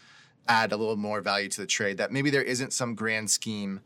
add 0.48 0.72
a 0.72 0.78
little 0.78 0.98
more 0.98 1.22
value 1.22 1.50
to 1.50 1.62
the 1.62 1.68
trade. 1.68 1.98
That 1.98 2.12
maybe 2.12 2.30
there 2.30 2.44
isn't 2.44 2.74
some 2.74 2.96
grand 2.96 3.30
scheme 3.30 3.82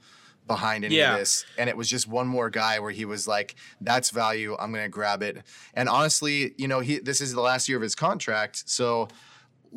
behind 0.48 0.86
any 0.86 0.96
Yeah. 0.98 1.14
of 1.14 1.20
this, 1.20 1.46
and 1.58 1.70
it 1.70 1.76
was 1.78 1.90
just 1.90 2.08
one 2.08 2.28
more 2.28 2.50
guy 2.50 2.80
where 2.80 2.92
he 2.92 3.06
was 3.06 3.28
like, 3.28 3.56
"That's 3.82 4.10
value. 4.12 4.56
I'm 4.60 4.72
going 4.72 4.84
to 4.84 4.90
grab 4.90 5.24
it." 5.24 5.44
And 5.74 5.90
honestly, 5.90 6.54
you 6.58 6.68
know, 6.68 6.80
he 6.82 7.00
this 7.00 7.20
is 7.22 7.34
the 7.34 7.42
last 7.42 7.68
year 7.68 7.78
of 7.78 7.84
his 7.84 7.96
contract, 7.96 8.64
so. 8.70 9.08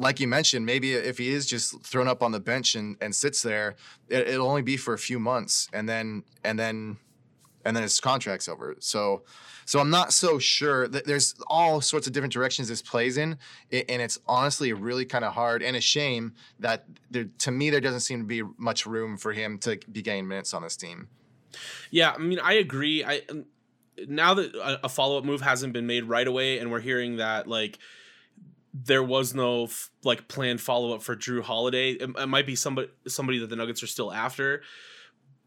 Like 0.00 0.20
you 0.20 0.28
mentioned, 0.28 0.64
maybe 0.64 0.92
if 0.94 1.18
he 1.18 1.30
is 1.30 1.44
just 1.44 1.82
thrown 1.82 2.06
up 2.06 2.22
on 2.22 2.30
the 2.30 2.38
bench 2.38 2.76
and, 2.76 2.96
and 3.00 3.12
sits 3.12 3.42
there, 3.42 3.74
it, 4.08 4.28
it'll 4.28 4.46
only 4.46 4.62
be 4.62 4.76
for 4.76 4.94
a 4.94 4.98
few 4.98 5.18
months, 5.18 5.68
and 5.72 5.88
then 5.88 6.22
and 6.44 6.56
then 6.56 6.98
and 7.68 7.76
then 7.76 7.82
his 7.82 8.00
contract's 8.00 8.48
over. 8.48 8.74
So, 8.80 9.22
so 9.66 9.78
I'm 9.78 9.90
not 9.90 10.14
so 10.14 10.38
sure 10.38 10.88
that 10.88 11.04
there's 11.04 11.34
all 11.46 11.82
sorts 11.82 12.06
of 12.06 12.14
different 12.14 12.32
directions 12.32 12.68
this 12.68 12.80
plays 12.80 13.18
in, 13.18 13.36
and 13.70 14.02
it's 14.02 14.18
honestly 14.26 14.72
really 14.72 15.04
kind 15.04 15.24
of 15.24 15.34
hard 15.34 15.62
and 15.62 15.76
a 15.76 15.80
shame 15.80 16.32
that 16.58 16.86
there, 17.10 17.26
to 17.40 17.50
me 17.50 17.68
there 17.68 17.80
doesn't 17.80 18.00
seem 18.00 18.20
to 18.20 18.24
be 18.24 18.42
much 18.56 18.86
room 18.86 19.18
for 19.18 19.32
him 19.34 19.58
to 19.58 19.78
be 19.92 20.00
getting 20.00 20.26
minutes 20.26 20.54
on 20.54 20.62
this 20.62 20.76
team. 20.76 21.08
Yeah, 21.90 22.12
I 22.12 22.18
mean, 22.18 22.40
I 22.40 22.54
agree. 22.54 23.04
I 23.04 23.20
um, 23.30 23.44
now 24.08 24.32
that 24.34 24.54
a, 24.54 24.86
a 24.86 24.88
follow 24.88 25.18
up 25.18 25.24
move 25.24 25.42
hasn't 25.42 25.74
been 25.74 25.86
made 25.86 26.04
right 26.04 26.26
away, 26.26 26.58
and 26.58 26.70
we're 26.70 26.80
hearing 26.80 27.16
that 27.16 27.46
like 27.46 27.78
there 28.72 29.02
was 29.02 29.34
no 29.34 29.64
f- 29.64 29.90
like 30.04 30.28
planned 30.28 30.60
follow 30.60 30.94
up 30.94 31.02
for 31.02 31.16
Jrue 31.16 31.42
Holiday. 31.42 31.92
It, 31.92 32.10
it 32.16 32.26
might 32.26 32.46
be 32.46 32.56
somebody 32.56 32.88
somebody 33.06 33.38
that 33.40 33.50
the 33.50 33.56
Nuggets 33.56 33.82
are 33.82 33.86
still 33.86 34.12
after, 34.12 34.62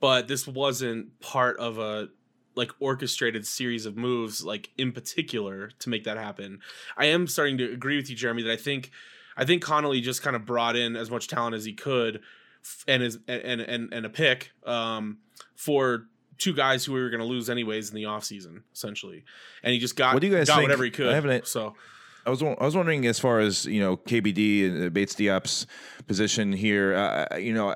but 0.01 0.27
this 0.27 0.45
wasn't 0.45 1.17
part 1.21 1.57
of 1.57 1.77
a 1.77 2.09
like 2.55 2.71
orchestrated 2.81 3.47
series 3.47 3.85
of 3.85 3.95
moves 3.95 4.43
like 4.43 4.69
in 4.77 4.91
particular 4.91 5.69
to 5.79 5.89
make 5.89 6.03
that 6.03 6.17
happen. 6.17 6.59
I 6.97 7.05
am 7.05 7.25
starting 7.27 7.57
to 7.59 7.71
agree 7.71 7.95
with 7.95 8.09
you 8.09 8.15
Jeremy 8.17 8.43
that 8.43 8.51
I 8.51 8.57
think 8.57 8.91
I 9.37 9.45
think 9.45 9.61
Connolly 9.63 10.01
just 10.01 10.21
kind 10.21 10.35
of 10.35 10.45
brought 10.45 10.75
in 10.75 10.97
as 10.97 11.09
much 11.09 11.29
talent 11.29 11.55
as 11.55 11.63
he 11.63 11.71
could 11.71 12.19
and 12.89 13.01
is 13.01 13.19
and 13.29 13.61
and 13.61 13.93
and 13.93 14.05
a 14.05 14.09
pick 14.09 14.51
um 14.65 15.19
for 15.55 16.07
two 16.37 16.53
guys 16.53 16.83
who 16.83 16.91
we 16.93 16.99
were 17.01 17.09
going 17.09 17.21
to 17.21 17.25
lose 17.25 17.49
anyways 17.49 17.89
in 17.89 17.95
the 17.95 18.03
offseason 18.03 18.63
essentially. 18.73 19.23
And 19.63 19.71
he 19.73 19.79
just 19.79 19.95
got 19.95 20.13
What 20.13 20.21
do 20.21 20.27
you 20.27 20.35
guys 20.35 20.47
got 20.47 20.55
think? 20.55 20.63
whatever 20.65 20.83
he 20.83 20.91
could. 20.91 21.07
I 21.09 21.13
haven't- 21.15 21.47
so 21.47 21.75
I 22.25 22.29
was 22.29 22.43
I 22.43 22.63
was 22.63 22.75
wondering 22.75 23.05
as 23.07 23.19
far 23.19 23.39
as 23.39 23.65
you 23.65 23.79
know 23.79 23.97
KBD 23.97 24.67
and 24.67 24.85
uh, 24.85 24.89
Bates 24.89 25.15
Diop's 25.15 25.65
position 26.07 26.53
here. 26.53 26.95
Uh, 26.95 27.37
you 27.37 27.53
know, 27.53 27.73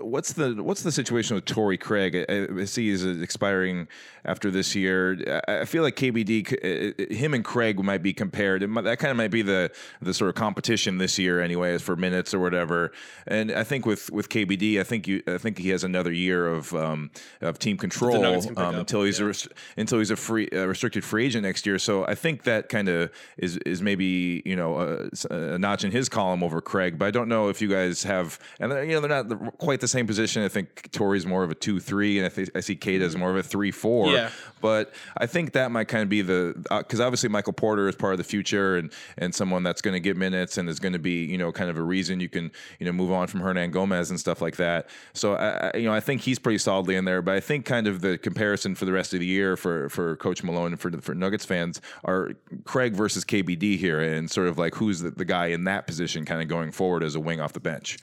what's 0.00 0.34
the 0.34 0.62
what's 0.62 0.82
the 0.82 0.92
situation 0.92 1.34
with 1.34 1.46
Torrey 1.46 1.78
Craig? 1.78 2.14
I, 2.28 2.48
I 2.60 2.64
see 2.64 2.90
he's 2.90 3.04
expiring 3.04 3.88
after 4.24 4.50
this 4.50 4.74
year. 4.74 5.42
I 5.46 5.60
I 5.60 5.64
feel 5.64 5.82
like 5.82 5.96
KBD, 5.96 7.08
uh, 7.10 7.14
him 7.14 7.32
and 7.32 7.44
Craig 7.44 7.82
might 7.82 8.02
be 8.02 8.12
compared. 8.12 8.62
It 8.62 8.68
might, 8.68 8.82
that 8.82 8.98
kind 8.98 9.10
of 9.10 9.16
might 9.16 9.30
be 9.30 9.42
the 9.42 9.70
the 10.02 10.12
sort 10.12 10.28
of 10.28 10.34
competition 10.34 10.98
this 10.98 11.18
year, 11.18 11.40
anyways, 11.40 11.80
for 11.80 11.96
minutes 11.96 12.34
or 12.34 12.38
whatever. 12.38 12.92
And 13.26 13.50
I 13.50 13.64
think 13.64 13.86
with 13.86 14.10
with 14.10 14.28
KBD, 14.28 14.78
I 14.78 14.84
think 14.84 15.08
you 15.08 15.22
I 15.26 15.38
think 15.38 15.56
he 15.58 15.70
has 15.70 15.84
another 15.84 16.12
year 16.12 16.46
of 16.46 16.74
um, 16.74 17.10
of 17.40 17.58
team 17.58 17.78
control 17.78 18.24
um, 18.24 18.58
up, 18.58 18.74
until 18.74 19.04
he's 19.04 19.20
a 19.20 19.22
yeah. 19.22 19.26
rest- 19.28 19.48
until 19.78 19.98
he's 19.98 20.10
a 20.10 20.16
free 20.16 20.48
uh, 20.52 20.66
restricted 20.66 21.02
free 21.02 21.24
agent 21.24 21.44
next 21.44 21.64
year. 21.64 21.78
So 21.78 22.06
I 22.06 22.14
think 22.14 22.42
that 22.42 22.68
kind 22.68 22.88
of 22.90 23.10
is 23.38 23.56
is 23.70 23.82
maybe 23.82 24.42
you 24.44 24.56
know 24.56 25.08
a, 25.30 25.34
a 25.34 25.58
notch 25.58 25.84
in 25.84 25.90
his 25.90 26.08
column 26.08 26.42
over 26.42 26.60
Craig. 26.60 26.98
But 26.98 27.06
I 27.06 27.10
don't 27.10 27.28
know 27.28 27.48
if 27.48 27.62
you 27.62 27.68
guys 27.68 28.02
have 28.02 28.38
and 28.58 28.70
they're, 28.70 28.84
you 28.84 28.92
know 28.92 29.00
they're 29.00 29.08
not 29.08 29.28
the, 29.28 29.36
quite 29.58 29.80
the 29.80 29.88
same 29.88 30.06
position. 30.06 30.42
I 30.42 30.48
think 30.48 30.90
Torrey's 30.92 31.26
more 31.26 31.42
of 31.42 31.50
a 31.50 31.54
two 31.54 31.80
three, 31.80 32.18
and 32.18 32.26
I 32.26 32.28
think 32.28 32.50
I 32.54 32.60
see 32.60 32.76
Keita 32.76 33.00
as 33.00 33.12
mm-hmm. 33.12 33.20
more 33.20 33.30
of 33.30 33.36
a 33.36 33.42
three 33.42 33.70
four. 33.70 34.08
Yeah. 34.08 34.30
But 34.60 34.92
I 35.16 35.26
think 35.26 35.52
that 35.52 35.70
might 35.70 35.88
kind 35.88 36.02
of 36.02 36.08
be 36.08 36.22
the 36.22 36.54
uh, 36.70 36.78
because 36.78 37.00
obviously 37.00 37.28
Michael 37.28 37.52
Porter 37.52 37.88
is 37.88 37.96
part 37.96 38.12
of 38.12 38.18
the 38.18 38.24
future 38.24 38.76
and 38.76 38.92
and 39.16 39.34
someone 39.34 39.62
that's 39.62 39.80
going 39.80 39.94
to 39.94 40.00
get 40.00 40.16
minutes 40.16 40.58
and 40.58 40.68
is 40.68 40.78
going 40.78 40.92
to 40.92 40.98
be 40.98 41.24
you 41.24 41.38
know 41.38 41.52
kind 41.52 41.70
of 41.70 41.78
a 41.78 41.82
reason 41.82 42.20
you 42.20 42.28
can 42.28 42.50
you 42.78 42.86
know 42.86 42.92
move 42.92 43.12
on 43.12 43.26
from 43.26 43.40
Hernangomez 43.40 44.10
and 44.10 44.20
stuff 44.20 44.42
like 44.42 44.56
that. 44.56 44.88
So 45.12 45.34
I, 45.34 45.70
I 45.74 45.76
you 45.76 45.84
know 45.84 45.94
I 45.94 46.00
think 46.00 46.22
he's 46.22 46.38
pretty 46.38 46.58
solidly 46.58 46.96
in 46.96 47.04
there. 47.04 47.22
But 47.22 47.34
I 47.34 47.40
think 47.40 47.64
kind 47.64 47.86
of 47.86 48.00
the 48.00 48.18
comparison 48.18 48.74
for 48.74 48.84
the 48.84 48.92
rest 48.92 49.14
of 49.14 49.20
the 49.20 49.26
year 49.26 49.56
for 49.56 49.88
for 49.88 50.16
Coach 50.16 50.42
Malone 50.42 50.72
and 50.72 50.80
for 50.80 50.90
for 51.00 51.14
Nuggets 51.14 51.44
fans 51.44 51.80
are 52.04 52.32
Craig 52.64 52.94
versus 52.94 53.24
KBD 53.24 53.59
here 53.62 54.00
and 54.00 54.30
sort 54.30 54.48
of 54.48 54.58
like 54.58 54.74
who's 54.74 55.00
the, 55.00 55.10
the 55.10 55.24
guy 55.24 55.46
in 55.46 55.64
that 55.64 55.86
position 55.86 56.24
kind 56.24 56.42
of 56.42 56.48
going 56.48 56.72
forward 56.72 57.02
as 57.02 57.14
a 57.14 57.20
wing 57.20 57.40
off 57.40 57.52
the 57.52 57.60
bench. 57.60 57.98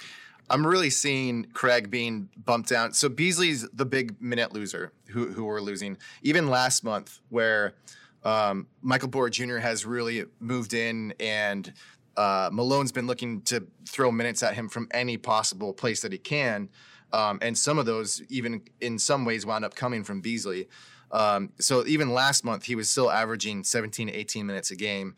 I'm 0.49 0.66
really 0.66 0.89
seeing 0.89 1.45
Craig 1.53 1.89
being 1.89 2.30
bumped 2.38 2.70
down. 2.70 2.93
So 2.93 3.10
Beasley's 3.10 3.68
the 3.74 3.86
big 3.86 4.22
minute 4.22 4.53
loser 4.53 4.93
who 5.08 5.28
who 5.28 5.45
we're 5.45 5.62
losing. 5.62 5.97
Even 6.22 6.47
last 6.47 6.84
month, 6.84 7.20
where 7.30 7.74
um, 8.24 8.68
Michael 8.82 9.10
Porter 9.10 9.30
Jr. 9.30 9.58
has 9.58 9.86
really 9.86 10.26
moved 10.39 10.74
in, 10.74 11.14
and 11.20 11.74
uh, 12.16 12.49
Malone's 12.51 12.91
been 12.91 13.08
looking 13.08 13.41
to 13.43 13.68
throw 13.88 14.12
minutes 14.12 14.41
at 14.41 14.53
him 14.55 14.70
from 14.70 14.88
any 14.91 15.18
possible 15.18 15.74
place 15.74 16.01
that 16.01 16.12
he 16.12 16.18
can, 16.18 16.70
um, 17.12 17.39
and 17.41 17.58
some 17.58 17.78
of 17.78 17.86
those 17.86 18.22
even 18.30 18.62
in 18.80 18.97
some 18.97 19.26
ways 19.26 19.45
wound 19.45 19.66
up 19.66 19.76
coming 19.76 20.03
from 20.03 20.22
Beasley. 20.22 20.68
Um, 21.12 21.51
so 21.60 21.86
even 21.86 22.14
last 22.14 22.43
month, 22.43 22.66
he 22.66 22.76
was 22.76 22.89
still 22.89 23.10
averaging 23.10 23.64
17 23.64 24.08
to 24.08 24.14
18 24.14 24.45
minutes 24.45 24.72
a 24.72 24.76
game. 24.76 25.16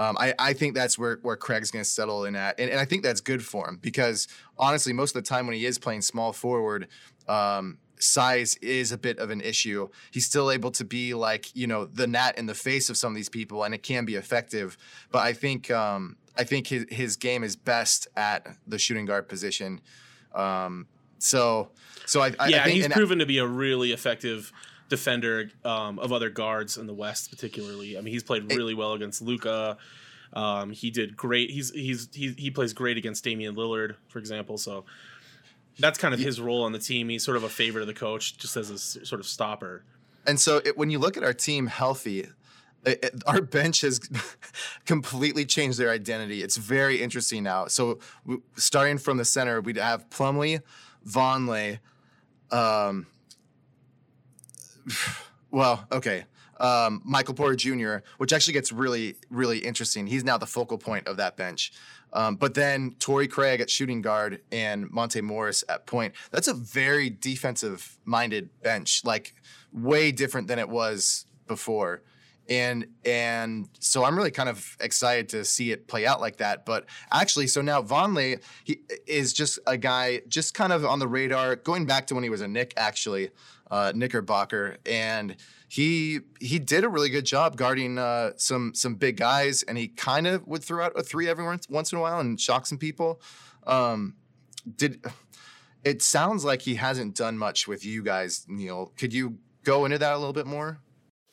Um, 0.00 0.16
I, 0.18 0.32
I 0.38 0.52
think 0.54 0.74
that's 0.74 0.98
where, 0.98 1.18
where 1.20 1.36
Craig's 1.36 1.70
going 1.70 1.84
to 1.84 1.88
settle 1.88 2.24
in 2.24 2.34
at. 2.34 2.58
And, 2.58 2.70
and 2.70 2.80
I 2.80 2.86
think 2.86 3.02
that's 3.02 3.20
good 3.20 3.44
for 3.44 3.68
him 3.68 3.76
because 3.82 4.28
honestly, 4.56 4.94
most 4.94 5.14
of 5.14 5.22
the 5.22 5.28
time 5.28 5.46
when 5.46 5.54
he 5.54 5.66
is 5.66 5.78
playing 5.78 6.00
small 6.00 6.32
forward, 6.32 6.88
um, 7.28 7.76
size 7.98 8.56
is 8.62 8.92
a 8.92 8.96
bit 8.96 9.18
of 9.18 9.28
an 9.28 9.42
issue. 9.42 9.90
He's 10.10 10.24
still 10.24 10.50
able 10.50 10.70
to 10.70 10.86
be 10.86 11.12
like, 11.12 11.54
you 11.54 11.66
know, 11.66 11.84
the 11.84 12.06
gnat 12.06 12.38
in 12.38 12.46
the 12.46 12.54
face 12.54 12.88
of 12.88 12.96
some 12.96 13.12
of 13.12 13.16
these 13.16 13.28
people 13.28 13.62
and 13.62 13.74
it 13.74 13.82
can 13.82 14.06
be 14.06 14.14
effective. 14.14 14.78
But 15.12 15.18
I 15.18 15.34
think, 15.34 15.70
um, 15.70 16.16
I 16.34 16.44
think 16.44 16.68
his, 16.68 16.86
his 16.88 17.16
game 17.16 17.44
is 17.44 17.54
best 17.54 18.08
at 18.16 18.46
the 18.66 18.78
shooting 18.78 19.04
guard 19.04 19.28
position. 19.28 19.82
Um, 20.34 20.86
so, 21.18 21.72
so 22.06 22.22
I, 22.22 22.32
I 22.38 22.48
yeah, 22.48 22.60
I 22.62 22.64
think, 22.64 22.76
he's 22.76 22.88
proven 22.88 23.18
to 23.18 23.26
be 23.26 23.36
a 23.36 23.46
really 23.46 23.92
effective 23.92 24.50
defender 24.90 25.50
um, 25.64 25.98
of 25.98 26.12
other 26.12 26.28
guards 26.28 26.76
in 26.76 26.86
the 26.86 26.92
West, 26.92 27.30
particularly. 27.30 27.96
I 27.96 28.02
mean, 28.02 28.12
he's 28.12 28.22
played 28.22 28.52
really 28.52 28.74
well 28.74 28.92
against 28.92 29.22
Luka. 29.22 29.78
Um, 30.34 30.70
he 30.70 30.90
did 30.90 31.16
great. 31.16 31.50
He's 31.50 31.70
he's 31.70 32.08
he, 32.12 32.34
he 32.36 32.50
plays 32.50 32.72
great 32.74 32.98
against 32.98 33.24
Damian 33.24 33.54
Lillard, 33.56 33.94
for 34.08 34.18
example. 34.18 34.58
So 34.58 34.84
that's 35.78 35.98
kind 35.98 36.12
of 36.12 36.20
his 36.20 36.40
role 36.40 36.62
on 36.64 36.72
the 36.72 36.78
team. 36.78 37.08
He's 37.08 37.24
sort 37.24 37.36
of 37.38 37.44
a 37.44 37.48
favorite 37.48 37.80
of 37.80 37.86
the 37.88 37.94
coach, 37.94 38.36
just 38.36 38.56
as 38.56 38.68
a 38.70 38.78
sort 38.78 39.20
of 39.20 39.26
stopper. 39.26 39.84
And 40.26 40.38
so 40.38 40.60
it, 40.64 40.76
when 40.76 40.90
you 40.90 40.98
look 40.98 41.16
at 41.16 41.24
our 41.24 41.32
team 41.32 41.66
healthy, 41.66 42.20
it, 42.84 43.04
it- 43.04 43.22
our 43.26 43.40
bench 43.40 43.80
has 43.80 43.98
completely 44.84 45.44
changed 45.46 45.78
their 45.78 45.90
identity. 45.90 46.42
It's 46.42 46.56
very 46.58 47.00
interesting 47.00 47.42
now. 47.42 47.66
So 47.66 47.98
w- 48.24 48.42
starting 48.56 48.98
from 48.98 49.16
the 49.16 49.24
center, 49.24 49.60
we'd 49.60 49.78
have 49.78 50.08
Plumlee, 50.10 50.60
Vonleh, 51.08 51.78
um, 52.52 53.06
well, 55.50 55.86
okay. 55.92 56.24
Um, 56.58 57.00
Michael 57.04 57.34
Porter 57.34 57.56
Jr., 57.56 58.04
which 58.18 58.34
actually 58.34 58.52
gets 58.52 58.70
really, 58.70 59.16
really 59.30 59.58
interesting. 59.58 60.06
He's 60.06 60.24
now 60.24 60.36
the 60.36 60.46
focal 60.46 60.76
point 60.76 61.08
of 61.08 61.16
that 61.16 61.36
bench. 61.36 61.72
Um, 62.12 62.36
but 62.36 62.54
then 62.54 62.96
Torrey 62.98 63.28
Craig 63.28 63.60
at 63.60 63.70
shooting 63.70 64.02
guard 64.02 64.42
and 64.50 64.90
Monte 64.90 65.20
Morris 65.20 65.64
at 65.68 65.86
point. 65.86 66.14
That's 66.30 66.48
a 66.48 66.54
very 66.54 67.08
defensive 67.08 67.98
minded 68.04 68.50
bench, 68.62 69.02
like 69.04 69.34
way 69.72 70.12
different 70.12 70.48
than 70.48 70.58
it 70.58 70.68
was 70.68 71.26
before. 71.46 72.02
And 72.48 72.88
and 73.04 73.68
so 73.78 74.04
I'm 74.04 74.16
really 74.16 74.32
kind 74.32 74.48
of 74.48 74.76
excited 74.80 75.28
to 75.30 75.44
see 75.44 75.70
it 75.70 75.86
play 75.86 76.04
out 76.04 76.20
like 76.20 76.38
that. 76.38 76.66
But 76.66 76.86
actually, 77.12 77.46
so 77.46 77.62
now 77.62 77.80
Vonleh 77.80 78.42
he 78.64 78.80
is 79.06 79.32
just 79.32 79.60
a 79.68 79.76
guy 79.76 80.22
just 80.26 80.52
kind 80.52 80.72
of 80.72 80.84
on 80.84 80.98
the 80.98 81.06
radar, 81.06 81.54
going 81.54 81.86
back 81.86 82.08
to 82.08 82.14
when 82.16 82.24
he 82.24 82.30
was 82.30 82.40
a 82.40 82.48
Nick 82.48 82.74
actually, 82.76 83.30
uh, 83.70 83.92
Knickerbocker, 83.94 84.76
and 84.84 85.36
he 85.68 86.20
he 86.40 86.58
did 86.58 86.84
a 86.84 86.88
really 86.88 87.10
good 87.10 87.24
job 87.24 87.56
guarding 87.56 87.98
uh, 87.98 88.32
some 88.36 88.74
some 88.74 88.94
big 88.94 89.16
guys, 89.16 89.62
and 89.62 89.78
he 89.78 89.88
kind 89.88 90.26
of 90.26 90.46
would 90.46 90.64
throw 90.64 90.84
out 90.84 90.98
a 90.98 91.02
three 91.02 91.28
every 91.28 91.44
once, 91.44 91.68
once 91.68 91.92
in 91.92 91.98
a 91.98 92.00
while 92.00 92.20
and 92.20 92.40
shock 92.40 92.66
some 92.66 92.78
people. 92.78 93.20
Um, 93.66 94.14
did 94.76 95.04
it 95.84 96.02
sounds 96.02 96.44
like 96.44 96.62
he 96.62 96.74
hasn't 96.74 97.16
done 97.16 97.38
much 97.38 97.68
with 97.68 97.84
you 97.84 98.02
guys, 98.02 98.44
Neil? 98.48 98.92
Could 98.98 99.14
you 99.14 99.38
go 99.64 99.84
into 99.84 99.98
that 99.98 100.12
a 100.12 100.18
little 100.18 100.32
bit 100.32 100.46
more? 100.46 100.80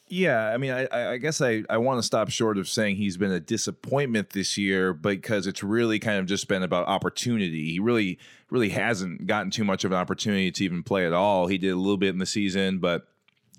Yeah, 0.10 0.48
I 0.48 0.58
mean, 0.58 0.72
I, 0.72 1.12
I 1.12 1.18
guess 1.18 1.42
I, 1.42 1.64
I 1.70 1.78
want 1.80 2.00
to 2.00 2.04
stop 2.04 2.30
short 2.30 2.58
of 2.58 2.70
saying 2.70 2.96
he's 2.96 3.18
been 3.18 3.32
a 3.32 3.42
disappointment 3.42 4.30
this 4.30 4.58
year 4.58 4.94
because 4.94 5.48
it's 5.48 5.62
really 5.62 6.00
kind 6.00 6.20
of 6.20 6.28
just 6.28 6.48
been 6.48 6.64
about 6.64 6.88
opportunity. 6.88 7.72
He 7.72 7.80
really, 7.80 8.18
really 8.50 8.70
hasn't 8.70 9.28
gotten 9.28 9.52
too 9.52 9.66
much 9.66 9.84
of 9.84 9.92
an 9.92 9.98
opportunity 9.98 10.50
to 10.50 10.64
even 10.64 10.82
play 10.82 11.06
at 11.06 11.12
all. 11.12 11.48
He 11.48 11.58
did 11.58 11.72
a 11.72 11.76
little 11.76 11.98
bit 11.98 12.10
in 12.10 12.20
the 12.20 12.26
season, 12.26 12.80
but 12.80 13.06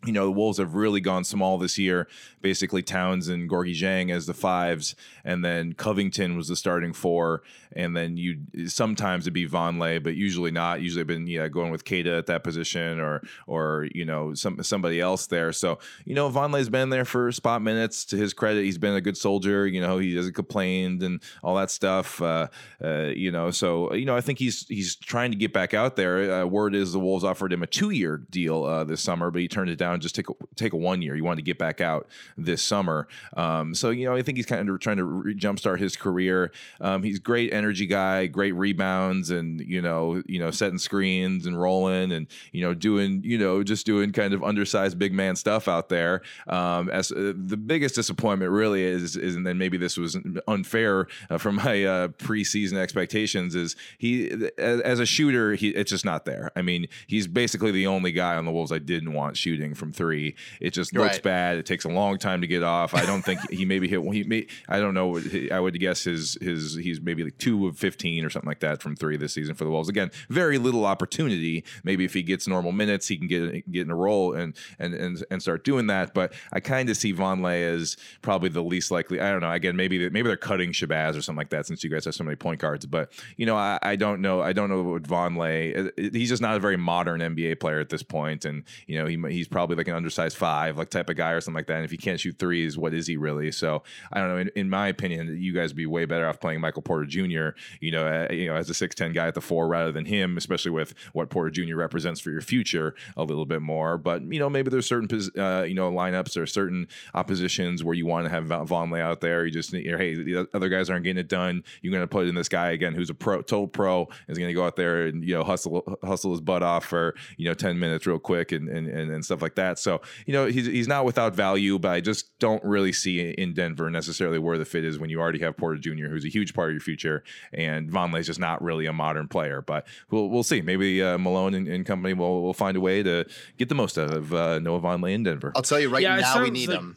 you 0.04 0.12
know, 0.12 0.26
the 0.26 0.32
Wolves 0.32 0.58
have 0.58 0.74
really 0.74 1.00
gone 1.00 1.24
small 1.24 1.58
this 1.58 1.76
year. 1.76 2.06
Basically, 2.40 2.82
Towns 2.82 3.26
and 3.26 3.50
Gorgui 3.50 3.74
Dieng 3.74 4.12
as 4.14 4.26
the 4.26 4.34
fives, 4.34 4.94
and 5.24 5.44
then 5.44 5.72
Covington 5.72 6.36
was 6.36 6.46
the 6.46 6.54
starting 6.54 6.92
four, 6.92 7.42
and 7.72 7.96
then 7.96 8.16
you 8.16 8.38
sometimes 8.68 9.24
it'd 9.24 9.34
be 9.34 9.48
Vonleh, 9.48 10.00
but 10.02 10.14
usually 10.14 10.52
not. 10.52 10.80
Usually, 10.80 11.02
been 11.02 11.26
yeah 11.26 11.48
going 11.48 11.72
with 11.72 11.84
Keita 11.84 12.16
at 12.16 12.26
that 12.26 12.44
position, 12.44 13.00
or 13.00 13.22
or 13.48 13.88
you 13.92 14.04
know 14.04 14.34
some 14.34 14.62
somebody 14.62 15.00
else 15.00 15.26
there. 15.26 15.52
So 15.52 15.80
you 16.04 16.14
know, 16.14 16.30
Vonleh's 16.30 16.68
been 16.68 16.90
there 16.90 17.04
for 17.04 17.32
spot 17.32 17.60
minutes. 17.60 18.04
To 18.06 18.16
his 18.16 18.32
credit, 18.32 18.62
he's 18.62 18.78
been 18.78 18.94
a 18.94 19.00
good 19.00 19.16
soldier. 19.16 19.66
You 19.66 19.80
know, 19.80 19.98
he 19.98 20.14
hasn't 20.14 20.36
complained 20.36 21.02
and 21.02 21.20
all 21.42 21.56
that 21.56 21.72
stuff. 21.72 22.22
Uh, 22.22 22.46
uh, 22.82 23.06
you 23.16 23.32
know, 23.32 23.50
so 23.50 23.92
you 23.94 24.04
know, 24.04 24.16
I 24.16 24.20
think 24.20 24.38
he's 24.38 24.64
he's 24.68 24.94
trying 24.94 25.32
to 25.32 25.36
get 25.36 25.52
back 25.52 25.74
out 25.74 25.96
there. 25.96 26.42
Uh, 26.42 26.46
word 26.46 26.76
is 26.76 26.92
the 26.92 27.00
Wolves 27.00 27.24
offered 27.24 27.52
him 27.52 27.64
a 27.64 27.66
two 27.66 27.90
year 27.90 28.16
deal 28.16 28.62
uh, 28.62 28.84
this 28.84 29.00
summer, 29.00 29.32
but 29.32 29.40
he 29.40 29.48
turned 29.48 29.70
it 29.70 29.76
down. 29.76 29.87
Just 29.96 30.14
take 30.14 30.28
a, 30.28 30.32
take 30.56 30.72
a 30.72 30.76
one 30.76 31.02
year. 31.02 31.14
He 31.14 31.22
wanted 31.22 31.36
to 31.36 31.42
get 31.42 31.58
back 31.58 31.80
out 31.80 32.08
this 32.36 32.62
summer. 32.62 33.08
Um, 33.36 33.74
so 33.74 33.90
you 33.90 34.06
know, 34.06 34.14
I 34.14 34.22
think 34.22 34.36
he's 34.36 34.46
kind 34.46 34.68
of 34.68 34.80
trying 34.80 34.98
to 34.98 35.04
re- 35.04 35.34
jumpstart 35.34 35.78
his 35.78 35.96
career. 35.96 36.52
Um, 36.80 37.02
he's 37.02 37.18
great 37.18 37.52
energy 37.52 37.86
guy, 37.86 38.26
great 38.26 38.52
rebounds, 38.52 39.30
and 39.30 39.60
you 39.60 39.80
know, 39.80 40.22
you 40.26 40.38
know, 40.38 40.50
setting 40.50 40.78
screens 40.78 41.46
and 41.46 41.60
rolling, 41.60 42.12
and 42.12 42.26
you 42.52 42.62
know, 42.62 42.74
doing 42.74 43.22
you 43.24 43.38
know, 43.38 43.62
just 43.62 43.86
doing 43.86 44.12
kind 44.12 44.34
of 44.34 44.42
undersized 44.42 44.98
big 44.98 45.12
man 45.12 45.36
stuff 45.36 45.68
out 45.68 45.88
there. 45.88 46.22
Um, 46.46 46.88
as 46.90 47.12
uh, 47.12 47.32
the 47.36 47.56
biggest 47.56 47.94
disappointment 47.94 48.50
really 48.50 48.82
is, 48.82 49.16
is, 49.16 49.36
and 49.36 49.46
then 49.46 49.58
maybe 49.58 49.76
this 49.76 49.96
was 49.96 50.16
unfair 50.46 51.06
uh, 51.30 51.38
from 51.38 51.56
my 51.56 51.84
uh, 51.84 52.08
preseason 52.08 52.76
expectations. 52.76 53.54
Is 53.54 53.76
he 53.98 54.30
as, 54.58 54.80
as 54.80 55.00
a 55.00 55.06
shooter? 55.06 55.54
He 55.54 55.68
it's 55.70 55.90
just 55.90 56.04
not 56.04 56.24
there. 56.24 56.50
I 56.56 56.62
mean, 56.62 56.88
he's 57.06 57.26
basically 57.26 57.70
the 57.70 57.86
only 57.86 58.12
guy 58.12 58.36
on 58.36 58.44
the 58.44 58.52
Wolves 58.52 58.72
I 58.72 58.78
didn't 58.78 59.12
want 59.12 59.36
shooting 59.36 59.74
from 59.78 59.92
three. 59.92 60.34
It 60.60 60.70
just 60.72 60.92
looks 60.94 61.14
Right. 61.16 61.22
bad. 61.22 61.58
It 61.58 61.66
takes 61.66 61.84
a 61.84 61.88
long 61.88 62.18
time 62.18 62.40
to 62.42 62.46
get 62.46 62.62
off. 62.62 62.94
I 62.94 63.06
don't 63.06 63.22
think 63.22 63.40
he 63.50 63.64
maybe 63.64 63.88
hit. 63.88 64.00
He 64.12 64.24
may. 64.24 64.46
I 64.68 64.80
don't 64.80 64.94
know. 64.94 65.20
I 65.52 65.60
would 65.60 65.78
guess 65.80 66.04
his 66.04 66.36
his 66.40 66.74
he's 66.74 67.00
maybe 67.00 67.24
like 67.24 67.38
two 67.38 67.66
of 67.66 67.78
fifteen 67.78 68.24
or 68.24 68.30
something 68.30 68.48
like 68.48 68.60
that 68.60 68.82
from 68.82 68.96
three 68.96 69.16
this 69.16 69.32
season 69.34 69.54
for 69.54 69.64
the 69.64 69.70
Wolves. 69.70 69.88
Again, 69.88 70.10
very 70.28 70.58
little 70.58 70.84
opportunity. 70.84 71.64
Maybe 71.84 72.04
if 72.04 72.14
he 72.14 72.22
gets 72.22 72.46
normal 72.48 72.72
minutes, 72.72 73.08
he 73.08 73.16
can 73.16 73.28
get 73.28 73.70
get 73.70 73.82
in 73.82 73.90
a 73.90 73.96
role 73.96 74.34
and 74.34 74.54
and 74.78 74.94
and, 74.94 75.24
and 75.30 75.40
start 75.42 75.64
doing 75.64 75.86
that. 75.86 76.14
But 76.14 76.32
I 76.52 76.60
kind 76.60 76.90
of 76.90 76.96
see 76.96 77.14
Vonleh 77.14 77.62
as 77.74 77.96
probably 78.22 78.48
the 78.48 78.62
least 78.62 78.90
likely. 78.90 79.20
I 79.20 79.30
don't 79.30 79.40
know. 79.40 79.50
Again, 79.52 79.76
maybe 79.76 79.98
maybe 80.10 80.28
they're 80.28 80.36
cutting 80.36 80.72
Shabazz 80.72 81.16
or 81.16 81.22
something 81.22 81.38
like 81.38 81.50
that 81.50 81.66
since 81.66 81.84
you 81.84 81.90
guys 81.90 82.04
have 82.04 82.14
so 82.14 82.24
many 82.24 82.36
point 82.36 82.60
guards. 82.60 82.84
But 82.86 83.12
you 83.36 83.46
know, 83.46 83.56
I, 83.56 83.78
I 83.82 83.96
don't 83.96 84.20
know. 84.20 84.40
I 84.42 84.52
don't 84.52 84.68
know 84.68 84.82
what 84.82 85.02
Vonleh. 85.04 86.14
He's 86.14 86.28
just 86.28 86.42
not 86.42 86.56
a 86.56 86.60
very 86.60 86.76
modern 86.76 87.20
NBA 87.20 87.60
player 87.60 87.80
at 87.80 87.88
this 87.88 88.02
point, 88.02 88.44
and 88.44 88.64
you 88.86 88.98
know 88.98 89.06
he 89.06 89.16
he's 89.30 89.48
probably 89.48 89.67
like 89.76 89.88
an 89.88 89.94
undersized 89.94 90.36
five 90.36 90.78
like 90.78 90.90
type 90.90 91.10
of 91.10 91.16
guy 91.16 91.32
or 91.32 91.40
something 91.40 91.56
like 91.56 91.66
that. 91.66 91.76
And 91.76 91.84
if 91.84 91.90
he 91.90 91.96
can't 91.96 92.18
shoot 92.18 92.38
threes, 92.38 92.78
what 92.78 92.94
is 92.94 93.06
he 93.06 93.16
really? 93.16 93.52
So 93.52 93.82
I 94.12 94.20
don't 94.20 94.28
know. 94.28 94.36
In, 94.38 94.50
in 94.54 94.70
my 94.70 94.88
opinion, 94.88 95.36
you 95.40 95.52
guys 95.52 95.70
would 95.70 95.76
be 95.76 95.86
way 95.86 96.04
better 96.04 96.26
off 96.26 96.40
playing 96.40 96.60
Michael 96.60 96.82
Porter 96.82 97.04
Jr. 97.04 97.50
You 97.80 97.90
know, 97.92 98.06
uh, 98.06 98.32
you 98.32 98.46
know, 98.46 98.54
as 98.54 98.70
a 98.70 98.74
six 98.74 98.94
ten 98.94 99.12
guy 99.12 99.26
at 99.28 99.34
the 99.34 99.40
four 99.40 99.68
rather 99.68 99.92
than 99.92 100.06
him, 100.06 100.36
especially 100.36 100.70
with 100.70 100.94
what 101.12 101.30
Porter 101.30 101.50
Jr. 101.50 101.76
represents 101.76 102.20
for 102.20 102.30
your 102.30 102.40
future 102.40 102.94
a 103.16 103.24
little 103.24 103.46
bit 103.46 103.62
more. 103.62 103.98
But 103.98 104.22
you 104.32 104.38
know, 104.38 104.48
maybe 104.48 104.70
there's 104.70 104.86
certain 104.86 105.08
uh, 105.38 105.62
you 105.62 105.74
know 105.74 105.90
lineups 105.90 106.36
or 106.36 106.46
certain 106.46 106.88
oppositions 107.14 107.84
where 107.84 107.94
you 107.94 108.06
want 108.06 108.26
to 108.26 108.30
have 108.30 108.44
Vonleh 108.44 109.00
out 109.00 109.20
there. 109.20 109.44
You 109.44 109.52
just 109.52 109.72
you 109.72 109.96
hey, 109.96 110.14
the 110.14 110.48
other 110.54 110.68
guys 110.68 110.90
aren't 110.90 111.04
getting 111.04 111.20
it 111.20 111.28
done. 111.28 111.64
You're 111.82 111.92
going 111.92 112.02
to 112.02 112.08
put 112.08 112.26
in 112.26 112.34
this 112.34 112.48
guy 112.48 112.70
again 112.70 112.94
who's 112.94 113.10
a 113.10 113.14
pro, 113.14 113.42
total 113.42 113.68
pro, 113.68 114.08
is 114.28 114.38
going 114.38 114.48
to 114.48 114.54
go 114.54 114.64
out 114.64 114.76
there 114.76 115.06
and 115.06 115.24
you 115.24 115.34
know 115.34 115.44
hustle 115.44 115.98
hustle 116.02 116.30
his 116.32 116.40
butt 116.40 116.62
off 116.62 116.84
for 116.84 117.14
you 117.36 117.46
know 117.46 117.54
ten 117.54 117.78
minutes 117.78 118.06
real 118.06 118.18
quick 118.18 118.52
and 118.52 118.68
and, 118.68 118.88
and, 118.88 119.10
and 119.10 119.24
stuff 119.24 119.42
like 119.42 119.54
that. 119.56 119.57
So 119.78 120.00
you 120.26 120.32
know 120.32 120.46
he's 120.46 120.66
he's 120.66 120.88
not 120.88 121.04
without 121.04 121.34
value, 121.34 121.78
but 121.78 121.90
I 121.92 122.00
just 122.00 122.38
don't 122.38 122.62
really 122.64 122.92
see 122.92 123.20
in 123.30 123.54
Denver 123.54 123.90
necessarily 123.90 124.38
where 124.38 124.58
the 124.58 124.64
fit 124.64 124.84
is 124.84 124.98
when 124.98 125.10
you 125.10 125.20
already 125.20 125.40
have 125.40 125.56
Porter 125.56 125.78
Jr., 125.80 126.06
who's 126.06 126.24
a 126.24 126.28
huge 126.28 126.54
part 126.54 126.70
of 126.70 126.74
your 126.74 126.80
future, 126.80 127.22
and 127.52 127.90
Vonleh's 127.90 128.26
just 128.26 128.40
not 128.40 128.62
really 128.62 128.86
a 128.86 128.92
modern 128.92 129.28
player. 129.28 129.60
But 129.62 129.86
we'll 130.10 130.28
we'll 130.28 130.42
see. 130.42 130.62
Maybe 130.62 131.02
uh, 131.02 131.18
Malone 131.18 131.54
and, 131.54 131.68
and 131.68 131.84
company 131.84 132.14
will 132.14 132.42
will 132.42 132.54
find 132.54 132.76
a 132.76 132.80
way 132.80 133.02
to 133.02 133.24
get 133.56 133.68
the 133.68 133.74
most 133.74 133.98
out 133.98 134.12
of 134.12 134.32
uh, 134.32 134.58
Noah 134.58 134.80
Vonleh 134.80 135.12
in 135.12 135.22
Denver. 135.24 135.52
I'll 135.54 135.62
tell 135.62 135.80
you 135.80 135.88
right 135.88 136.02
Yeah, 136.02 136.16
now, 136.16 136.42
we 136.42 136.50
need 136.50 136.68
like- 136.68 136.78
him. 136.78 136.96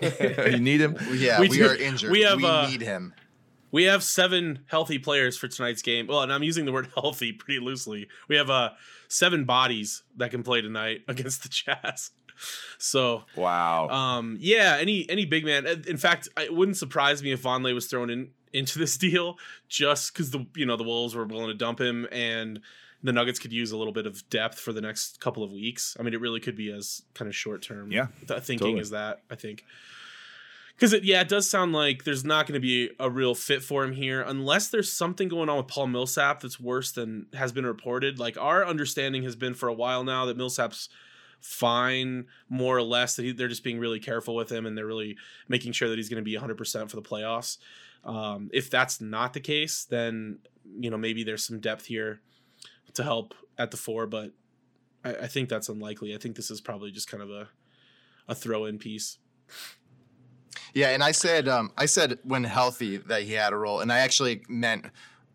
you 0.50 0.58
need 0.58 0.80
him. 0.80 0.96
Yeah, 1.12 1.40
We 1.40 1.48
we, 1.48 1.62
are 1.62 1.74
injured. 1.76 2.10
we 2.10 2.18
We, 2.20 2.24
have, 2.24 2.42
uh, 2.44 2.68
need 2.68 2.80
him. 2.82 3.14
We 3.70 3.84
have 3.84 4.02
seven 4.02 4.60
healthy 4.66 4.98
players 4.98 5.36
for 5.38 5.48
tonight's 5.48 5.80
game. 5.82 6.06
Well, 6.06 6.22
and 6.22 6.32
I'm 6.32 6.42
using 6.42 6.64
the 6.66 6.72
word 6.72 6.88
healthy 6.94 7.32
pretty 7.32 7.60
loosely. 7.60 8.08
We 8.28 8.36
have 8.36 8.50
uh 8.50 8.70
seven 9.12 9.44
bodies 9.44 10.02
that 10.16 10.30
can 10.30 10.42
play 10.42 10.60
tonight 10.60 11.00
against 11.08 11.42
the 11.42 11.48
Jazz. 11.48 12.10
So 12.78 13.24
Wow. 13.36 13.88
um 13.88 14.36
yeah, 14.40 14.76
any 14.80 15.08
any 15.08 15.24
big 15.26 15.44
man. 15.44 15.66
In 15.86 15.96
fact, 15.96 16.28
it 16.40 16.52
wouldn't 16.54 16.76
surprise 16.76 17.22
me 17.22 17.32
if 17.32 17.42
Vonleh 17.42 17.74
was 17.74 17.86
thrown 17.86 18.10
in 18.10 18.30
into 18.52 18.78
this 18.78 18.96
deal 19.06 19.36
just 19.68 20.12
because 20.12 20.30
the 20.30 20.46
you 20.56 20.66
know 20.66 20.76
the 20.76 20.84
Wolves 20.84 21.14
were 21.14 21.24
willing 21.24 21.48
to 21.48 21.54
dump 21.54 21.80
him 21.80 22.06
and 22.10 22.60
the 23.04 23.12
Nuggets 23.12 23.38
could 23.40 23.52
use 23.52 23.72
a 23.72 23.76
little 23.76 23.92
bit 23.92 24.06
of 24.06 24.28
depth 24.30 24.60
for 24.60 24.72
the 24.72 24.80
next 24.80 25.20
couple 25.20 25.42
of 25.42 25.50
weeks. 25.50 25.96
I 25.98 26.04
mean, 26.04 26.14
it 26.14 26.20
really 26.20 26.38
could 26.38 26.54
be 26.56 26.70
as 26.70 27.02
kind 27.14 27.28
of 27.28 27.34
short 27.34 27.60
term. 27.60 27.90
Yeah, 27.90 28.06
th- 28.28 28.40
thinking 28.42 28.58
totally. 28.66 28.80
is 28.80 28.90
that 28.90 29.22
I 29.30 29.34
think 29.34 29.64
because 30.82 30.92
it 30.92 31.04
yeah 31.04 31.20
it 31.20 31.28
does 31.28 31.48
sound 31.48 31.72
like 31.72 32.02
there's 32.02 32.24
not 32.24 32.44
going 32.44 32.54
to 32.54 32.60
be 32.60 32.90
a 32.98 33.08
real 33.08 33.36
fit 33.36 33.62
for 33.62 33.84
him 33.84 33.92
here 33.92 34.20
unless 34.20 34.66
there's 34.66 34.92
something 34.92 35.28
going 35.28 35.48
on 35.48 35.56
with 35.56 35.68
Paul 35.68 35.86
Millsap 35.86 36.40
that's 36.40 36.58
worse 36.58 36.90
than 36.90 37.26
has 37.34 37.52
been 37.52 37.64
reported. 37.64 38.18
Like 38.18 38.36
our 38.36 38.66
understanding 38.66 39.22
has 39.22 39.36
been 39.36 39.54
for 39.54 39.68
a 39.68 39.72
while 39.72 40.02
now 40.02 40.26
that 40.26 40.36
Millsap's 40.36 40.88
fine 41.40 42.26
more 42.48 42.76
or 42.76 42.82
less 42.82 43.14
that 43.14 43.22
he, 43.22 43.30
they're 43.30 43.46
just 43.46 43.62
being 43.62 43.78
really 43.78 44.00
careful 44.00 44.34
with 44.34 44.50
him 44.50 44.66
and 44.66 44.76
they're 44.76 44.84
really 44.84 45.16
making 45.46 45.70
sure 45.70 45.88
that 45.88 45.98
he's 45.98 46.08
going 46.08 46.20
to 46.20 46.28
be 46.28 46.36
100% 46.36 46.90
for 46.90 46.96
the 46.96 47.02
playoffs. 47.02 47.58
Um, 48.04 48.50
if 48.52 48.68
that's 48.68 49.00
not 49.00 49.34
the 49.34 49.40
case, 49.40 49.84
then 49.84 50.40
you 50.80 50.90
know 50.90 50.98
maybe 50.98 51.22
there's 51.22 51.46
some 51.46 51.60
depth 51.60 51.84
here 51.84 52.22
to 52.94 53.04
help 53.04 53.34
at 53.56 53.70
the 53.70 53.76
four, 53.76 54.08
but 54.08 54.32
I, 55.04 55.14
I 55.14 55.26
think 55.28 55.48
that's 55.48 55.68
unlikely. 55.68 56.12
I 56.12 56.18
think 56.18 56.34
this 56.34 56.50
is 56.50 56.60
probably 56.60 56.90
just 56.90 57.08
kind 57.08 57.22
of 57.22 57.30
a 57.30 57.50
a 58.26 58.34
throw 58.34 58.64
in 58.64 58.78
piece. 58.78 59.18
Yeah, 60.74 60.88
and 60.88 61.02
I 61.02 61.12
said 61.12 61.48
um, 61.48 61.72
I 61.76 61.86
said 61.86 62.18
when 62.22 62.44
healthy 62.44 62.96
that 62.96 63.22
he 63.22 63.34
had 63.34 63.52
a 63.52 63.56
role, 63.56 63.80
and 63.80 63.92
I 63.92 63.98
actually 63.98 64.42
meant 64.48 64.86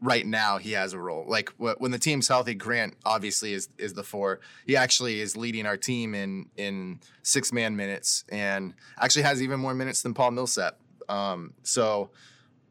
right 0.01 0.25
now 0.25 0.57
he 0.57 0.71
has 0.71 0.93
a 0.93 0.99
role. 0.99 1.25
Like 1.27 1.49
wh- 1.57 1.79
when 1.79 1.91
the 1.91 1.99
team's 1.99 2.27
healthy, 2.27 2.55
Grant 2.55 2.95
obviously 3.05 3.53
is 3.53 3.69
is 3.77 3.93
the 3.93 4.03
four. 4.03 4.39
He 4.65 4.75
actually 4.75 5.19
is 5.19 5.37
leading 5.37 5.65
our 5.65 5.77
team 5.77 6.15
in 6.15 6.47
in 6.57 6.99
six 7.23 7.53
man 7.53 7.75
minutes, 7.75 8.23
and 8.29 8.73
actually 8.99 9.23
has 9.23 9.41
even 9.41 9.59
more 9.59 9.73
minutes 9.73 10.01
than 10.01 10.13
Paul 10.13 10.31
Millsap. 10.31 10.79
Um, 11.07 11.53
so, 11.63 12.09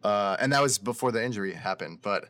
uh, 0.02 0.36
and 0.40 0.52
that 0.52 0.60
was 0.60 0.78
before 0.78 1.12
the 1.12 1.24
injury 1.24 1.52
happened, 1.52 2.00
but. 2.02 2.28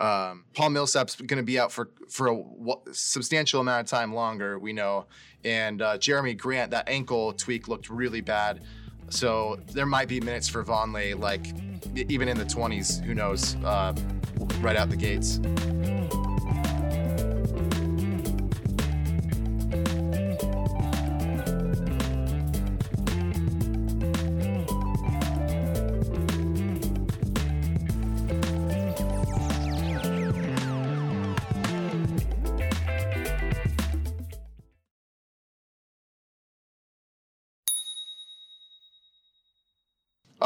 Um, 0.00 0.44
Paul 0.54 0.70
Millsap's 0.70 1.16
going 1.16 1.38
to 1.38 1.42
be 1.42 1.58
out 1.58 1.72
for 1.72 1.90
for 2.08 2.28
a 2.28 2.36
w- 2.36 2.80
substantial 2.92 3.60
amount 3.60 3.80
of 3.80 3.90
time 3.90 4.14
longer, 4.14 4.56
we 4.56 4.72
know. 4.72 5.06
And 5.44 5.82
uh, 5.82 5.98
Jerami 5.98 6.36
Grant, 6.38 6.70
that 6.70 6.88
ankle 6.88 7.32
tweak 7.32 7.66
looked 7.66 7.90
really 7.90 8.20
bad. 8.20 8.62
So 9.10 9.58
there 9.72 9.86
might 9.86 10.08
be 10.08 10.20
minutes 10.20 10.48
for 10.48 10.62
Vonleh, 10.64 11.18
like 11.18 11.46
even 11.94 12.28
in 12.28 12.36
the 12.36 12.44
20s, 12.44 13.02
who 13.04 13.14
knows, 13.14 13.56
uh, 13.64 13.94
right 14.60 14.76
out 14.76 14.90
the 14.90 14.96
gates. 14.96 15.40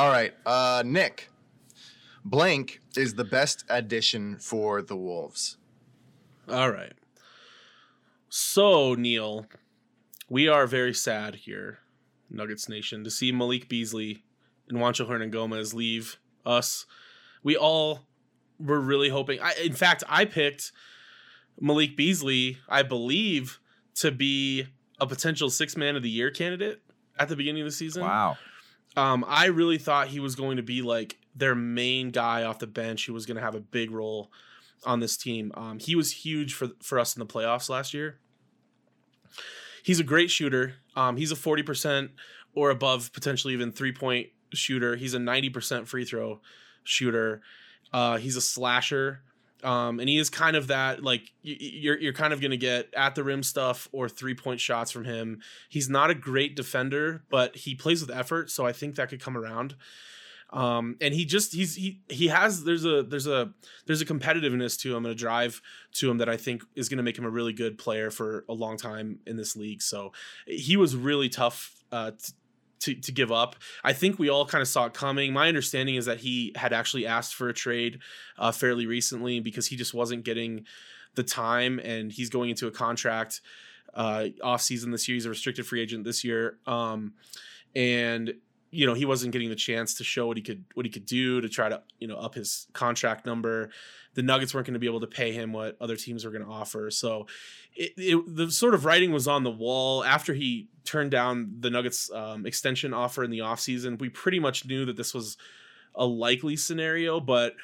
All 0.02 0.10
right, 0.10 0.34
uh, 0.44 0.82
Nick. 0.84 1.30
Blank 2.24 2.80
is 2.96 3.14
the 3.14 3.22
best 3.22 3.64
addition 3.68 4.36
for 4.36 4.82
the 4.82 4.96
Wolves. 4.96 5.58
All 6.48 6.72
right. 6.72 6.94
So, 8.28 8.96
Neil, 8.96 9.46
we 10.28 10.48
are 10.48 10.66
very 10.66 10.92
sad 10.92 11.36
here, 11.36 11.78
Nuggets 12.28 12.68
Nation, 12.68 13.04
to 13.04 13.12
see 13.12 13.30
Malik 13.30 13.68
Beasley 13.68 14.24
and 14.68 14.78
Juancho 14.78 15.06
Hernangomez 15.06 15.72
leave 15.72 16.18
us. 16.44 16.84
We 17.44 17.56
all 17.56 18.00
were 18.58 18.80
really 18.80 19.10
hoping. 19.10 19.38
I, 19.40 19.54
in 19.62 19.72
fact, 19.72 20.02
I 20.08 20.24
picked 20.24 20.72
Malik 21.60 21.96
Beasley, 21.96 22.58
I 22.68 22.82
believe, 22.82 23.60
to 24.00 24.10
be 24.10 24.66
a 25.00 25.06
potential 25.06 25.48
six 25.48 25.76
man 25.76 25.94
of 25.94 26.02
the 26.02 26.10
year 26.10 26.32
candidate 26.32 26.82
at 27.20 27.28
the 27.28 27.36
beginning 27.36 27.62
of 27.62 27.68
the 27.68 27.72
season. 27.72 28.02
wow. 28.02 28.36
Um, 28.96 29.24
I 29.26 29.46
really 29.46 29.78
thought 29.78 30.08
he 30.08 30.20
was 30.20 30.34
going 30.34 30.56
to 30.58 30.62
be 30.62 30.82
like 30.82 31.18
their 31.34 31.54
main 31.54 32.10
guy 32.10 32.42
off 32.42 32.58
the 32.58 32.66
bench 32.66 33.06
who 33.06 33.14
was 33.14 33.26
going 33.26 33.36
to 33.36 33.42
have 33.42 33.54
a 33.54 33.60
big 33.60 33.90
role 33.90 34.30
on 34.84 35.00
this 35.00 35.16
team. 35.16 35.52
Um, 35.54 35.78
he 35.78 35.94
was 35.94 36.12
huge 36.12 36.54
for 36.54 36.68
for 36.82 36.98
us 36.98 37.16
in 37.16 37.20
the 37.20 37.26
playoffs 37.26 37.68
last 37.68 37.94
year. 37.94 38.18
He's 39.82 40.00
a 40.00 40.04
great 40.04 40.30
shooter. 40.30 40.74
Um, 40.94 41.16
he's 41.16 41.32
a 41.32 41.36
forty 41.36 41.62
percent 41.62 42.10
or 42.54 42.70
above, 42.70 43.12
potentially 43.12 43.54
even 43.54 43.72
three 43.72 43.92
point 43.92 44.28
shooter. 44.52 44.96
He's 44.96 45.14
a 45.14 45.18
ninety 45.18 45.48
percent 45.48 45.88
free 45.88 46.04
throw 46.04 46.40
shooter. 46.84 47.40
Uh, 47.92 48.18
he's 48.18 48.36
a 48.36 48.40
slasher. 48.40 49.22
Um, 49.62 50.00
and 50.00 50.08
he 50.08 50.18
is 50.18 50.28
kind 50.28 50.56
of 50.56 50.66
that 50.68 51.02
like 51.02 51.32
you're 51.42 51.98
you're 51.98 52.12
kind 52.12 52.32
of 52.32 52.40
gonna 52.40 52.56
get 52.56 52.92
at 52.96 53.14
the 53.14 53.22
rim 53.22 53.42
stuff 53.42 53.88
or 53.92 54.08
three 54.08 54.34
point 54.34 54.60
shots 54.60 54.90
from 54.90 55.04
him. 55.04 55.40
He's 55.68 55.88
not 55.88 56.10
a 56.10 56.14
great 56.14 56.56
defender, 56.56 57.22
but 57.30 57.56
he 57.56 57.74
plays 57.74 58.00
with 58.00 58.10
effort, 58.10 58.50
so 58.50 58.66
I 58.66 58.72
think 58.72 58.96
that 58.96 59.08
could 59.08 59.20
come 59.20 59.36
around. 59.36 59.76
Um, 60.52 60.96
and 61.00 61.14
he 61.14 61.24
just 61.24 61.54
he's 61.54 61.76
he 61.76 62.00
he 62.08 62.28
has 62.28 62.64
there's 62.64 62.84
a 62.84 63.02
there's 63.02 63.26
a 63.26 63.52
there's 63.86 64.02
a 64.02 64.04
competitiveness 64.04 64.78
to 64.80 64.94
him 64.94 65.06
and 65.06 65.12
a 65.12 65.14
drive 65.14 65.62
to 65.94 66.10
him 66.10 66.18
that 66.18 66.28
I 66.28 66.36
think 66.36 66.62
is 66.74 66.88
going 66.88 66.98
to 66.98 67.02
make 67.02 67.16
him 67.16 67.24
a 67.24 67.30
really 67.30 67.54
good 67.54 67.78
player 67.78 68.10
for 68.10 68.44
a 68.48 68.52
long 68.52 68.76
time 68.76 69.20
in 69.26 69.36
this 69.36 69.56
league. 69.56 69.80
So 69.80 70.12
he 70.46 70.76
was 70.76 70.94
really 70.94 71.30
tough 71.30 71.82
uh, 71.90 72.10
t- 72.10 72.34
to 72.82 72.94
to 72.94 73.12
give 73.12 73.32
up. 73.32 73.56
I 73.82 73.92
think 73.92 74.18
we 74.18 74.28
all 74.28 74.46
kind 74.46 74.62
of 74.62 74.68
saw 74.68 74.86
it 74.86 74.94
coming. 74.94 75.32
My 75.32 75.48
understanding 75.48 75.96
is 75.96 76.06
that 76.06 76.18
he 76.18 76.52
had 76.56 76.72
actually 76.72 77.06
asked 77.06 77.34
for 77.34 77.48
a 77.48 77.54
trade 77.54 78.00
uh, 78.38 78.52
fairly 78.52 78.86
recently 78.86 79.40
because 79.40 79.66
he 79.66 79.76
just 79.76 79.94
wasn't 79.94 80.24
getting 80.24 80.66
the 81.14 81.22
time, 81.22 81.78
and 81.80 82.12
he's 82.12 82.30
going 82.30 82.50
into 82.50 82.66
a 82.66 82.70
contract 82.70 83.40
uh, 83.94 84.28
off 84.42 84.62
season 84.62 84.90
this 84.90 85.08
year. 85.08 85.14
He's 85.14 85.26
a 85.26 85.30
restricted 85.30 85.66
free 85.66 85.80
agent 85.80 86.04
this 86.04 86.24
year, 86.24 86.58
um, 86.66 87.14
and 87.74 88.34
you 88.72 88.86
know 88.86 88.94
he 88.94 89.04
wasn't 89.04 89.32
getting 89.32 89.50
the 89.50 89.54
chance 89.54 89.94
to 89.94 90.02
show 90.04 90.26
what 90.26 90.38
he 90.38 90.42
could 90.42 90.64
what 90.74 90.86
he 90.86 90.90
could 90.90 91.04
do 91.04 91.42
to 91.42 91.48
try 91.48 91.68
to 91.68 91.82
you 92.00 92.08
know 92.08 92.16
up 92.16 92.34
his 92.34 92.66
contract 92.72 93.26
number. 93.26 93.70
The 94.14 94.22
Nuggets 94.22 94.52
weren't 94.54 94.66
going 94.66 94.74
to 94.74 94.80
be 94.80 94.86
able 94.86 95.00
to 95.00 95.06
pay 95.06 95.32
him 95.32 95.52
what 95.52 95.76
other 95.80 95.96
teams 95.96 96.24
were 96.24 96.30
going 96.30 96.44
to 96.44 96.50
offer. 96.50 96.90
So 96.90 97.26
it, 97.74 97.92
it, 97.96 98.36
the 98.36 98.50
sort 98.50 98.74
of 98.74 98.84
writing 98.84 99.12
was 99.12 99.26
on 99.28 99.42
the 99.42 99.50
wall 99.50 100.04
after 100.04 100.34
he 100.34 100.68
turned 100.84 101.10
down 101.10 101.56
the 101.60 101.70
Nuggets 101.70 102.10
um, 102.12 102.44
extension 102.44 102.92
offer 102.92 103.24
in 103.24 103.30
the 103.30 103.38
offseason. 103.38 103.98
We 103.98 104.08
pretty 104.08 104.38
much 104.38 104.66
knew 104.66 104.84
that 104.86 104.96
this 104.96 105.14
was 105.14 105.36
a 105.94 106.06
likely 106.06 106.56
scenario, 106.56 107.20
but 107.20 107.54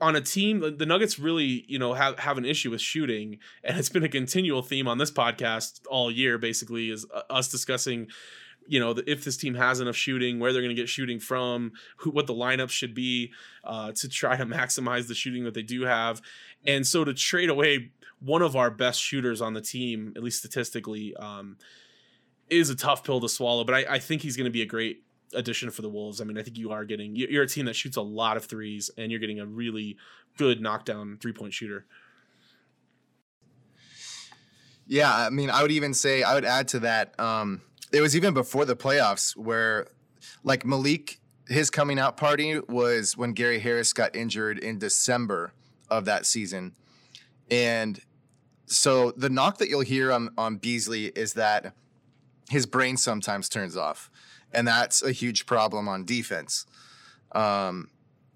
on 0.00 0.14
a 0.14 0.20
team 0.20 0.60
the 0.78 0.86
nuggets 0.86 1.18
really 1.18 1.64
you 1.66 1.80
know 1.80 1.94
have, 1.94 2.16
have 2.20 2.38
an 2.38 2.44
issue 2.44 2.70
with 2.70 2.80
shooting 2.80 3.38
and 3.64 3.76
it's 3.76 3.88
been 3.88 4.04
a 4.04 4.08
continual 4.08 4.62
theme 4.62 4.86
on 4.86 4.98
this 4.98 5.10
podcast 5.10 5.80
all 5.90 6.12
year 6.12 6.38
basically 6.38 6.90
is 6.90 7.04
uh, 7.12 7.22
us 7.28 7.48
discussing 7.48 8.06
you 8.66 8.80
know 8.80 8.94
if 9.06 9.24
this 9.24 9.36
team 9.36 9.54
has 9.54 9.80
enough 9.80 9.96
shooting 9.96 10.38
where 10.38 10.52
they're 10.52 10.62
going 10.62 10.74
to 10.74 10.80
get 10.80 10.88
shooting 10.88 11.18
from 11.18 11.72
who 11.98 12.10
what 12.10 12.26
the 12.26 12.34
lineup 12.34 12.70
should 12.70 12.94
be 12.94 13.32
uh, 13.64 13.92
to 13.92 14.08
try 14.08 14.36
to 14.36 14.46
maximize 14.46 15.08
the 15.08 15.14
shooting 15.14 15.44
that 15.44 15.54
they 15.54 15.62
do 15.62 15.82
have 15.82 16.20
and 16.66 16.86
so 16.86 17.04
to 17.04 17.14
trade 17.14 17.50
away 17.50 17.90
one 18.20 18.42
of 18.42 18.56
our 18.56 18.70
best 18.70 19.00
shooters 19.00 19.40
on 19.40 19.54
the 19.54 19.60
team 19.60 20.12
at 20.16 20.22
least 20.22 20.38
statistically 20.38 21.14
um, 21.16 21.56
is 22.48 22.70
a 22.70 22.76
tough 22.76 23.04
pill 23.04 23.20
to 23.20 23.28
swallow 23.28 23.64
but 23.64 23.74
I, 23.74 23.94
I 23.94 23.98
think 23.98 24.22
he's 24.22 24.36
going 24.36 24.46
to 24.46 24.50
be 24.50 24.62
a 24.62 24.66
great 24.66 25.04
addition 25.34 25.70
for 25.70 25.82
the 25.82 25.88
Wolves. 25.88 26.20
I 26.20 26.24
mean, 26.24 26.38
I 26.38 26.42
think 26.42 26.58
you 26.58 26.70
are 26.72 26.84
getting 26.84 27.16
you're 27.16 27.42
a 27.42 27.48
team 27.48 27.66
that 27.66 27.76
shoots 27.76 27.96
a 27.96 28.02
lot 28.02 28.36
of 28.36 28.44
threes, 28.44 28.90
and 28.96 29.10
you're 29.10 29.20
getting 29.20 29.40
a 29.40 29.46
really 29.46 29.96
good 30.36 30.60
knockdown 30.60 31.18
three 31.20 31.32
point 31.32 31.52
shooter. 31.52 31.86
Yeah, 34.86 35.14
I 35.14 35.30
mean, 35.30 35.50
I 35.50 35.62
would 35.62 35.72
even 35.72 35.94
say 35.94 36.22
I 36.22 36.34
would 36.34 36.44
add 36.44 36.68
to 36.68 36.80
that. 36.80 37.18
Um, 37.18 37.62
it 37.94 38.00
was 38.00 38.16
even 38.16 38.34
before 38.34 38.64
the 38.64 38.76
playoffs 38.76 39.36
where, 39.36 39.86
like 40.42 40.64
Malik, 40.64 41.20
his 41.48 41.70
coming 41.70 41.98
out 41.98 42.16
party 42.16 42.60
was 42.68 43.16
when 43.16 43.32
Gary 43.32 43.58
Harris 43.58 43.92
got 43.92 44.16
injured 44.16 44.58
in 44.58 44.78
December 44.78 45.52
of 45.90 46.04
that 46.06 46.26
season, 46.26 46.74
and 47.50 48.00
so 48.66 49.12
the 49.12 49.28
knock 49.28 49.58
that 49.58 49.68
you'll 49.68 49.80
hear 49.80 50.12
on 50.12 50.30
on 50.36 50.56
Beasley 50.56 51.06
is 51.06 51.34
that 51.34 51.74
his 52.50 52.66
brain 52.66 52.96
sometimes 52.96 53.48
turns 53.48 53.76
off 53.76 54.10
and 54.54 54.66
that's 54.66 55.02
a 55.02 55.12
huge 55.12 55.46
problem 55.46 55.88
on 55.88 56.04
defense. 56.04 56.66
Um, 57.32 57.90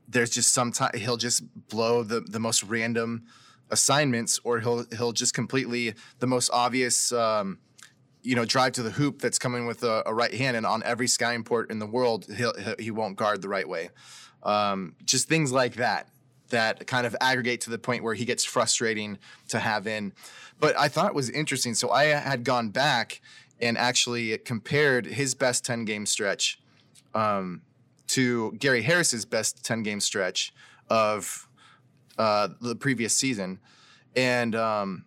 there's 0.08 0.30
just 0.30 0.52
sometimes 0.52 0.98
he'll 0.98 1.16
just 1.16 1.42
blow 1.68 2.02
the 2.02 2.20
the 2.20 2.40
most 2.40 2.64
random 2.64 3.24
assignments, 3.70 4.40
or 4.44 4.60
he'll 4.60 4.84
he'll 4.96 5.12
just 5.12 5.34
completely 5.34 5.94
the 6.18 6.26
most 6.26 6.50
obvious. 6.52 7.12
Um, 7.12 7.58
you 8.28 8.34
know, 8.34 8.44
drive 8.44 8.72
to 8.72 8.82
the 8.82 8.90
hoop 8.90 9.22
that's 9.22 9.38
coming 9.38 9.64
with 9.64 9.82
a, 9.82 10.02
a, 10.04 10.12
right 10.12 10.34
hand, 10.34 10.54
and 10.54 10.66
on 10.66 10.82
every 10.82 11.08
scouting 11.08 11.42
port 11.42 11.70
in 11.70 11.78
the 11.78 11.86
world, 11.86 12.26
he'll, 12.36 12.52
he 12.78 12.90
won't 12.90 13.16
guard 13.16 13.40
the 13.40 13.48
right 13.48 13.66
way. 13.66 13.88
Um, 14.42 14.96
just 15.06 15.28
things 15.28 15.50
like 15.50 15.76
that 15.76 16.08
that 16.50 16.86
kind 16.86 17.06
of 17.06 17.16
aggregate 17.22 17.62
to 17.62 17.70
the 17.70 17.78
point 17.78 18.02
where 18.02 18.12
he 18.12 18.26
gets 18.26 18.44
frustrating 18.44 19.18
to 19.48 19.58
have 19.58 19.86
in. 19.86 20.12
But 20.60 20.78
I 20.78 20.88
thought 20.88 21.06
it 21.06 21.14
was 21.14 21.30
interesting. 21.30 21.74
So 21.74 21.90
I 21.90 22.04
had 22.04 22.44
gone 22.44 22.68
back 22.68 23.22
and 23.60 23.78
actually 23.78 24.36
compared 24.38 25.06
his 25.06 25.34
best 25.34 25.64
10 25.64 25.86
game 25.86 26.04
stretch 26.04 26.58
um, 27.14 27.62
to 28.08 28.52
Gary 28.52 28.82
Harris's 28.82 29.24
best 29.24 29.64
10 29.64 29.82
game 29.82 30.00
stretch 30.00 30.52
of 30.90 31.48
uh, 32.18 32.48
the 32.60 32.76
previous 32.76 33.14
season. 33.14 33.58
And 34.14 34.54
um, 34.54 35.04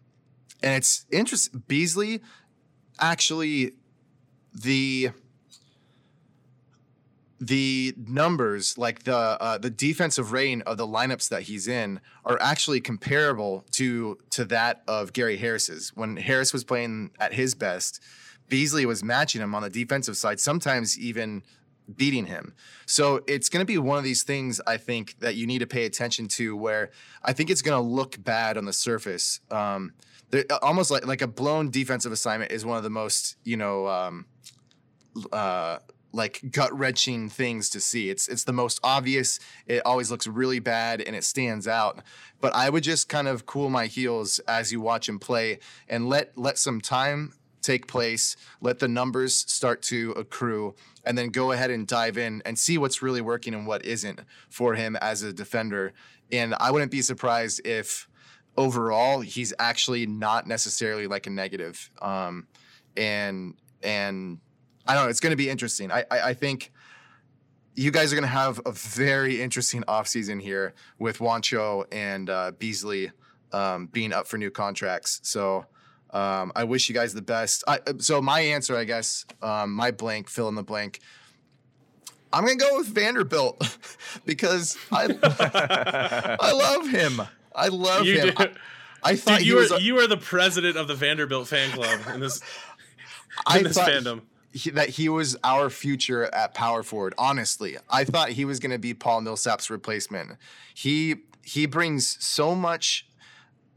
and 0.64 0.76
it's 0.76 1.06
interesting. 1.12 1.64
Beasley 1.68 2.22
actually 3.02 3.74
the 4.54 5.12
the 7.42 7.96
numbers, 7.98 8.78
like 8.78 9.04
the 9.04 9.18
uh, 9.18 9.58
the 9.58 9.72
defensive 9.72 10.32
rating 10.32 10.62
of 10.62 10.78
the 10.78 10.86
lineups 10.86 11.30
that 11.30 11.44
he's 11.44 11.68
in, 11.68 12.00
are 12.24 12.38
actually 12.40 12.80
comparable 12.80 13.66
to 13.72 14.18
to 14.30 14.46
that 14.46 14.84
of 14.88 15.12
Gary 15.12 15.38
Harris's. 15.38 15.92
When 15.96 16.18
Harris 16.18 16.54
was 16.54 16.64
playing 16.64 17.12
at 17.20 17.34
his 17.34 17.56
best, 17.56 18.02
Beasley 18.48 18.86
was 18.86 19.04
matching 19.04 19.42
him 19.42 19.56
on 19.56 19.64
the 19.64 19.70
defensive 19.70 20.18
side, 20.18 20.40
sometimes 20.40 21.00
even 21.00 21.42
beating 21.96 22.28
him. 22.28 22.54
So 22.86 23.22
it's 23.28 23.50
going 23.50 23.62
to 23.62 23.66
be 23.66 23.78
one 23.78 23.98
of 23.98 24.04
these 24.04 24.24
things 24.24 24.62
I 24.68 24.78
think 24.78 25.20
that 25.20 25.36
you 25.36 25.48
need 25.48 25.60
to 25.60 25.68
pay 25.68 25.86
attention 25.86 26.28
to 26.30 26.56
where 26.56 26.92
I 27.24 27.34
think 27.34 27.50
it's 27.50 27.62
going 27.62 27.82
to 27.82 27.90
look 27.90 28.24
bad 28.24 28.58
on 28.58 28.66
the 28.66 28.74
surface. 28.74 29.40
Um, 29.50 29.94
almost 30.62 30.92
like 30.92 31.06
like 31.06 31.22
a 31.22 31.28
blown 31.28 31.70
defensive 31.70 32.12
assignment 32.12 32.52
is 32.52 32.66
one 32.66 32.78
of 32.78 32.84
the 32.84 32.90
most 32.90 33.38
you 33.44 33.58
know 33.58 33.88
um, 33.88 34.26
uh, 35.32 35.78
like 36.14 36.42
gut 36.52 36.78
wrenching 36.78 37.30
things 37.30 37.70
to 37.70 37.80
see. 37.80 38.10
It's 38.10 38.28
it's 38.28 38.44
the 38.44 38.54
most 38.54 38.80
obvious. 38.84 39.40
It 39.68 39.86
always 39.86 40.12
looks 40.12 40.28
really 40.28 40.60
bad 40.60 41.02
and 41.02 41.16
it 41.16 41.24
stands 41.24 41.68
out. 41.68 42.02
But 42.40 42.56
I 42.56 42.70
would 42.70 42.84
just 42.84 43.10
kind 43.10 43.28
of 43.28 43.46
cool 43.46 43.70
my 43.70 43.88
heels 43.88 44.40
as 44.40 44.72
you 44.72 44.82
watch 44.82 45.08
him 45.08 45.20
play 45.20 45.60
and 45.88 46.08
let 46.08 46.38
let 46.38 46.58
some 46.58 46.82
time 46.82 47.34
take 47.62 47.88
place, 47.88 48.36
let 48.60 48.80
the 48.80 48.88
numbers 48.88 49.36
start 49.36 49.84
to 49.84 50.12
accrue, 50.12 50.74
and 51.06 51.18
then 51.18 51.30
go 51.30 51.52
ahead 51.52 51.70
and 51.70 51.88
dive 51.88 52.18
in 52.18 52.42
and 52.44 52.58
see 52.58 52.78
what's 52.78 53.02
really 53.02 53.22
working 53.22 53.54
and 53.54 53.68
what 53.68 53.86
isn't 53.86 54.20
for 54.50 54.74
him 54.74 54.96
as 54.96 55.22
a 55.22 55.32
defender. 55.32 55.94
And 56.32 56.56
I 56.60 56.72
wouldn't 56.72 56.92
be 56.92 57.02
surprised 57.02 57.62
if 57.66 58.08
overall 58.58 59.22
he's 59.22 59.54
actually 59.60 60.06
not 60.06 60.48
necessarily 60.48 61.08
like 61.08 61.28
a 61.28 61.30
negative. 61.30 61.90
Um, 62.02 62.48
and 62.98 63.56
and 63.84 64.40
I 64.88 64.94
don't 64.94 65.04
know, 65.04 65.10
it's 65.10 65.20
going 65.20 65.32
to 65.32 65.38
be 65.38 65.50
interesting. 65.50 65.92
I, 65.92 66.06
I, 66.12 66.20
I 66.30 66.34
think 66.34 66.72
you 67.76 67.92
guys 67.92 68.12
are 68.12 68.16
going 68.16 68.24
to 68.24 68.28
have 68.28 68.60
a 68.66 68.72
very 68.72 69.42
interesting 69.42 69.84
offseason 69.84 70.42
here 70.42 70.74
with 71.00 71.20
Juancho 71.20 71.86
and 71.92 72.30
uh, 72.30 72.52
Beasley 72.58 73.12
um, 73.54 73.88
being 73.88 74.14
up 74.14 74.28
for 74.28 74.38
new 74.38 74.52
contracts. 74.52 75.20
So 75.24 75.66
um, 76.12 76.52
I 76.56 76.64
wish 76.64 76.90
you 76.90 76.96
guys 76.96 77.14
the 77.14 77.22
best. 77.22 77.64
I, 77.68 77.80
so 78.00 78.22
my 78.22 78.42
answer, 78.42 78.76
I 78.76 78.84
guess, 78.84 79.26
um, 79.42 79.74
my 79.74 79.92
blank, 79.92 80.30
fill 80.30 80.50
in 80.50 80.56
the 80.56 80.64
blank. 80.64 81.00
I'm 82.34 82.46
gonna 82.46 82.56
go 82.56 82.78
with 82.78 82.88
Vanderbilt 82.88 83.78
because 84.26 84.78
I 84.92 85.18
I 86.40 86.52
love 86.52 86.88
him. 86.88 87.22
I 87.56 87.68
love 87.68 88.06
you 88.06 88.20
him. 88.20 88.34
I, 88.38 88.52
I, 89.04 89.16
thought 89.16 89.40
Dude, 89.40 89.48
you 89.48 89.56
were 89.56 89.68
a, 89.72 89.80
you 89.80 90.00
are 90.00 90.08
the 90.08 90.18
president 90.18 90.78
of 90.78 90.88
the 90.88 90.96
Vanderbilt 90.96 91.48
fan 91.48 91.72
club 91.72 92.00
in 92.14 92.20
this 92.20 92.42
in 92.42 92.46
I 93.46 93.64
this 93.64 93.78
fandom. 93.78 94.22
He, 94.54 94.70
that 94.72 94.90
he 94.90 95.08
was 95.08 95.38
our 95.46 95.70
future 95.70 96.26
at 96.36 96.54
power 96.54 96.84
forward. 96.84 97.14
Honestly, 97.18 97.78
I 97.90 98.04
thought 98.04 98.30
he 98.30 98.44
was 98.44 98.60
going 98.60 98.72
to 98.72 98.80
be 98.80 98.94
Paul 98.94 99.22
Millsap's 99.22 99.70
replacement. 99.70 100.38
He 100.74 101.16
he 101.44 101.66
brings 101.66 102.18
so 102.24 102.54
much 102.54 103.08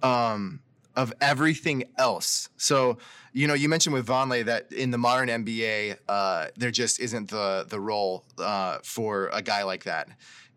um, 0.02 0.60
of 0.96 1.12
everything 1.20 1.84
else. 1.96 2.48
So, 2.56 2.98
you 3.32 3.46
know, 3.46 3.54
you 3.54 3.68
mentioned 3.68 3.94
with 3.94 4.06
Vonleh 4.06 4.44
that 4.44 4.72
in 4.72 4.90
the 4.90 4.98
modern 4.98 5.28
NBA, 5.28 5.98
uh, 6.08 6.46
there 6.56 6.70
just 6.70 7.00
isn't 7.00 7.30
the 7.30 7.66
the 7.68 7.80
role 7.80 8.24
uh, 8.38 8.78
for 8.82 9.28
a 9.32 9.42
guy 9.42 9.62
like 9.62 9.84
that, 9.84 10.08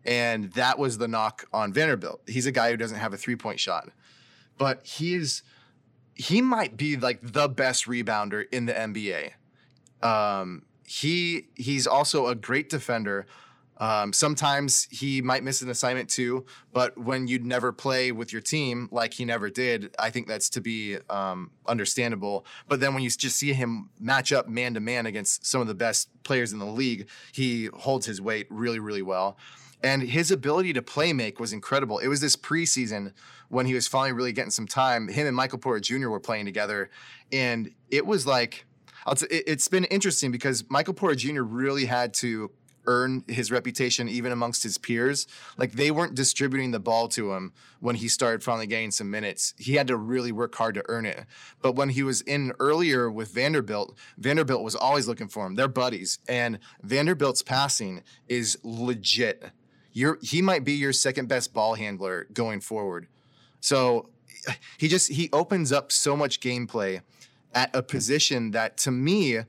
and 0.04 0.52
that 0.52 0.78
was 0.78 0.98
the 0.98 1.08
knock 1.08 1.46
on 1.52 1.72
Vanderbilt. 1.72 2.22
He's 2.26 2.46
a 2.46 2.52
guy 2.52 2.70
who 2.70 2.76
doesn't 2.76 2.98
have 2.98 3.12
a 3.12 3.16
three 3.16 3.36
point 3.36 3.60
shot, 3.60 3.90
but 4.56 4.84
he 4.86 5.14
is 5.14 5.42
he 6.14 6.42
might 6.42 6.76
be 6.76 6.96
like 6.96 7.20
the 7.22 7.48
best 7.48 7.86
rebounder 7.86 8.44
in 8.52 8.66
the 8.66 8.72
NBA. 8.72 9.32
Um, 10.02 10.62
he 10.84 11.48
he's 11.54 11.86
also 11.86 12.26
a 12.26 12.34
great 12.34 12.68
defender. 12.68 13.26
Um, 13.80 14.12
sometimes 14.12 14.88
he 14.90 15.22
might 15.22 15.44
miss 15.44 15.62
an 15.62 15.70
assignment 15.70 16.10
too, 16.10 16.46
but 16.72 16.98
when 16.98 17.28
you'd 17.28 17.46
never 17.46 17.72
play 17.72 18.10
with 18.10 18.32
your 18.32 18.42
team 18.42 18.88
like 18.90 19.14
he 19.14 19.24
never 19.24 19.50
did, 19.50 19.94
I 19.98 20.10
think 20.10 20.26
that's 20.26 20.50
to 20.50 20.60
be 20.60 20.98
um, 21.08 21.52
understandable. 21.66 22.44
But 22.66 22.80
then 22.80 22.92
when 22.92 23.04
you 23.04 23.10
just 23.10 23.36
see 23.36 23.52
him 23.52 23.90
match 24.00 24.32
up 24.32 24.48
man 24.48 24.74
to 24.74 24.80
man 24.80 25.06
against 25.06 25.46
some 25.46 25.60
of 25.60 25.68
the 25.68 25.76
best 25.76 26.08
players 26.24 26.52
in 26.52 26.58
the 26.58 26.66
league, 26.66 27.08
he 27.32 27.66
holds 27.66 28.04
his 28.04 28.20
weight 28.20 28.48
really, 28.50 28.80
really 28.80 29.02
well. 29.02 29.36
And 29.82 30.02
his 30.02 30.30
ability 30.30 30.72
to 30.72 30.82
play 30.82 31.12
make 31.12 31.38
was 31.38 31.52
incredible. 31.52 31.98
It 31.98 32.08
was 32.08 32.20
this 32.20 32.36
preseason 32.36 33.12
when 33.48 33.66
he 33.66 33.74
was 33.74 33.86
finally 33.86 34.12
really 34.12 34.32
getting 34.32 34.50
some 34.50 34.66
time. 34.66 35.08
Him 35.08 35.26
and 35.26 35.36
Michael 35.36 35.58
Porter 35.58 35.80
Jr. 35.80 36.08
were 36.08 36.20
playing 36.20 36.46
together, 36.46 36.90
and 37.32 37.70
it 37.90 38.04
was 38.06 38.26
like, 38.26 38.66
it's 39.30 39.68
been 39.68 39.84
interesting 39.84 40.30
because 40.30 40.68
Michael 40.68 40.94
Porter 40.94 41.14
Jr. 41.14 41.42
really 41.42 41.86
had 41.86 42.12
to 42.14 42.50
earn 42.88 43.22
his 43.28 43.52
reputation 43.52 44.08
even 44.08 44.32
amongst 44.32 44.62
his 44.62 44.78
peers. 44.78 45.26
Like 45.56 45.72
they 45.72 45.90
weren't 45.90 46.14
distributing 46.14 46.72
the 46.72 46.80
ball 46.80 47.06
to 47.08 47.34
him 47.34 47.52
when 47.80 47.96
he 47.96 48.08
started 48.08 48.42
finally 48.42 48.66
getting 48.66 48.90
some 48.90 49.10
minutes. 49.10 49.54
He 49.58 49.74
had 49.74 49.86
to 49.88 49.96
really 49.96 50.32
work 50.32 50.54
hard 50.54 50.74
to 50.74 50.82
earn 50.88 51.06
it. 51.06 51.26
But 51.62 51.76
when 51.76 51.90
he 51.90 52.02
was 52.02 52.22
in 52.22 52.52
earlier 52.58 53.10
with 53.10 53.32
Vanderbilt, 53.32 53.96
Vanderbilt 54.16 54.62
was 54.62 54.74
always 54.74 55.06
looking 55.06 55.28
for 55.28 55.46
him. 55.46 55.54
They're 55.54 55.68
buddies. 55.68 56.18
And 56.28 56.58
Vanderbilt's 56.82 57.42
passing 57.42 58.02
is 58.26 58.58
legit. 58.64 59.50
You're, 59.98 60.18
he 60.22 60.42
might 60.42 60.62
be 60.62 60.74
your 60.74 60.92
second 60.92 61.26
best 61.26 61.52
ball 61.52 61.74
handler 61.74 62.28
going 62.32 62.60
forward. 62.60 63.08
So 63.58 64.10
he 64.78 64.86
just 64.86 65.10
he 65.10 65.28
opens 65.32 65.72
up 65.72 65.90
so 65.90 66.16
much 66.16 66.38
gameplay 66.38 67.00
at 67.52 67.74
a 67.74 67.82
position 67.82 68.52
that 68.52 68.76
to 68.78 68.92
me 68.92 69.40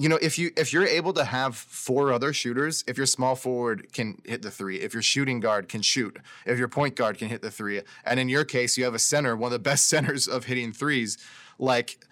you 0.00 0.08
know, 0.08 0.18
if 0.22 0.38
you 0.38 0.52
if 0.56 0.72
you're 0.72 0.86
able 0.86 1.12
to 1.14 1.24
have 1.24 1.56
four 1.56 2.12
other 2.12 2.32
shooters, 2.32 2.84
if 2.86 2.96
your 2.96 3.04
small 3.04 3.34
forward 3.34 3.92
can 3.92 4.22
hit 4.24 4.42
the 4.42 4.50
three, 4.50 4.76
if 4.76 4.94
your 4.94 5.02
shooting 5.02 5.40
guard 5.40 5.68
can 5.68 5.82
shoot, 5.82 6.20
if 6.46 6.56
your 6.56 6.68
point 6.68 6.94
guard 6.94 7.18
can 7.18 7.28
hit 7.28 7.42
the 7.42 7.50
three, 7.50 7.82
and 8.04 8.20
in 8.20 8.28
your 8.28 8.44
case 8.44 8.78
you 8.78 8.84
have 8.84 8.94
a 8.94 8.98
center, 9.00 9.36
one 9.36 9.48
of 9.48 9.52
the 9.52 9.58
best 9.58 9.84
centers 9.88 10.28
of 10.28 10.44
hitting 10.44 10.72
threes, 10.72 11.18
like 11.58 12.06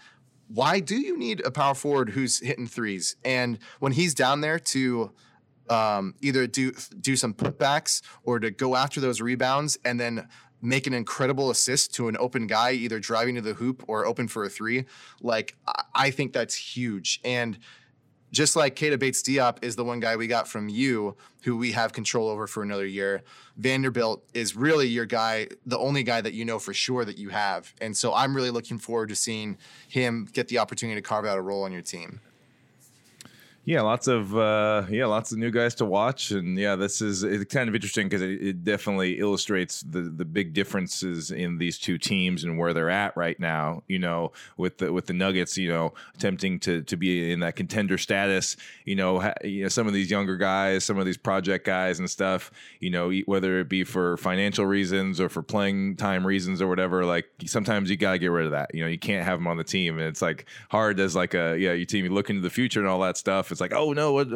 why 0.49 0.81
do 0.81 0.97
you 0.97 1.17
need 1.17 1.41
a 1.47 1.51
power 1.51 1.75
forward 1.75 2.11
who's 2.11 2.41
hitting 2.41 2.67
threes? 2.67 3.17
And 3.25 3.59
when 3.79 3.93
he's 3.93 4.15
down 4.15 4.41
there 4.43 4.59
to 4.59 5.13
um, 5.69 6.15
either 6.21 6.47
do 6.47 6.73
do 7.01 7.17
some 7.17 7.35
putbacks 7.35 8.03
or 8.25 8.39
to 8.39 8.51
go 8.51 8.77
after 8.77 9.01
those 9.01 9.21
rebounds 9.21 9.79
and 9.85 9.99
then 9.99 10.29
make 10.63 10.87
an 10.87 10.95
incredible 10.95 11.51
assist 11.51 11.95
to 11.95 12.09
an 12.09 12.17
open 12.19 12.47
guy, 12.47 12.73
either 12.73 12.99
driving 12.99 13.35
to 13.37 13.41
the 13.41 13.55
hoop 13.55 13.85
or 13.87 14.07
open 14.07 14.29
for 14.29 14.45
a 14.45 14.49
three, 14.49 14.85
like 15.21 15.55
I, 15.95 16.11
think 16.11 16.33
that's 16.33 16.55
huge. 16.55 17.21
And 17.25 17.59
just 18.33 18.57
like 18.57 18.75
Keita 18.75 18.99
Bates 18.99 19.23
Diop 19.23 19.63
is 19.63 19.77
the 19.77 19.85
one 19.85 20.01
guy 20.01 20.17
we 20.17 20.27
got 20.27 20.49
from 20.49 20.69
you 20.69 21.17
who 21.45 21.57
we 21.57 21.73
have 21.73 21.93
control 21.93 22.29
over 22.29 22.47
for 22.47 22.63
another 22.63 22.87
year. 22.87 23.23
Vanderbilt 23.57 24.25
is 24.35 24.57
really 24.57 24.89
your 24.89 25.07
guy, 25.07 25.49
the 25.65 25.79
only 25.79 26.03
guy 26.03 26.21
that 26.21 26.35
you 26.35 26.45
know 26.45 26.59
for 26.59 26.75
sure 26.75 27.05
that 27.05 27.19
you 27.19 27.29
have. 27.29 27.73
And 27.81 27.97
so 27.97 28.13
I'm 28.13 28.35
really 28.35 28.51
looking 28.51 28.79
forward 28.79 29.11
to 29.11 29.17
seeing 29.17 29.59
him 29.89 30.27
get 30.33 30.49
the 30.49 30.59
opportunity 30.59 31.01
to 31.01 31.07
carve 31.07 31.25
out 31.25 31.39
a 31.39 31.43
role 31.43 31.63
on 31.63 31.73
your 31.73 31.83
team. 31.83 32.21
Yeah, 33.67 33.81
lots 33.81 34.07
of 34.07 34.37
uh, 34.39 34.85
yeah, 34.89 35.07
lots 35.07 35.33
of 35.33 35.39
new 35.39 35.51
guys 35.51 35.75
to 35.77 35.85
watch, 35.85 36.31
and 36.31 36.57
yeah, 36.57 36.77
this 36.77 37.03
is 37.03 37.25
it's 37.25 37.53
kind 37.53 37.69
of 37.69 37.75
interesting 37.75 38.09
because 38.09 38.23
it, 38.23 38.41
it, 38.41 38.65
definitely 38.65 39.19
illustrates 39.19 39.81
the 39.81 40.03
the 40.03 40.25
big 40.25 40.55
differences 40.55 41.33
in 41.33 41.59
these 41.59 41.77
two 41.77 41.99
teams 41.99 42.45
and 42.45 42.59
where 42.59 42.73
they're 42.73 42.91
at 42.91 43.17
right 43.17 43.41
now. 43.41 43.83
You 43.89 43.99
know, 43.99 44.31
with 44.57 44.79
the 44.79 44.93
with 44.93 45.07
the 45.07 45.15
Nuggets, 45.15 45.59
you 45.59 45.69
know, 45.69 45.95
attempting 46.15 46.61
to 46.61 46.83
to 46.83 46.97
be 46.97 47.33
in 47.33 47.41
that 47.41 47.57
contender 47.57 47.99
status. 47.99 48.57
You 48.85 48.95
know, 48.95 49.19
ha, 49.19 49.35
you 49.43 49.65
know, 49.65 49.69
some 49.69 49.89
of 49.89 49.93
these 49.93 50.13
younger 50.13 50.37
guys, 50.37 50.85
some 50.85 51.01
of 51.01 51.05
these 51.05 51.17
project 51.17 51.67
guys 51.67 51.99
and 51.99 52.09
stuff. 52.09 52.53
You 52.79 52.91
know, 52.91 53.11
whether 53.27 53.59
it 53.59 53.69
be 53.69 53.83
for 53.83 54.17
financial 54.17 54.65
reasons 54.65 55.21
or 55.21 55.29
for 55.29 55.43
playing 55.43 55.97
time 55.97 56.25
reasons 56.25 56.63
or 56.63 56.69
whatever. 56.69 57.05
Like 57.05 57.27
sometimes 57.47 57.91
you 57.91 57.97
gotta 57.97 58.19
get 58.19 58.29
rid 58.29 58.47
of 58.47 58.53
that. 58.53 58.73
You 58.73 58.85
know, 58.85 58.89
you 58.89 58.99
can't 59.01 59.25
have 59.25 59.41
them 59.41 59.49
on 59.49 59.57
the 59.57 59.65
team, 59.65 59.99
and 59.99 60.07
it's 60.07 60.23
like 60.23 60.47
hard 60.71 61.01
as 61.01 61.17
like 61.17 61.35
a 61.35 61.59
yeah, 61.59 61.73
your 61.73 61.85
team. 61.85 62.05
You 62.05 62.13
look 62.13 62.31
into 62.31 62.43
the 62.43 62.51
future 62.51 62.79
and 62.79 62.89
all 62.89 63.01
that 63.01 63.17
stuff 63.17 63.56
it's 63.57 63.61
like, 63.61 63.73
oh 63.73 63.93
no, 63.93 64.13
what, 64.13 64.29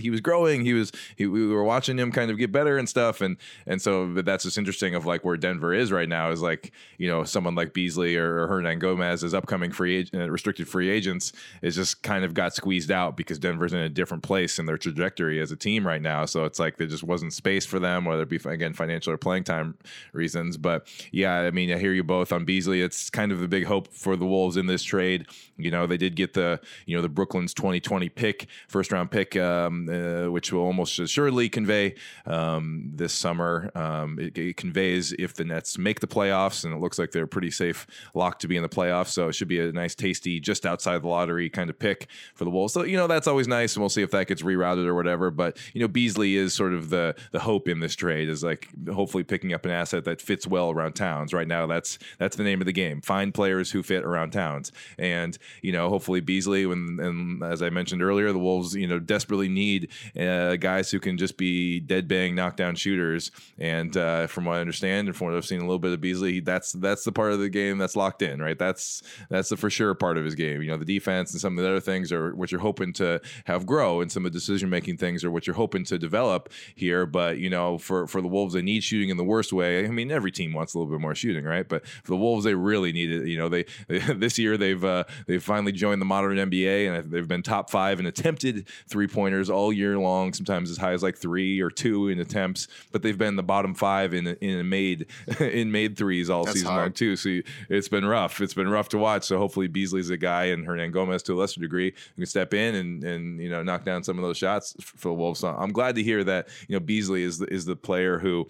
he 0.00 0.10
was 0.10 0.20
growing. 0.20 0.64
He 0.64 0.72
was 0.72 0.92
he, 1.16 1.26
we 1.26 1.46
were 1.46 1.64
watching 1.64 1.98
him 1.98 2.12
kind 2.12 2.30
of 2.30 2.38
get 2.38 2.52
better 2.52 2.78
and 2.78 2.88
stuff, 2.88 3.20
and 3.20 3.36
and 3.66 3.82
so 3.82 4.12
that's 4.14 4.44
just 4.44 4.56
interesting 4.56 4.94
of 4.94 5.04
like 5.04 5.24
where 5.24 5.36
Denver 5.36 5.74
is 5.74 5.90
right 5.90 6.08
now 6.08 6.30
is 6.30 6.40
like 6.40 6.72
you 6.96 7.08
know 7.08 7.24
someone 7.24 7.54
like 7.54 7.72
Beasley 7.72 8.16
or, 8.16 8.42
or 8.42 8.48
Hernangomez 8.48 9.24
as 9.24 9.34
upcoming 9.34 9.72
free 9.72 9.96
agent, 9.96 10.22
uh, 10.22 10.30
restricted 10.30 10.68
free 10.68 10.88
agents 10.90 11.32
is 11.60 11.74
just 11.74 12.02
kind 12.02 12.24
of 12.24 12.34
got 12.34 12.54
squeezed 12.54 12.90
out 12.90 13.16
because 13.16 13.38
Denver's 13.38 13.72
in 13.72 13.80
a 13.80 13.88
different 13.88 14.22
place 14.22 14.58
in 14.58 14.66
their 14.66 14.78
trajectory 14.78 15.40
as 15.40 15.50
a 15.50 15.56
team 15.56 15.86
right 15.86 16.02
now. 16.02 16.24
So 16.24 16.44
it's 16.44 16.58
like 16.58 16.76
there 16.76 16.86
just 16.86 17.02
wasn't 17.02 17.32
space 17.32 17.66
for 17.66 17.80
them, 17.80 18.04
whether 18.04 18.22
it 18.22 18.28
be 18.28 18.40
again 18.44 18.74
financial 18.74 19.12
or 19.12 19.18
playing 19.18 19.44
time 19.44 19.76
reasons. 20.12 20.56
But 20.56 20.86
yeah, 21.10 21.34
I 21.34 21.50
mean 21.50 21.72
I 21.72 21.78
hear 21.78 21.92
you 21.92 22.04
both 22.04 22.32
on 22.32 22.44
Beasley. 22.44 22.80
It's 22.80 23.10
kind 23.10 23.32
of 23.32 23.40
the 23.40 23.48
big 23.48 23.64
hope 23.64 23.92
for 23.92 24.14
the 24.14 24.26
Wolves 24.26 24.56
in 24.56 24.66
this 24.66 24.84
trade. 24.84 25.26
You 25.56 25.72
know 25.72 25.86
they 25.88 25.96
did 25.96 26.14
get 26.14 26.34
the 26.34 26.60
you 26.86 26.96
know 26.96 27.02
the 27.02 27.08
Brooklyn's 27.08 27.52
2020 27.54 28.08
pick 28.10 28.46
first 28.68 28.92
round 28.92 29.10
pick, 29.10 29.34
um, 29.36 29.88
uh, 29.88 30.30
which 30.30 30.52
will 30.52 30.62
almost 30.62 30.98
assuredly 30.98 31.48
convey 31.48 31.94
um, 32.26 32.90
this 32.94 33.12
summer. 33.12 33.70
Um, 33.74 34.18
it, 34.18 34.36
it, 34.38 34.56
conveys 34.56 35.12
if 35.18 35.34
the 35.34 35.44
Nets 35.44 35.78
make 35.78 36.00
the 36.00 36.06
playoffs, 36.06 36.64
and 36.64 36.74
it 36.74 36.80
looks 36.80 36.98
like 36.98 37.12
they're 37.12 37.26
pretty 37.26 37.50
safe 37.50 37.86
locked 38.14 38.42
to 38.42 38.48
be 38.48 38.56
in 38.56 38.62
the 38.62 38.68
playoffs. 38.68 39.08
So 39.08 39.28
it 39.28 39.32
should 39.34 39.48
be 39.48 39.60
a 39.60 39.72
nice, 39.72 39.94
tasty, 39.94 40.38
just 40.38 40.66
outside 40.66 41.02
the 41.02 41.08
lottery 41.08 41.48
kind 41.48 41.70
of 41.70 41.78
pick 41.78 42.08
for 42.34 42.44
the 42.44 42.50
Wolves. 42.50 42.74
So 42.74 42.84
you 42.84 42.96
know 42.96 43.06
that's 43.06 43.26
always 43.26 43.48
nice, 43.48 43.74
and 43.74 43.82
we'll 43.82 43.88
see 43.88 44.02
if 44.02 44.10
that 44.10 44.26
gets 44.26 44.42
rerouted 44.42 44.86
or 44.86 44.94
whatever. 44.94 45.30
But 45.30 45.56
you 45.72 45.80
know 45.80 45.88
Beasley 45.88 46.36
is 46.36 46.52
sort 46.52 46.74
of 46.74 46.90
the 46.90 47.14
the 47.32 47.40
hope 47.40 47.68
in 47.68 47.80
this 47.80 47.96
trade 47.96 48.28
is 48.28 48.44
like 48.44 48.68
hopefully 48.92 49.24
picking 49.24 49.54
up 49.54 49.64
an 49.64 49.70
asset 49.70 50.04
that 50.04 50.20
fits 50.20 50.46
well 50.46 50.70
around 50.70 50.92
towns. 50.92 51.32
Right 51.32 51.48
now, 51.48 51.66
that's 51.66 51.98
that's 52.18 52.36
the 52.36 52.44
name 52.44 52.60
of 52.60 52.66
the 52.66 52.72
game. 52.72 53.00
Find 53.00 53.32
players 53.32 53.70
who 53.70 53.82
fit 53.82 54.04
around 54.04 54.32
towns, 54.32 54.72
and 54.98 55.38
you 55.62 55.72
know 55.72 55.88
hopefully 55.88 56.20
Beasley, 56.20 56.66
when 56.66 56.98
and 57.00 57.42
as 57.42 57.62
I 57.62 57.70
mentioned 57.70 58.02
earlier, 58.02 58.32
the 58.32 58.38
Wolves 58.38 58.57
you 58.62 58.86
know 58.86 58.98
desperately 58.98 59.48
need 59.48 59.88
uh, 60.18 60.56
guys 60.56 60.90
who 60.90 61.00
can 61.00 61.16
just 61.16 61.36
be 61.36 61.80
dead 61.80 62.08
bang 62.08 62.34
knockdown 62.34 62.74
shooters. 62.74 63.30
And 63.58 63.96
uh, 63.96 64.26
from 64.26 64.44
what 64.44 64.56
I 64.56 64.60
understand, 64.60 65.08
and 65.08 65.16
from 65.16 65.28
what 65.28 65.36
I've 65.36 65.46
seen 65.46 65.58
a 65.60 65.64
little 65.64 65.78
bit 65.78 65.92
of 65.92 66.00
Beasley, 66.00 66.40
that's 66.40 66.72
that's 66.72 67.04
the 67.04 67.12
part 67.12 67.32
of 67.32 67.38
the 67.38 67.48
game 67.48 67.78
that's 67.78 67.96
locked 67.96 68.22
in, 68.22 68.40
right? 68.40 68.58
That's 68.58 69.02
that's 69.28 69.48
the 69.48 69.56
for 69.56 69.70
sure 69.70 69.94
part 69.94 70.18
of 70.18 70.24
his 70.24 70.34
game. 70.34 70.62
You 70.62 70.70
know, 70.70 70.76
the 70.76 70.84
defense 70.84 71.32
and 71.32 71.40
some 71.40 71.58
of 71.58 71.64
the 71.64 71.70
other 71.70 71.80
things 71.80 72.12
are 72.12 72.34
what 72.34 72.52
you're 72.52 72.60
hoping 72.60 72.92
to 72.94 73.20
have 73.44 73.66
grow, 73.66 74.00
and 74.00 74.10
some 74.10 74.24
of 74.24 74.32
the 74.32 74.38
decision 74.38 74.70
making 74.70 74.96
things 74.96 75.24
are 75.24 75.30
what 75.30 75.46
you're 75.46 75.56
hoping 75.56 75.84
to 75.84 75.98
develop 75.98 76.50
here. 76.74 77.06
But 77.06 77.38
you 77.38 77.50
know, 77.50 77.78
for 77.78 78.06
for 78.06 78.20
the 78.20 78.28
Wolves, 78.28 78.54
they 78.54 78.62
need 78.62 78.82
shooting 78.82 79.08
in 79.08 79.16
the 79.16 79.24
worst 79.24 79.52
way. 79.52 79.84
I 79.84 79.88
mean, 79.88 80.10
every 80.10 80.32
team 80.32 80.52
wants 80.52 80.74
a 80.74 80.78
little 80.78 80.92
bit 80.92 81.00
more 81.00 81.14
shooting, 81.14 81.44
right? 81.44 81.68
But 81.68 81.86
for 81.86 82.10
the 82.10 82.16
Wolves, 82.16 82.44
they 82.44 82.54
really 82.54 82.92
need 82.92 83.10
it. 83.10 83.26
You 83.26 83.38
know, 83.38 83.48
they, 83.48 83.64
they 83.86 83.98
this 84.14 84.38
year 84.38 84.56
they've 84.56 84.84
uh, 84.84 85.04
they've 85.26 85.42
finally 85.42 85.72
joined 85.72 86.00
the 86.00 86.06
modern 86.06 86.36
NBA, 86.36 86.88
and 86.88 87.10
they've 87.10 87.28
been 87.28 87.42
top 87.42 87.70
five 87.70 88.00
in 88.00 88.06
attempted 88.06 88.47
three 88.88 89.06
pointers 89.06 89.50
all 89.50 89.72
year 89.72 89.98
long, 89.98 90.32
sometimes 90.32 90.70
as 90.70 90.76
high 90.76 90.92
as 90.92 91.02
like 91.02 91.16
three 91.16 91.60
or 91.60 91.70
two 91.70 92.08
in 92.08 92.20
attempts, 92.20 92.68
but 92.92 93.02
they've 93.02 93.18
been 93.18 93.36
the 93.36 93.42
bottom 93.42 93.74
five 93.74 94.14
in 94.14 94.26
in 94.26 94.68
made 94.68 95.06
in 95.40 95.70
made 95.72 95.96
threes 95.96 96.30
all 96.30 96.44
That's 96.44 96.54
season 96.58 96.68
hard. 96.70 96.82
long 96.82 96.92
too. 96.92 97.16
So 97.16 97.40
it's 97.68 97.88
been 97.88 98.04
rough. 98.04 98.40
It's 98.40 98.54
been 98.54 98.68
rough 98.68 98.88
to 98.90 98.98
watch. 98.98 99.24
So 99.24 99.38
hopefully 99.38 99.68
Beasley's 99.68 100.10
a 100.10 100.16
guy 100.16 100.44
and 100.44 100.66
Hernangomez 100.66 101.22
to 101.24 101.34
a 101.34 101.36
lesser 101.36 101.60
degree 101.60 101.90
who 101.90 102.22
can 102.22 102.26
step 102.26 102.54
in 102.54 102.74
and 102.74 103.04
and 103.04 103.40
you 103.40 103.50
know 103.50 103.62
knock 103.62 103.84
down 103.84 104.02
some 104.02 104.18
of 104.18 104.24
those 104.24 104.36
shots 104.36 104.74
for 104.80 105.08
the 105.08 105.14
Wolves. 105.14 105.40
So 105.40 105.48
I'm 105.48 105.72
glad 105.72 105.94
to 105.96 106.02
hear 106.02 106.24
that 106.24 106.48
you 106.68 106.76
know 106.76 106.80
Beasley 106.80 107.22
is 107.22 107.38
the, 107.38 107.46
is 107.52 107.64
the 107.64 107.76
player 107.76 108.18
who 108.18 108.46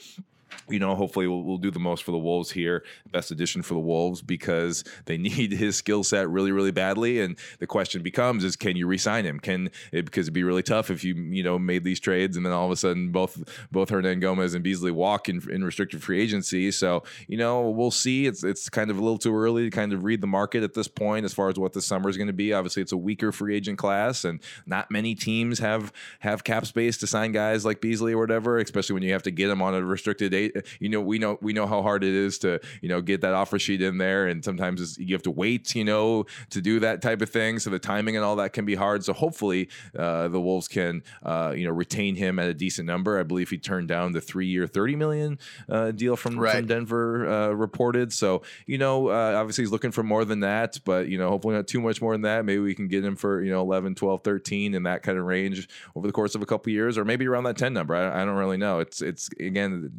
you 0.68 0.78
know, 0.78 0.94
hopefully 0.94 1.26
we'll, 1.26 1.42
we'll, 1.42 1.59
do 1.59 1.70
the 1.70 1.78
most 1.78 2.05
for 2.05 2.12
the 2.12 2.18
Wolves 2.18 2.51
here. 2.51 2.84
Best 3.11 3.30
addition 3.30 3.62
for 3.62 3.74
the 3.74 3.80
Wolves 3.80 4.22
because 4.22 4.84
they 5.07 5.18
need 5.18 5.53
his 5.53 5.76
skill 5.76 6.05
set 6.05 6.28
really, 6.28 6.53
really 6.53 6.70
badly. 6.70 7.20
And 7.20 7.36
the 7.59 7.66
question 7.66 8.03
becomes: 8.03 8.44
Is 8.44 8.57
can 8.57 8.76
you 8.76 8.86
re-sign 8.86 9.24
him? 9.24 9.40
Can 9.40 9.70
it, 9.92 10.05
because 10.05 10.26
it'd 10.26 10.34
be 10.34 10.44
really 10.44 10.62
tough 10.62 10.90
if 10.90 11.05
you 11.05 11.14
you 11.14 11.42
know 11.42 11.59
made 11.59 11.84
these 11.84 12.01
trades 12.01 12.36
and 12.36 12.44
then 12.44 12.53
all 12.53 12.66
of 12.66 12.70
a 12.70 12.76
sudden 12.76 13.11
both 13.11 13.42
both 13.70 13.90
Hernangomez 13.90 14.55
and 14.55 14.62
Beasley 14.62 14.90
walk 14.90 15.28
in, 15.28 15.42
in 15.51 15.64
restricted 15.64 16.03
free 16.03 16.20
agency. 16.20 16.70
So 16.70 17.03
you 17.26 17.36
know 17.36 17.68
we'll 17.70 17.90
see. 17.90 18.26
It's 18.26 18.44
it's 18.44 18.68
kind 18.68 18.90
of 18.90 18.99
a 18.99 19.01
little 19.01 19.18
too 19.18 19.34
early 19.34 19.64
to 19.64 19.70
kind 19.70 19.92
of 19.92 20.05
read 20.05 20.20
the 20.20 20.26
market 20.26 20.62
at 20.62 20.74
this 20.74 20.88
point 20.88 21.24
as 21.24 21.34
far 21.34 21.49
as 21.49 21.59
what 21.59 21.72
the 21.72 21.82
summer 21.82 22.09
is 22.09 22.16
going 22.16 22.28
to 22.28 22.32
be. 22.32 22.53
Obviously, 22.53 22.82
it's 22.82 22.92
a 22.92 22.96
weaker 22.96 23.32
free 23.32 23.57
agent 23.57 23.78
class, 23.78 24.24
and 24.24 24.40
not 24.66 24.90
many 24.90 25.14
teams 25.14 25.59
have 25.59 25.92
have 26.20 26.44
cap 26.44 26.66
space 26.66 26.99
to 26.99 27.07
sign 27.07 27.32
guys 27.32 27.64
like 27.64 27.80
Beasley 27.80 28.12
or 28.12 28.18
whatever, 28.18 28.59
especially 28.59 28.94
when 28.94 29.03
you 29.03 29.12
have 29.12 29.22
to 29.24 29.30
get 29.30 29.49
them 29.49 29.62
on 29.62 29.74
a 29.74 29.82
restricted 29.82 30.34
you 30.80 30.89
know, 30.89 31.01
we 31.01 31.18
know 31.18 31.39
we 31.41 31.53
know 31.53 31.66
how 31.66 31.82
hard 31.82 32.05
it 32.05 32.14
is 32.14 32.39
to 32.39 32.61
you 32.80 32.89
know 32.89 33.01
get 33.01 33.20
that 33.20 33.34
offer 33.34 33.59
sheet 33.59 33.82
in 33.82 33.99
there, 33.99 34.26
and 34.26 34.45
sometimes 34.45 34.99
you 34.99 35.14
have 35.14 35.22
to 35.22 35.30
wait, 35.30 35.74
you 35.74 35.84
know, 35.84 36.26
to 36.51 36.61
do 36.61 36.80
that 36.80 37.03
type 37.03 37.22
of 37.22 37.30
thing. 37.30 37.59
So 37.59 37.70
the 37.70 37.78
timing 37.78 38.16
and 38.16 38.24
all 38.24 38.36
that 38.36 38.53
can 38.53 38.64
be 38.64 38.74
hard. 38.74 39.05
So 39.05 39.12
hopefully 39.12 39.68
uh, 39.97 40.28
the 40.28 40.41
Wolves 40.41 40.68
can 40.68 41.03
uh, 41.22 41.55
you 41.57 41.66
know 41.66 41.72
retain 41.72 42.16
him 42.16 42.39
at 42.39 42.49
a 42.49 42.55
decent 42.55 42.86
number. 42.86 43.18
I 43.18 43.22
believe 43.22 43.51
he 43.51 43.59
turned 43.59 43.89
down 43.89 44.12
the 44.12 44.20
three-year, 44.20 44.66
thirty 44.66 44.97
million 44.97 45.39
uh, 45.68 45.91
deal 45.91 46.16
from, 46.16 46.39
right. 46.39 46.57
from 46.57 46.66
Denver 46.66 47.28
uh, 47.28 47.49
reported. 47.51 48.12
So 48.12 48.43
you 48.66 48.78
know, 48.78 49.09
uh, 49.09 49.34
obviously 49.36 49.62
he's 49.62 49.72
looking 49.72 49.93
for 49.93 50.03
more 50.03 50.24
than 50.24 50.41
that, 50.41 50.78
but 50.84 51.09
you 51.09 51.18
know, 51.18 51.28
hopefully 51.28 51.55
not 51.55 51.66
too 51.66 51.80
much 51.80 52.01
more 52.01 52.12
than 52.12 52.22
that. 52.22 52.45
Maybe 52.45 52.61
we 52.61 52.74
can 52.74 52.89
get 52.89 53.05
him 53.05 53.16
for 53.16 53.43
you 53.43 53.51
know 53.51 53.61
11, 53.61 53.95
12, 53.95 54.22
13 54.22 54.74
in 54.74 54.82
that 54.84 55.03
kind 55.03 55.18
of 55.18 55.24
range 55.24 55.68
over 55.95 56.07
the 56.07 56.12
course 56.12 56.34
of 56.34 56.43
a 56.43 56.47
couple 56.47 56.72
years, 56.72 56.99
or 56.99 57.05
maybe 57.05 57.26
around 57.26 57.45
that 57.45 57.57
ten 57.57 57.72
number. 57.72 57.95
I, 57.95 58.22
I 58.22 58.24
don't 58.24 58.36
really 58.36 58.57
know. 58.57 58.78
It's 58.80 59.03
it's 59.03 59.28
again 59.41 59.91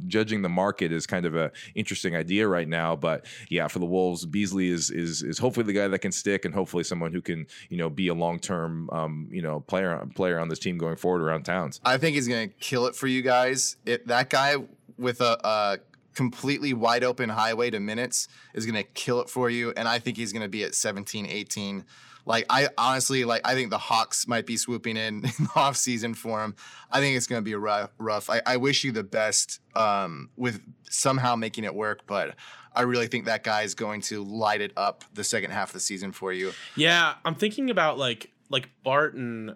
the 0.42 0.50
market 0.50 0.92
is 0.92 1.06
kind 1.06 1.26
of 1.26 1.36
a 1.36 1.52
interesting 1.76 2.16
idea 2.16 2.48
right 2.48 2.68
now. 2.68 2.96
But 2.96 3.26
yeah, 3.50 3.68
for 3.68 3.80
the 3.80 3.86
Wolves, 3.86 4.26
Beasley 4.26 4.70
is 4.70 4.90
is 4.90 5.24
is 5.24 5.38
hopefully 5.38 5.66
the 5.66 5.74
guy 5.74 5.88
that 5.88 6.00
can 6.00 6.12
stick, 6.12 6.46
and 6.46 6.54
hopefully 6.54 6.84
someone 6.84 7.12
who 7.12 7.22
can 7.22 7.48
you 7.70 7.78
know 7.78 7.90
be 7.90 8.08
a 8.08 8.14
long 8.14 8.40
term 8.40 8.90
um, 8.92 9.28
you 9.32 9.42
know 9.42 9.60
player 9.62 10.08
player 10.16 10.40
on 10.40 10.50
this 10.50 10.60
team 10.60 10.78
going 10.78 10.96
forward 10.96 11.22
around 11.22 11.44
towns. 11.44 11.82
I 11.84 11.98
think 11.98 12.16
he's 12.16 12.28
going 12.28 12.50
to 12.50 12.56
kill 12.56 12.86
it 12.86 12.96
for 12.96 13.08
you 13.08 13.22
guys. 13.22 13.76
It, 13.86 14.08
that 14.08 14.30
guy 14.30 14.56
with 14.98 15.22
a, 15.22 15.40
a 15.44 15.78
completely 16.14 16.74
wide 16.74 17.04
open 17.04 17.30
highway 17.30 17.70
to 17.70 17.80
minutes 17.80 18.28
is 18.54 18.66
going 18.66 18.76
to 18.76 18.84
kill 18.84 19.22
it 19.22 19.30
for 19.30 19.50
you, 19.50 19.74
and 19.76 19.88
I 19.88 20.00
think 20.00 20.18
he's 20.18 20.34
going 20.34 20.44
to 20.44 20.50
be 20.50 20.64
at 20.64 20.76
17, 20.76 21.26
18 21.26 21.86
like 22.26 22.46
I 22.50 22.70
honestly 22.78 23.26
like 23.26 23.42
I 23.46 23.54
think 23.54 23.70
the 23.70 23.78
Hawks 23.78 24.28
might 24.28 24.46
be 24.46 24.58
swooping 24.58 24.98
in 24.98 25.16
in 25.26 25.46
the 25.46 25.50
off 25.56 25.78
season 25.78 26.14
for 26.14 26.44
him. 26.44 26.56
I 26.92 27.00
think 27.00 27.18
it's 27.18 27.28
going 27.28 27.42
to 27.42 27.46
be 27.46 27.56
rough. 27.56 27.92
rough. 27.98 28.30
I, 28.30 28.42
I, 28.46 28.58
wish 28.58 28.84
you 28.84 28.92
the 28.92 29.04
best 29.04 29.60
um, 29.76 30.30
with 30.36 30.62
somehow 30.90 31.36
making 31.36 31.64
it 31.64 31.74
work, 31.74 32.02
but 32.08 32.36
I 32.74 32.82
really 32.82 33.08
think 33.08 33.26
that 33.26 33.44
guy 33.44 33.64
is 33.64 33.76
going 33.76 34.02
to 34.02 34.24
light 34.24 34.62
it 34.62 34.72
up 34.78 35.04
the 35.14 35.24
second 35.24 35.52
half 35.52 35.70
of 35.70 35.74
the 35.74 35.80
season 35.80 36.12
for 36.12 36.32
you. 36.34 36.52
Yeah, 36.76 37.16
I'm 37.26 37.36
thinking 37.36 37.70
about 37.70 37.98
like 37.98 38.32
like 38.50 38.70
Barton 38.84 39.56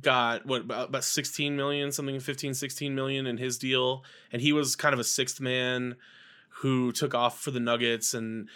got 0.00 0.44
what 0.46 0.62
about, 0.62 0.88
about 0.90 1.04
16 1.04 1.56
million 1.56 1.90
something 1.90 2.20
15 2.20 2.52
16 2.52 2.94
million 2.94 3.26
in 3.26 3.38
his 3.38 3.56
deal 3.56 4.04
and 4.30 4.42
he 4.42 4.52
was 4.52 4.76
kind 4.76 4.92
of 4.92 4.98
a 4.98 5.04
sixth 5.04 5.40
man 5.40 5.96
who 6.60 6.92
took 6.92 7.14
off 7.14 7.40
for 7.40 7.50
the 7.50 7.60
nuggets 7.60 8.12
and 8.12 8.48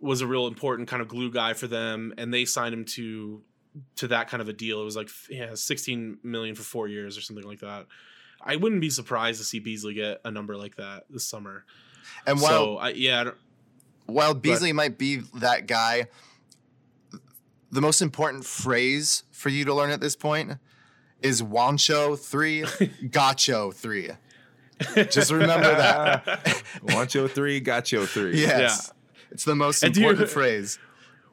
was 0.00 0.20
a 0.20 0.26
real 0.26 0.46
important 0.46 0.88
kind 0.88 1.02
of 1.02 1.08
glue 1.08 1.30
guy 1.30 1.52
for 1.54 1.66
them, 1.66 2.14
and 2.18 2.32
they 2.32 2.44
signed 2.44 2.74
him 2.74 2.84
to 2.84 3.42
to 3.96 4.08
that 4.08 4.28
kind 4.28 4.40
of 4.40 4.48
a 4.48 4.52
deal. 4.52 4.80
It 4.80 4.84
was 4.84 4.96
like 4.96 5.08
yeah, 5.30 5.54
16 5.54 6.18
million 6.22 6.54
for 6.54 6.62
four 6.62 6.88
years 6.88 7.16
or 7.16 7.20
something 7.20 7.44
like 7.46 7.60
that. 7.60 7.86
I 8.40 8.56
wouldn't 8.56 8.80
be 8.80 8.90
surprised 8.90 9.38
to 9.40 9.44
see 9.44 9.58
Beasley 9.58 9.94
get 9.94 10.20
a 10.24 10.30
number 10.30 10.56
like 10.56 10.76
that 10.76 11.04
this 11.10 11.24
summer. 11.24 11.64
And 12.26 12.40
while 12.40 12.50
so 12.50 12.76
I, 12.78 12.88
yeah, 12.90 13.20
I 13.20 13.24
don't- 13.24 13.36
while 14.06 14.32
Beasley 14.34 14.72
might 14.72 14.96
be 14.96 15.16
that 15.34 15.66
guy, 15.66 16.06
the 17.70 17.80
most 17.80 18.00
important 18.00 18.44
phrase 18.44 19.24
for 19.30 19.48
you 19.50 19.64
to 19.66 19.74
learn 19.74 19.90
at 19.90 20.00
this 20.00 20.16
point 20.16 20.52
is 21.20 21.42
Juancho 21.42 22.18
three, 22.18 22.62
Gacho 22.62 23.74
three. 23.74 24.10
Just 25.10 25.30
remember 25.32 25.74
that. 25.74 26.24
Juancho 26.84 27.28
three, 27.28 27.60
Gacho 27.60 28.06
three. 28.06 28.40
Yes. 28.40 28.92
It's 29.30 29.44
the 29.44 29.54
most 29.54 29.80
do 29.80 29.86
you- 30.00 30.08
important 30.08 30.30
phrase. 30.30 30.78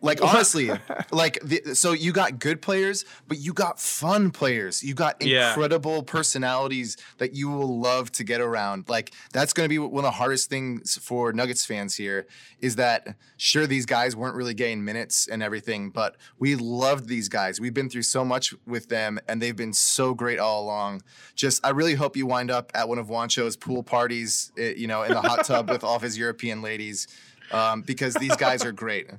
Like 0.01 0.21
honestly, 0.21 0.69
like 1.11 1.39
the, 1.41 1.73
so 1.73 1.93
you 1.93 2.11
got 2.11 2.37
good 2.37 2.61
players, 2.61 3.05
but 3.27 3.39
you 3.39 3.53
got 3.53 3.79
fun 3.79 4.29
players. 4.29 4.83
You 4.83 4.93
got 4.93 5.19
Yeah. 5.19 5.47
incredible 5.49 6.03
personalities 6.03 6.95
that 7.17 7.33
you 7.33 7.49
will 7.49 7.79
love 7.79 8.11
to 8.11 8.23
get 8.23 8.39
around. 8.39 8.85
Like 8.87 9.13
that's 9.33 9.51
going 9.51 9.65
to 9.65 9.69
be 9.69 9.79
one 9.79 10.03
of 10.05 10.09
the 10.09 10.17
hardest 10.17 10.47
things 10.49 10.99
for 11.01 11.33
Nuggets 11.33 11.65
fans 11.65 11.95
here 11.95 12.27
is 12.59 12.75
that 12.75 13.15
sure 13.37 13.65
these 13.65 13.87
guys 13.87 14.15
weren't 14.15 14.35
really 14.35 14.53
getting 14.53 14.83
minutes 14.83 15.27
and 15.27 15.41
everything, 15.41 15.89
but 15.89 16.17
we 16.37 16.55
loved 16.55 17.07
these 17.07 17.27
guys. 17.29 17.59
We've 17.59 17.73
been 17.73 17.89
through 17.89 18.03
so 18.03 18.23
much 18.23 18.53
with 18.67 18.89
them 18.89 19.17
and 19.27 19.41
they've 19.41 19.55
been 19.55 19.73
so 19.73 20.13
great 20.13 20.37
all 20.37 20.63
along. 20.65 21.01
Just 21.35 21.65
I 21.65 21.69
really 21.69 21.95
hope 21.95 22.15
you 22.15 22.27
wind 22.27 22.51
up 22.51 22.71
at 22.75 22.87
one 22.87 22.99
of 22.99 23.07
Juancho's 23.09 23.55
pool 23.55 23.81
parties, 23.81 24.51
eh, 24.57 24.73
you 24.77 24.85
know, 24.87 25.01
in 25.01 25.13
the 25.13 25.21
hot 25.21 25.45
tub 25.45 25.69
with 25.71 25.83
all 25.83 25.95
of 25.95 26.03
his 26.03 26.15
European 26.17 26.61
ladies. 26.61 27.07
Um, 27.51 27.81
because 27.81 28.13
these 28.15 28.35
guys 28.35 28.65
are 28.65 28.71
great. 28.71 29.09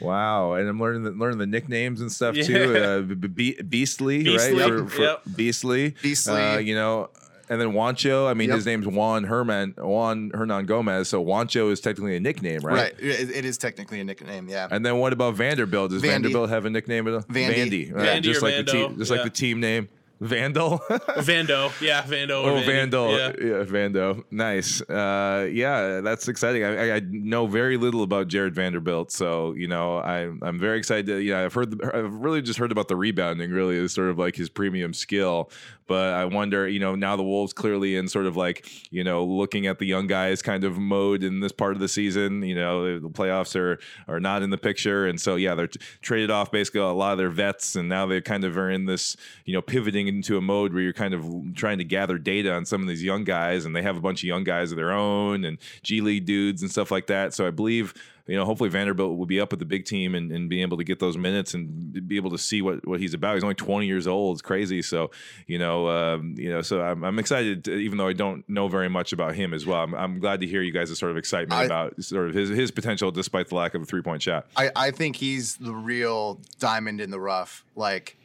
Wow, 0.00 0.54
and 0.54 0.68
I'm 0.68 0.78
learning 0.78 1.04
the, 1.04 1.10
learning 1.12 1.38
the 1.38 1.46
nicknames 1.46 2.00
and 2.00 2.12
stuff 2.12 2.34
too. 2.36 2.76
Uh, 2.76 3.00
Be- 3.00 3.28
Be- 3.28 3.62
Beastly, 3.62 4.22
Beastly, 4.22 4.58
right? 4.58 4.68
For, 4.68 4.86
for 4.88 5.02
yep. 5.02 5.22
Beastly, 5.34 5.94
Beastly. 6.02 6.40
Uh, 6.40 6.58
you 6.58 6.74
know, 6.74 7.08
and 7.48 7.60
then 7.60 7.72
Juancho. 7.72 8.28
I 8.28 8.34
mean, 8.34 8.48
Yep. 8.48 8.56
his 8.56 8.66
name's 8.66 8.86
Juan 8.86 9.24
Herman 9.24 9.74
Juan 9.78 10.30
Hernangomez. 10.32 11.06
So 11.06 11.24
Juancho 11.24 11.70
is 11.70 11.80
technically 11.80 12.16
a 12.16 12.20
nickname, 12.20 12.60
right? 12.60 12.74
Right. 12.74 12.94
It, 12.98 13.30
it 13.30 13.44
is 13.44 13.56
technically 13.56 14.00
a 14.00 14.04
nickname. 14.04 14.48
Yeah. 14.48 14.68
And 14.70 14.84
then 14.84 14.98
what 14.98 15.12
about 15.12 15.34
Vanderbilt? 15.34 15.90
Does 15.90 16.02
Vandy. 16.02 16.08
Vanderbilt 16.08 16.50
have 16.50 16.66
a 16.66 16.70
nickname? 16.70 17.06
Vandy, 17.06 17.24
Vandy. 17.26 17.92
Vandy, 17.92 17.92
Vandy 17.92 18.22
just 18.22 18.42
or 18.42 18.46
like 18.46 18.66
the 18.66 18.72
team, 18.72 18.98
just 18.98 19.10
yeah. 19.10 19.16
like 19.16 19.24
the 19.24 19.30
team 19.36 19.60
name, 19.60 19.88
Vandal. 20.20 20.78
Vando, 21.18 21.70
yeah, 21.80 22.02
Vando. 22.02 22.44
Oh, 22.44 22.60
Vandal. 22.64 23.12
yeah. 23.12 23.32
Yeah. 23.38 23.64
Vando. 23.64 24.24
Nice. 24.30 24.80
Uh, 24.82 25.48
yeah, 25.52 26.00
that's 26.00 26.26
exciting. 26.28 26.64
I, 26.64 26.88
I, 26.88 26.96
I 26.96 27.00
know 27.00 27.46
very 27.46 27.76
little 27.76 28.02
about 28.02 28.28
Jared 28.28 28.54
Vanderbilt, 28.54 29.12
so 29.12 29.52
you 29.52 29.68
know, 29.68 29.98
I'm 29.98 30.40
I'm 30.42 30.58
very 30.58 30.78
excited. 30.78 31.06
To, 31.06 31.18
you 31.18 31.32
know, 31.32 31.44
I've 31.44 31.52
heard, 31.54 31.80
I've 31.82 32.14
really 32.14 32.40
just 32.40 32.58
heard 32.58 32.72
about 32.72 32.88
the 32.88 32.96
rebounding. 32.96 33.50
Really, 33.50 33.76
is 33.76 33.92
sort 33.92 34.08
of 34.08 34.18
like 34.18 34.36
his 34.36 34.48
premium 34.48 34.94
skill. 34.94 35.50
But 35.86 36.14
I 36.14 36.24
wonder, 36.24 36.68
you 36.68 36.80
know, 36.80 36.94
now 36.94 37.16
the 37.16 37.22
Wolves 37.22 37.52
clearly 37.52 37.96
in 37.96 38.08
sort 38.08 38.26
of 38.26 38.36
like, 38.36 38.68
you 38.90 39.04
know, 39.04 39.24
looking 39.24 39.66
at 39.66 39.78
the 39.78 39.86
young 39.86 40.06
guys 40.06 40.42
kind 40.42 40.64
of 40.64 40.78
mode 40.78 41.22
in 41.22 41.40
this 41.40 41.52
part 41.52 41.74
of 41.74 41.80
the 41.80 41.88
season. 41.88 42.42
You 42.42 42.54
know, 42.54 42.98
the 42.98 43.08
playoffs 43.08 43.54
are 43.56 43.78
are 44.08 44.20
not 44.20 44.42
in 44.42 44.50
the 44.50 44.58
picture, 44.58 45.06
and 45.06 45.20
so 45.20 45.36
yeah, 45.36 45.54
they're 45.54 45.68
t- 45.68 45.80
traded 46.02 46.30
off 46.30 46.50
basically 46.50 46.80
a 46.80 46.86
lot 46.86 47.12
of 47.12 47.18
their 47.18 47.30
vets, 47.30 47.76
and 47.76 47.88
now 47.88 48.06
they 48.06 48.20
kind 48.20 48.44
of 48.44 48.56
are 48.56 48.70
in 48.70 48.86
this, 48.86 49.16
you 49.44 49.52
know, 49.52 49.62
pivoting 49.62 50.08
into 50.08 50.36
a 50.36 50.40
mode 50.40 50.72
where 50.72 50.82
you're 50.82 50.92
kind 50.92 51.14
of 51.14 51.24
trying 51.54 51.78
to 51.78 51.84
gather 51.84 52.18
data 52.18 52.52
on 52.52 52.64
some 52.64 52.82
of 52.82 52.88
these 52.88 53.02
young 53.02 53.24
guys, 53.24 53.64
and 53.64 53.74
they 53.74 53.82
have 53.82 53.96
a 53.96 54.00
bunch 54.00 54.22
of 54.22 54.26
young 54.26 54.44
guys 54.44 54.70
of 54.72 54.76
their 54.76 54.92
own 54.92 55.44
and 55.44 55.58
G 55.82 56.00
League 56.00 56.26
dudes 56.26 56.62
and 56.62 56.70
stuff 56.70 56.90
like 56.90 57.06
that. 57.06 57.34
So 57.34 57.46
I 57.46 57.50
believe 57.50 57.94
you 58.26 58.36
know, 58.36 58.44
hopefully 58.44 58.68
Vanderbilt 58.68 59.16
will 59.16 59.26
be 59.26 59.40
up 59.40 59.50
with 59.52 59.60
the 59.60 59.66
big 59.66 59.84
team 59.84 60.14
and, 60.14 60.32
and 60.32 60.48
be 60.48 60.62
able 60.62 60.76
to 60.78 60.84
get 60.84 60.98
those 60.98 61.16
minutes 61.16 61.54
and 61.54 62.06
be 62.08 62.16
able 62.16 62.30
to 62.30 62.38
see 62.38 62.60
what, 62.60 62.86
what 62.86 62.98
he's 63.00 63.14
about. 63.14 63.34
He's 63.34 63.44
only 63.44 63.54
20 63.54 63.86
years 63.86 64.06
old. 64.06 64.36
It's 64.36 64.42
crazy. 64.42 64.82
So, 64.82 65.10
you 65.46 65.58
know, 65.58 65.88
um, 65.88 66.34
you 66.36 66.50
know, 66.50 66.60
so 66.60 66.82
I'm, 66.82 67.04
I'm 67.04 67.18
excited, 67.18 67.64
to, 67.64 67.74
even 67.74 67.98
though 67.98 68.08
I 68.08 68.12
don't 68.12 68.46
know 68.48 68.66
very 68.66 68.88
much 68.88 69.12
about 69.12 69.34
him 69.36 69.54
as 69.54 69.64
well. 69.64 69.80
I'm, 69.80 69.94
I'm 69.94 70.18
glad 70.18 70.40
to 70.40 70.46
hear 70.46 70.60
you 70.62 70.72
guys' 70.72 70.96
sort 70.98 71.10
of 71.12 71.16
excitement 71.16 71.60
I- 71.60 71.64
about 71.64 72.02
sort 72.02 72.28
of 72.28 72.34
his, 72.34 72.48
his 72.48 72.70
potential 72.70 73.12
despite 73.12 73.48
the 73.48 73.54
lack 73.54 73.74
of 73.74 73.82
a 73.82 73.84
three 73.84 74.02
point 74.02 74.22
shot. 74.22 74.46
I, 74.56 74.70
I 74.74 74.90
think 74.90 75.16
he's 75.16 75.56
the 75.56 75.74
real 75.74 76.40
diamond 76.58 77.00
in 77.00 77.10
the 77.10 77.20
rough, 77.20 77.64
like 77.76 78.16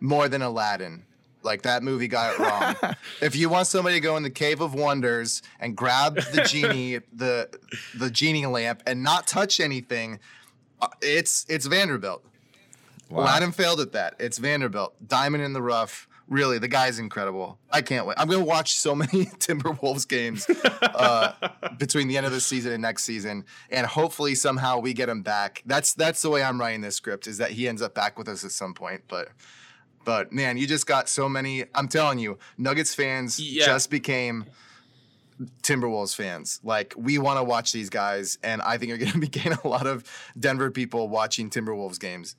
more 0.00 0.28
than 0.28 0.40
Aladdin. 0.40 1.04
Like 1.42 1.62
that 1.62 1.82
movie 1.82 2.08
got 2.08 2.34
it 2.34 2.38
wrong. 2.38 2.94
if 3.20 3.36
you 3.36 3.48
want 3.48 3.66
somebody 3.66 3.96
to 3.96 4.00
go 4.00 4.16
in 4.16 4.22
the 4.22 4.30
cave 4.30 4.60
of 4.60 4.74
wonders 4.74 5.42
and 5.58 5.76
grab 5.76 6.16
the 6.16 6.44
genie, 6.48 7.00
the 7.12 7.48
the 7.94 8.10
genie 8.10 8.46
lamp, 8.46 8.82
and 8.86 9.02
not 9.02 9.26
touch 9.26 9.60
anything, 9.60 10.20
uh, 10.80 10.88
it's 11.00 11.46
it's 11.48 11.66
Vanderbilt. 11.66 12.24
Aladdin 13.10 13.52
failed 13.52 13.80
at 13.80 13.92
that. 13.92 14.14
It's 14.18 14.38
Vanderbilt, 14.38 14.94
diamond 15.06 15.42
in 15.42 15.52
the 15.52 15.62
rough. 15.62 16.06
Really, 16.28 16.58
the 16.58 16.68
guy's 16.68 17.00
incredible. 17.00 17.58
I 17.72 17.82
can't 17.82 18.06
wait. 18.06 18.16
I'm 18.16 18.28
gonna 18.28 18.44
watch 18.44 18.74
so 18.78 18.94
many 18.94 19.08
Timberwolves 19.40 20.06
games 20.06 20.48
uh, 20.80 21.32
between 21.76 22.06
the 22.06 22.16
end 22.16 22.24
of 22.24 22.30
the 22.30 22.40
season 22.40 22.70
and 22.70 22.80
next 22.80 23.02
season, 23.02 23.44
and 23.68 23.84
hopefully 23.84 24.36
somehow 24.36 24.78
we 24.78 24.92
get 24.92 25.08
him 25.08 25.22
back. 25.22 25.62
That's 25.66 25.92
that's 25.92 26.22
the 26.22 26.30
way 26.30 26.44
I'm 26.44 26.60
writing 26.60 26.82
this 26.82 26.94
script 26.94 27.26
is 27.26 27.38
that 27.38 27.50
he 27.50 27.66
ends 27.66 27.82
up 27.82 27.96
back 27.96 28.16
with 28.16 28.28
us 28.28 28.44
at 28.44 28.52
some 28.52 28.74
point. 28.74 29.02
But 29.08 29.30
but 30.10 30.32
man, 30.32 30.56
you 30.56 30.66
just 30.66 30.88
got 30.88 31.08
so 31.08 31.28
many. 31.28 31.66
I'm 31.72 31.86
telling 31.86 32.18
you, 32.18 32.36
Nuggets 32.58 32.92
fans 32.96 33.38
Yeah. 33.38 33.64
just 33.64 33.90
became 33.90 34.44
Timberwolves 35.62 36.16
fans. 36.16 36.58
Like 36.64 36.94
we 36.96 37.18
want 37.18 37.38
to 37.38 37.44
watch 37.44 37.70
these 37.70 37.90
guys, 37.90 38.36
and 38.42 38.60
I 38.62 38.76
think 38.76 38.88
you're 38.88 38.98
going 38.98 39.12
to 39.18 39.18
be 39.18 39.28
getting 39.28 39.52
a 39.62 39.68
lot 39.68 39.86
of 39.86 40.02
Denver 40.36 40.68
people 40.72 41.08
watching 41.08 41.48
Timberwolves 41.48 42.00
games. 42.00 42.34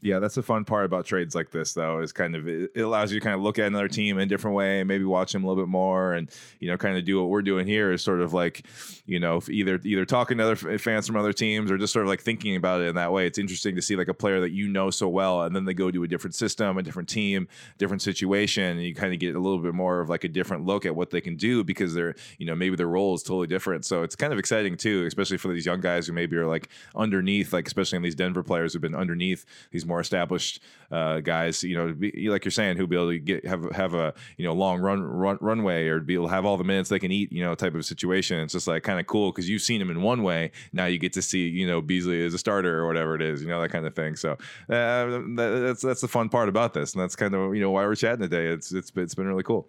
Yeah, 0.00 0.20
that's 0.20 0.36
the 0.36 0.44
fun 0.44 0.64
part 0.64 0.84
about 0.84 1.06
trades 1.06 1.34
like 1.34 1.50
this, 1.50 1.72
though, 1.72 2.00
is 2.00 2.12
kind 2.12 2.36
of 2.36 2.46
it 2.46 2.70
allows 2.76 3.12
you 3.12 3.18
to 3.18 3.24
kind 3.24 3.34
of 3.34 3.40
look 3.40 3.58
at 3.58 3.66
another 3.66 3.88
team 3.88 4.16
in 4.16 4.22
a 4.22 4.26
different 4.26 4.56
way, 4.56 4.78
and 4.78 4.86
maybe 4.86 5.02
watch 5.02 5.32
them 5.32 5.42
a 5.42 5.48
little 5.48 5.60
bit 5.60 5.68
more, 5.68 6.12
and 6.12 6.30
you 6.60 6.68
know, 6.68 6.76
kind 6.76 6.96
of 6.96 7.04
do 7.04 7.20
what 7.20 7.28
we're 7.28 7.42
doing 7.42 7.66
here 7.66 7.90
is 7.90 8.00
sort 8.00 8.20
of 8.20 8.32
like, 8.32 8.64
you 9.06 9.18
know, 9.18 9.40
either 9.50 9.80
either 9.82 10.04
talking 10.04 10.38
to 10.38 10.44
other 10.44 10.78
fans 10.78 11.08
from 11.08 11.16
other 11.16 11.32
teams 11.32 11.68
or 11.68 11.78
just 11.78 11.92
sort 11.92 12.04
of 12.04 12.08
like 12.08 12.20
thinking 12.20 12.54
about 12.54 12.80
it 12.80 12.86
in 12.86 12.94
that 12.94 13.12
way. 13.12 13.26
It's 13.26 13.38
interesting 13.38 13.74
to 13.74 13.82
see 13.82 13.96
like 13.96 14.06
a 14.06 14.14
player 14.14 14.38
that 14.40 14.52
you 14.52 14.68
know 14.68 14.90
so 14.90 15.08
well, 15.08 15.42
and 15.42 15.56
then 15.56 15.64
they 15.64 15.74
go 15.74 15.90
to 15.90 16.04
a 16.04 16.08
different 16.08 16.36
system, 16.36 16.78
a 16.78 16.82
different 16.84 17.08
team, 17.08 17.48
different 17.78 18.00
situation, 18.00 18.62
and 18.78 18.82
you 18.84 18.94
kind 18.94 19.12
of 19.12 19.18
get 19.18 19.34
a 19.34 19.40
little 19.40 19.58
bit 19.58 19.74
more 19.74 20.00
of 20.00 20.08
like 20.08 20.22
a 20.22 20.28
different 20.28 20.64
look 20.64 20.86
at 20.86 20.94
what 20.94 21.10
they 21.10 21.20
can 21.20 21.34
do 21.34 21.64
because 21.64 21.92
they're, 21.92 22.14
you 22.38 22.46
know, 22.46 22.54
maybe 22.54 22.76
their 22.76 22.86
role 22.86 23.16
is 23.16 23.24
totally 23.24 23.48
different. 23.48 23.84
So 23.84 24.04
it's 24.04 24.14
kind 24.14 24.32
of 24.32 24.38
exciting 24.38 24.76
too, 24.76 25.06
especially 25.06 25.38
for 25.38 25.52
these 25.52 25.66
young 25.66 25.80
guys 25.80 26.06
who 26.06 26.12
maybe 26.12 26.36
are 26.36 26.46
like 26.46 26.68
underneath, 26.94 27.52
like 27.52 27.66
especially 27.66 27.96
in 27.96 28.02
these 28.02 28.14
Denver 28.14 28.44
players 28.44 28.72
who've 28.74 28.82
been 28.82 28.94
underneath 28.94 29.44
these 29.72 29.87
more 29.88 30.00
established 30.00 30.62
uh, 30.90 31.20
guys, 31.20 31.62
you 31.62 31.76
know, 31.76 31.92
be, 31.92 32.28
like 32.28 32.44
you're 32.44 32.52
saying, 32.52 32.76
who'll 32.76 32.86
be 32.86 32.96
able 32.96 33.10
to 33.10 33.18
get 33.18 33.46
have 33.46 33.64
have 33.72 33.94
a 33.94 34.14
you 34.36 34.44
know 34.44 34.52
long 34.52 34.80
run, 34.80 35.02
run 35.02 35.38
runway 35.40 35.88
or 35.88 36.00
be 36.00 36.14
able 36.14 36.26
to 36.26 36.32
have 36.32 36.44
all 36.44 36.56
the 36.56 36.64
minutes 36.64 36.88
they 36.88 36.98
can 36.98 37.12
eat, 37.12 37.32
you 37.32 37.42
know, 37.42 37.54
type 37.54 37.74
of 37.74 37.84
situation. 37.84 38.38
It's 38.40 38.52
just 38.52 38.66
like 38.68 38.82
kind 38.82 39.00
of 39.00 39.06
cool 39.06 39.32
because 39.32 39.48
you've 39.48 39.62
seen 39.62 39.80
him 39.80 39.90
in 39.90 40.02
one 40.02 40.22
way. 40.22 40.52
Now 40.72 40.86
you 40.86 40.98
get 40.98 41.12
to 41.14 41.22
see 41.22 41.48
you 41.48 41.66
know 41.66 41.80
Beasley 41.80 42.24
as 42.24 42.34
a 42.34 42.38
starter 42.38 42.78
or 42.78 42.86
whatever 42.86 43.14
it 43.14 43.22
is, 43.22 43.42
you 43.42 43.48
know, 43.48 43.60
that 43.60 43.70
kind 43.70 43.86
of 43.86 43.94
thing. 43.94 44.16
So 44.16 44.32
uh, 44.32 44.36
that, 44.68 45.62
that's 45.64 45.82
that's 45.82 46.00
the 46.00 46.08
fun 46.08 46.28
part 46.28 46.48
about 46.48 46.74
this, 46.74 46.94
and 46.94 47.02
that's 47.02 47.16
kind 47.16 47.34
of 47.34 47.54
you 47.54 47.60
know 47.60 47.70
why 47.70 47.84
we're 47.84 47.96
chatting 47.96 48.22
today. 48.22 48.46
It's 48.46 48.72
it's 48.72 48.92
it's 48.96 49.14
been 49.14 49.26
really 49.26 49.42
cool. 49.42 49.68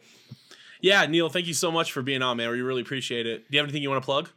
Yeah, 0.82 1.06
Neil, 1.06 1.30
thank 1.30 1.46
you 1.46 1.54
so 1.54 1.72
much 1.72 1.92
for 1.92 2.02
being 2.02 2.22
on, 2.22 2.38
man. 2.38 2.50
We 2.50 2.62
really 2.62 2.82
appreciate 2.82 3.28
it. 3.28 3.50
Do 3.50 3.56
you 3.56 3.60
have 3.60 3.66
anything 3.66 3.84
you 3.84 3.90
want 3.90 4.02
to 4.02 4.06
plug? 4.06 4.30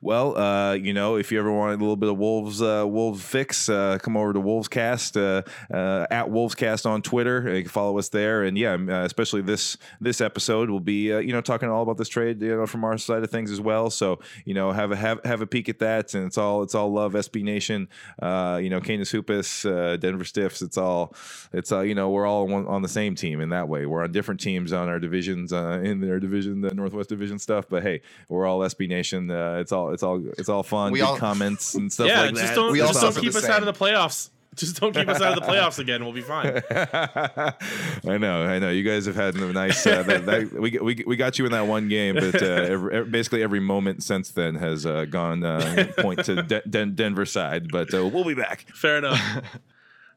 Well, 0.00 0.38
uh, 0.38 0.74
you 0.74 0.92
know, 0.92 1.16
if 1.16 1.32
you 1.32 1.40
ever 1.40 1.52
want 1.52 1.72
a 1.74 1.76
little 1.76 1.96
bit 1.96 2.08
of 2.08 2.18
Wolves 2.18 2.62
uh, 2.62 2.84
Wolves 2.86 3.22
fix, 3.22 3.68
uh, 3.68 3.98
come 4.00 4.16
over 4.16 4.32
to 4.32 4.40
Wolvescast 4.40 5.16
uh, 5.16 5.74
uh, 5.74 6.06
at 6.10 6.26
Wolvescast 6.26 6.86
on 6.86 7.02
Twitter. 7.02 7.52
You 7.56 7.62
can 7.62 7.70
follow 7.70 7.98
us 7.98 8.08
there, 8.08 8.44
and 8.44 8.56
yeah, 8.56 8.74
uh, 8.74 9.04
especially 9.04 9.42
this 9.42 9.76
this 10.00 10.20
episode 10.20 10.70
will 10.70 10.78
be 10.78 11.12
uh, 11.12 11.18
you 11.18 11.32
know 11.32 11.40
talking 11.40 11.68
all 11.68 11.82
about 11.82 11.96
this 11.96 12.08
trade 12.08 12.40
you 12.40 12.56
know 12.56 12.66
from 12.66 12.84
our 12.84 12.96
side 12.96 13.24
of 13.24 13.30
things 13.30 13.50
as 13.50 13.60
well. 13.60 13.90
So 13.90 14.20
you 14.44 14.54
know 14.54 14.70
have 14.70 14.92
a 14.92 14.96
have 14.96 15.20
have 15.24 15.40
a 15.40 15.46
peek 15.46 15.68
at 15.68 15.80
that, 15.80 16.14
and 16.14 16.26
it's 16.26 16.38
all 16.38 16.62
it's 16.62 16.76
all 16.76 16.92
love 16.92 17.14
SB 17.14 17.42
Nation. 17.42 17.88
Uh, 18.22 18.60
you 18.62 18.70
know, 18.70 18.80
Canis 18.80 19.10
Hoopus, 19.10 19.64
uh, 19.64 19.96
Denver 19.96 20.24
Stiffs. 20.24 20.62
It's 20.62 20.78
all 20.78 21.14
it's 21.52 21.72
uh, 21.72 21.80
you 21.80 21.96
know 21.96 22.10
we're 22.10 22.26
all 22.26 22.52
on, 22.52 22.68
on 22.68 22.82
the 22.82 22.88
same 22.88 23.16
team 23.16 23.40
in 23.40 23.48
that 23.48 23.68
way. 23.68 23.84
We're 23.84 24.04
on 24.04 24.12
different 24.12 24.40
teams 24.40 24.72
on 24.72 24.88
our 24.88 25.00
divisions 25.00 25.52
uh, 25.52 25.80
in 25.82 26.00
their 26.00 26.20
division, 26.20 26.60
the 26.60 26.72
Northwest 26.72 27.08
Division 27.08 27.40
stuff. 27.40 27.66
But 27.68 27.82
hey, 27.82 28.02
we're 28.28 28.46
all 28.46 28.60
SB 28.60 28.88
Nation. 28.88 29.28
It's 29.68 29.72
all 29.74 29.92
it's 29.92 30.02
all 30.02 30.22
it's 30.38 30.48
all 30.48 30.62
fun. 30.62 30.92
We 30.92 31.02
all- 31.02 31.16
comments 31.18 31.74
and 31.74 31.92
stuff 31.92 32.08
yeah, 32.08 32.22
like 32.22 32.30
just 32.30 32.46
that. 32.46 32.54
don't, 32.54 32.72
We 32.72 32.78
just 32.78 32.98
don't 32.98 33.14
keep 33.16 33.32
the 33.32 33.38
us 33.38 33.44
out 33.50 33.58
of 33.62 33.66
the 33.66 33.74
playoffs. 33.84 34.30
Just 34.54 34.80
don't 34.80 34.92
keep 34.92 35.06
us 35.08 35.20
out 35.20 35.38
of 35.38 35.44
the 35.44 35.48
playoffs 35.52 35.78
again. 35.78 36.02
We'll 36.02 36.14
be 36.14 36.22
fine. 36.22 36.60
I 36.72 38.18
know, 38.18 38.42
I 38.42 38.58
know. 38.58 38.70
You 38.70 38.82
guys 38.82 39.06
have 39.06 39.14
had 39.14 39.36
a 39.36 39.52
nice. 39.52 39.86
Uh, 39.86 40.02
that, 40.02 40.26
that, 40.26 40.52
we 40.52 40.76
we 40.82 41.04
we 41.06 41.16
got 41.16 41.38
you 41.38 41.46
in 41.46 41.52
that 41.52 41.68
one 41.68 41.86
game, 41.88 42.16
but 42.16 42.42
uh, 42.42 42.46
every, 42.46 42.96
every- 42.96 43.10
basically 43.10 43.44
every 43.44 43.60
moment 43.60 44.02
since 44.02 44.30
then 44.30 44.56
has 44.56 44.84
uh, 44.84 45.04
gone 45.04 45.44
uh, 45.44 45.86
point 45.98 46.24
to 46.24 46.42
De- 46.42 46.62
Den- 46.68 46.96
Denver 46.96 47.24
side. 47.26 47.70
But 47.70 47.94
uh, 47.94 48.04
we'll 48.08 48.24
be 48.24 48.34
back. 48.34 48.64
Fair 48.74 48.98
enough. 48.98 49.20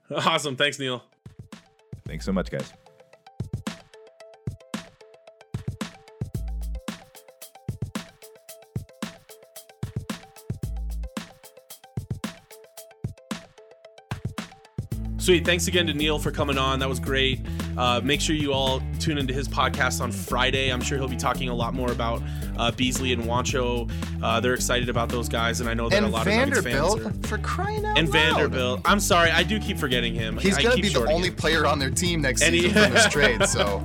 awesome. 0.09 0.55
Thanks, 0.55 0.79
Neil. 0.79 1.03
Thanks 2.07 2.25
so 2.25 2.31
much, 2.31 2.49
guys. 2.49 2.73
Sweet. 15.21 15.45
Thanks 15.45 15.67
again 15.67 15.85
to 15.85 15.93
Neil 15.93 16.17
for 16.17 16.31
coming 16.31 16.57
on. 16.57 16.79
That 16.79 16.89
was 16.89 16.99
great. 16.99 17.41
Uh, 17.77 18.01
make 18.03 18.19
sure 18.19 18.35
you 18.35 18.53
all 18.53 18.81
tune 18.99 19.19
into 19.19 19.33
his 19.35 19.47
podcast 19.47 20.01
on 20.01 20.11
Friday. 20.11 20.69
I'm 20.73 20.81
sure 20.81 20.97
he'll 20.97 21.07
be 21.07 21.15
talking 21.15 21.47
a 21.49 21.53
lot 21.53 21.75
more 21.75 21.91
about 21.91 22.23
uh, 22.57 22.71
Beasley 22.71 23.13
and 23.13 23.23
Juancho. 23.23 23.89
Uh, 24.23 24.39
they're 24.39 24.55
excited 24.55 24.89
about 24.89 25.09
those 25.09 25.29
guys, 25.29 25.61
and 25.61 25.69
I 25.69 25.75
know 25.75 25.89
that 25.89 25.97
And 25.97 26.07
a 26.07 26.09
lot 26.09 26.25
of 26.25 26.33
Nuggets 26.33 26.61
Vanderbilt 26.61 27.01
fans 27.03 27.23
are. 27.23 27.27
for 27.27 27.37
crying 27.37 27.85
out 27.85 27.99
And 27.99 28.09
loud. 28.09 28.13
Vanderbilt. 28.35 28.81
I'm 28.83 28.99
sorry, 28.99 29.29
I 29.29 29.43
do 29.43 29.59
keep 29.59 29.77
forgetting 29.77 30.15
him. 30.15 30.37
He's 30.39 30.57
gonna 30.57 30.75
be 30.75 30.89
the 30.89 31.05
only 31.07 31.27
him. 31.29 31.35
player 31.35 31.67
on 31.67 31.77
their 31.77 31.91
team 31.91 32.21
next 32.21 32.41
And 32.41 32.55
he- 32.55 32.61
season 32.63 32.83
from 32.85 32.93
this 32.93 33.07
trade. 33.09 33.45
So 33.47 33.79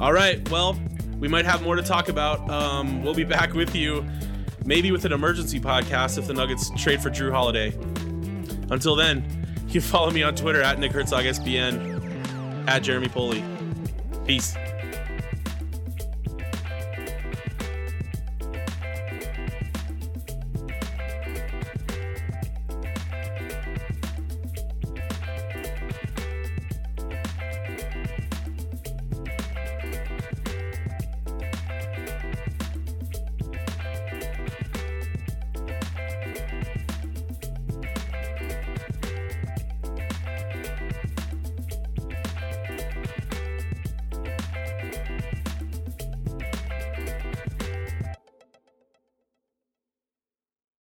All 0.00 0.12
right. 0.12 0.46
Well, 0.50 0.78
we 1.18 1.28
might 1.28 1.46
have 1.46 1.62
more 1.62 1.76
to 1.76 1.82
talk 1.82 2.08
about. 2.08 2.50
Um, 2.50 3.02
we'll 3.02 3.14
be 3.14 3.24
back 3.24 3.54
with 3.54 3.74
you, 3.74 4.04
maybe 4.64 4.90
with 4.90 5.04
an 5.04 5.12
emergency 5.12 5.58
podcast 5.60 6.18
if 6.18 6.26
the 6.26 6.34
Nuggets 6.34 6.70
trade 6.76 7.00
for 7.00 7.08
Jrue 7.08 7.30
Holiday. 7.32 7.72
Until 8.70 8.96
then, 8.96 9.24
you 9.74 9.80
follow 9.80 10.10
me 10.10 10.22
on 10.22 10.34
Twitter 10.34 10.62
at 10.62 10.78
Nick 10.78 10.92
Herzog 10.92 11.24
SBN, 11.24 12.66
at 12.68 12.82
Jeremy 12.82 13.08
Poley. 13.08 13.44
Peace. 14.26 14.56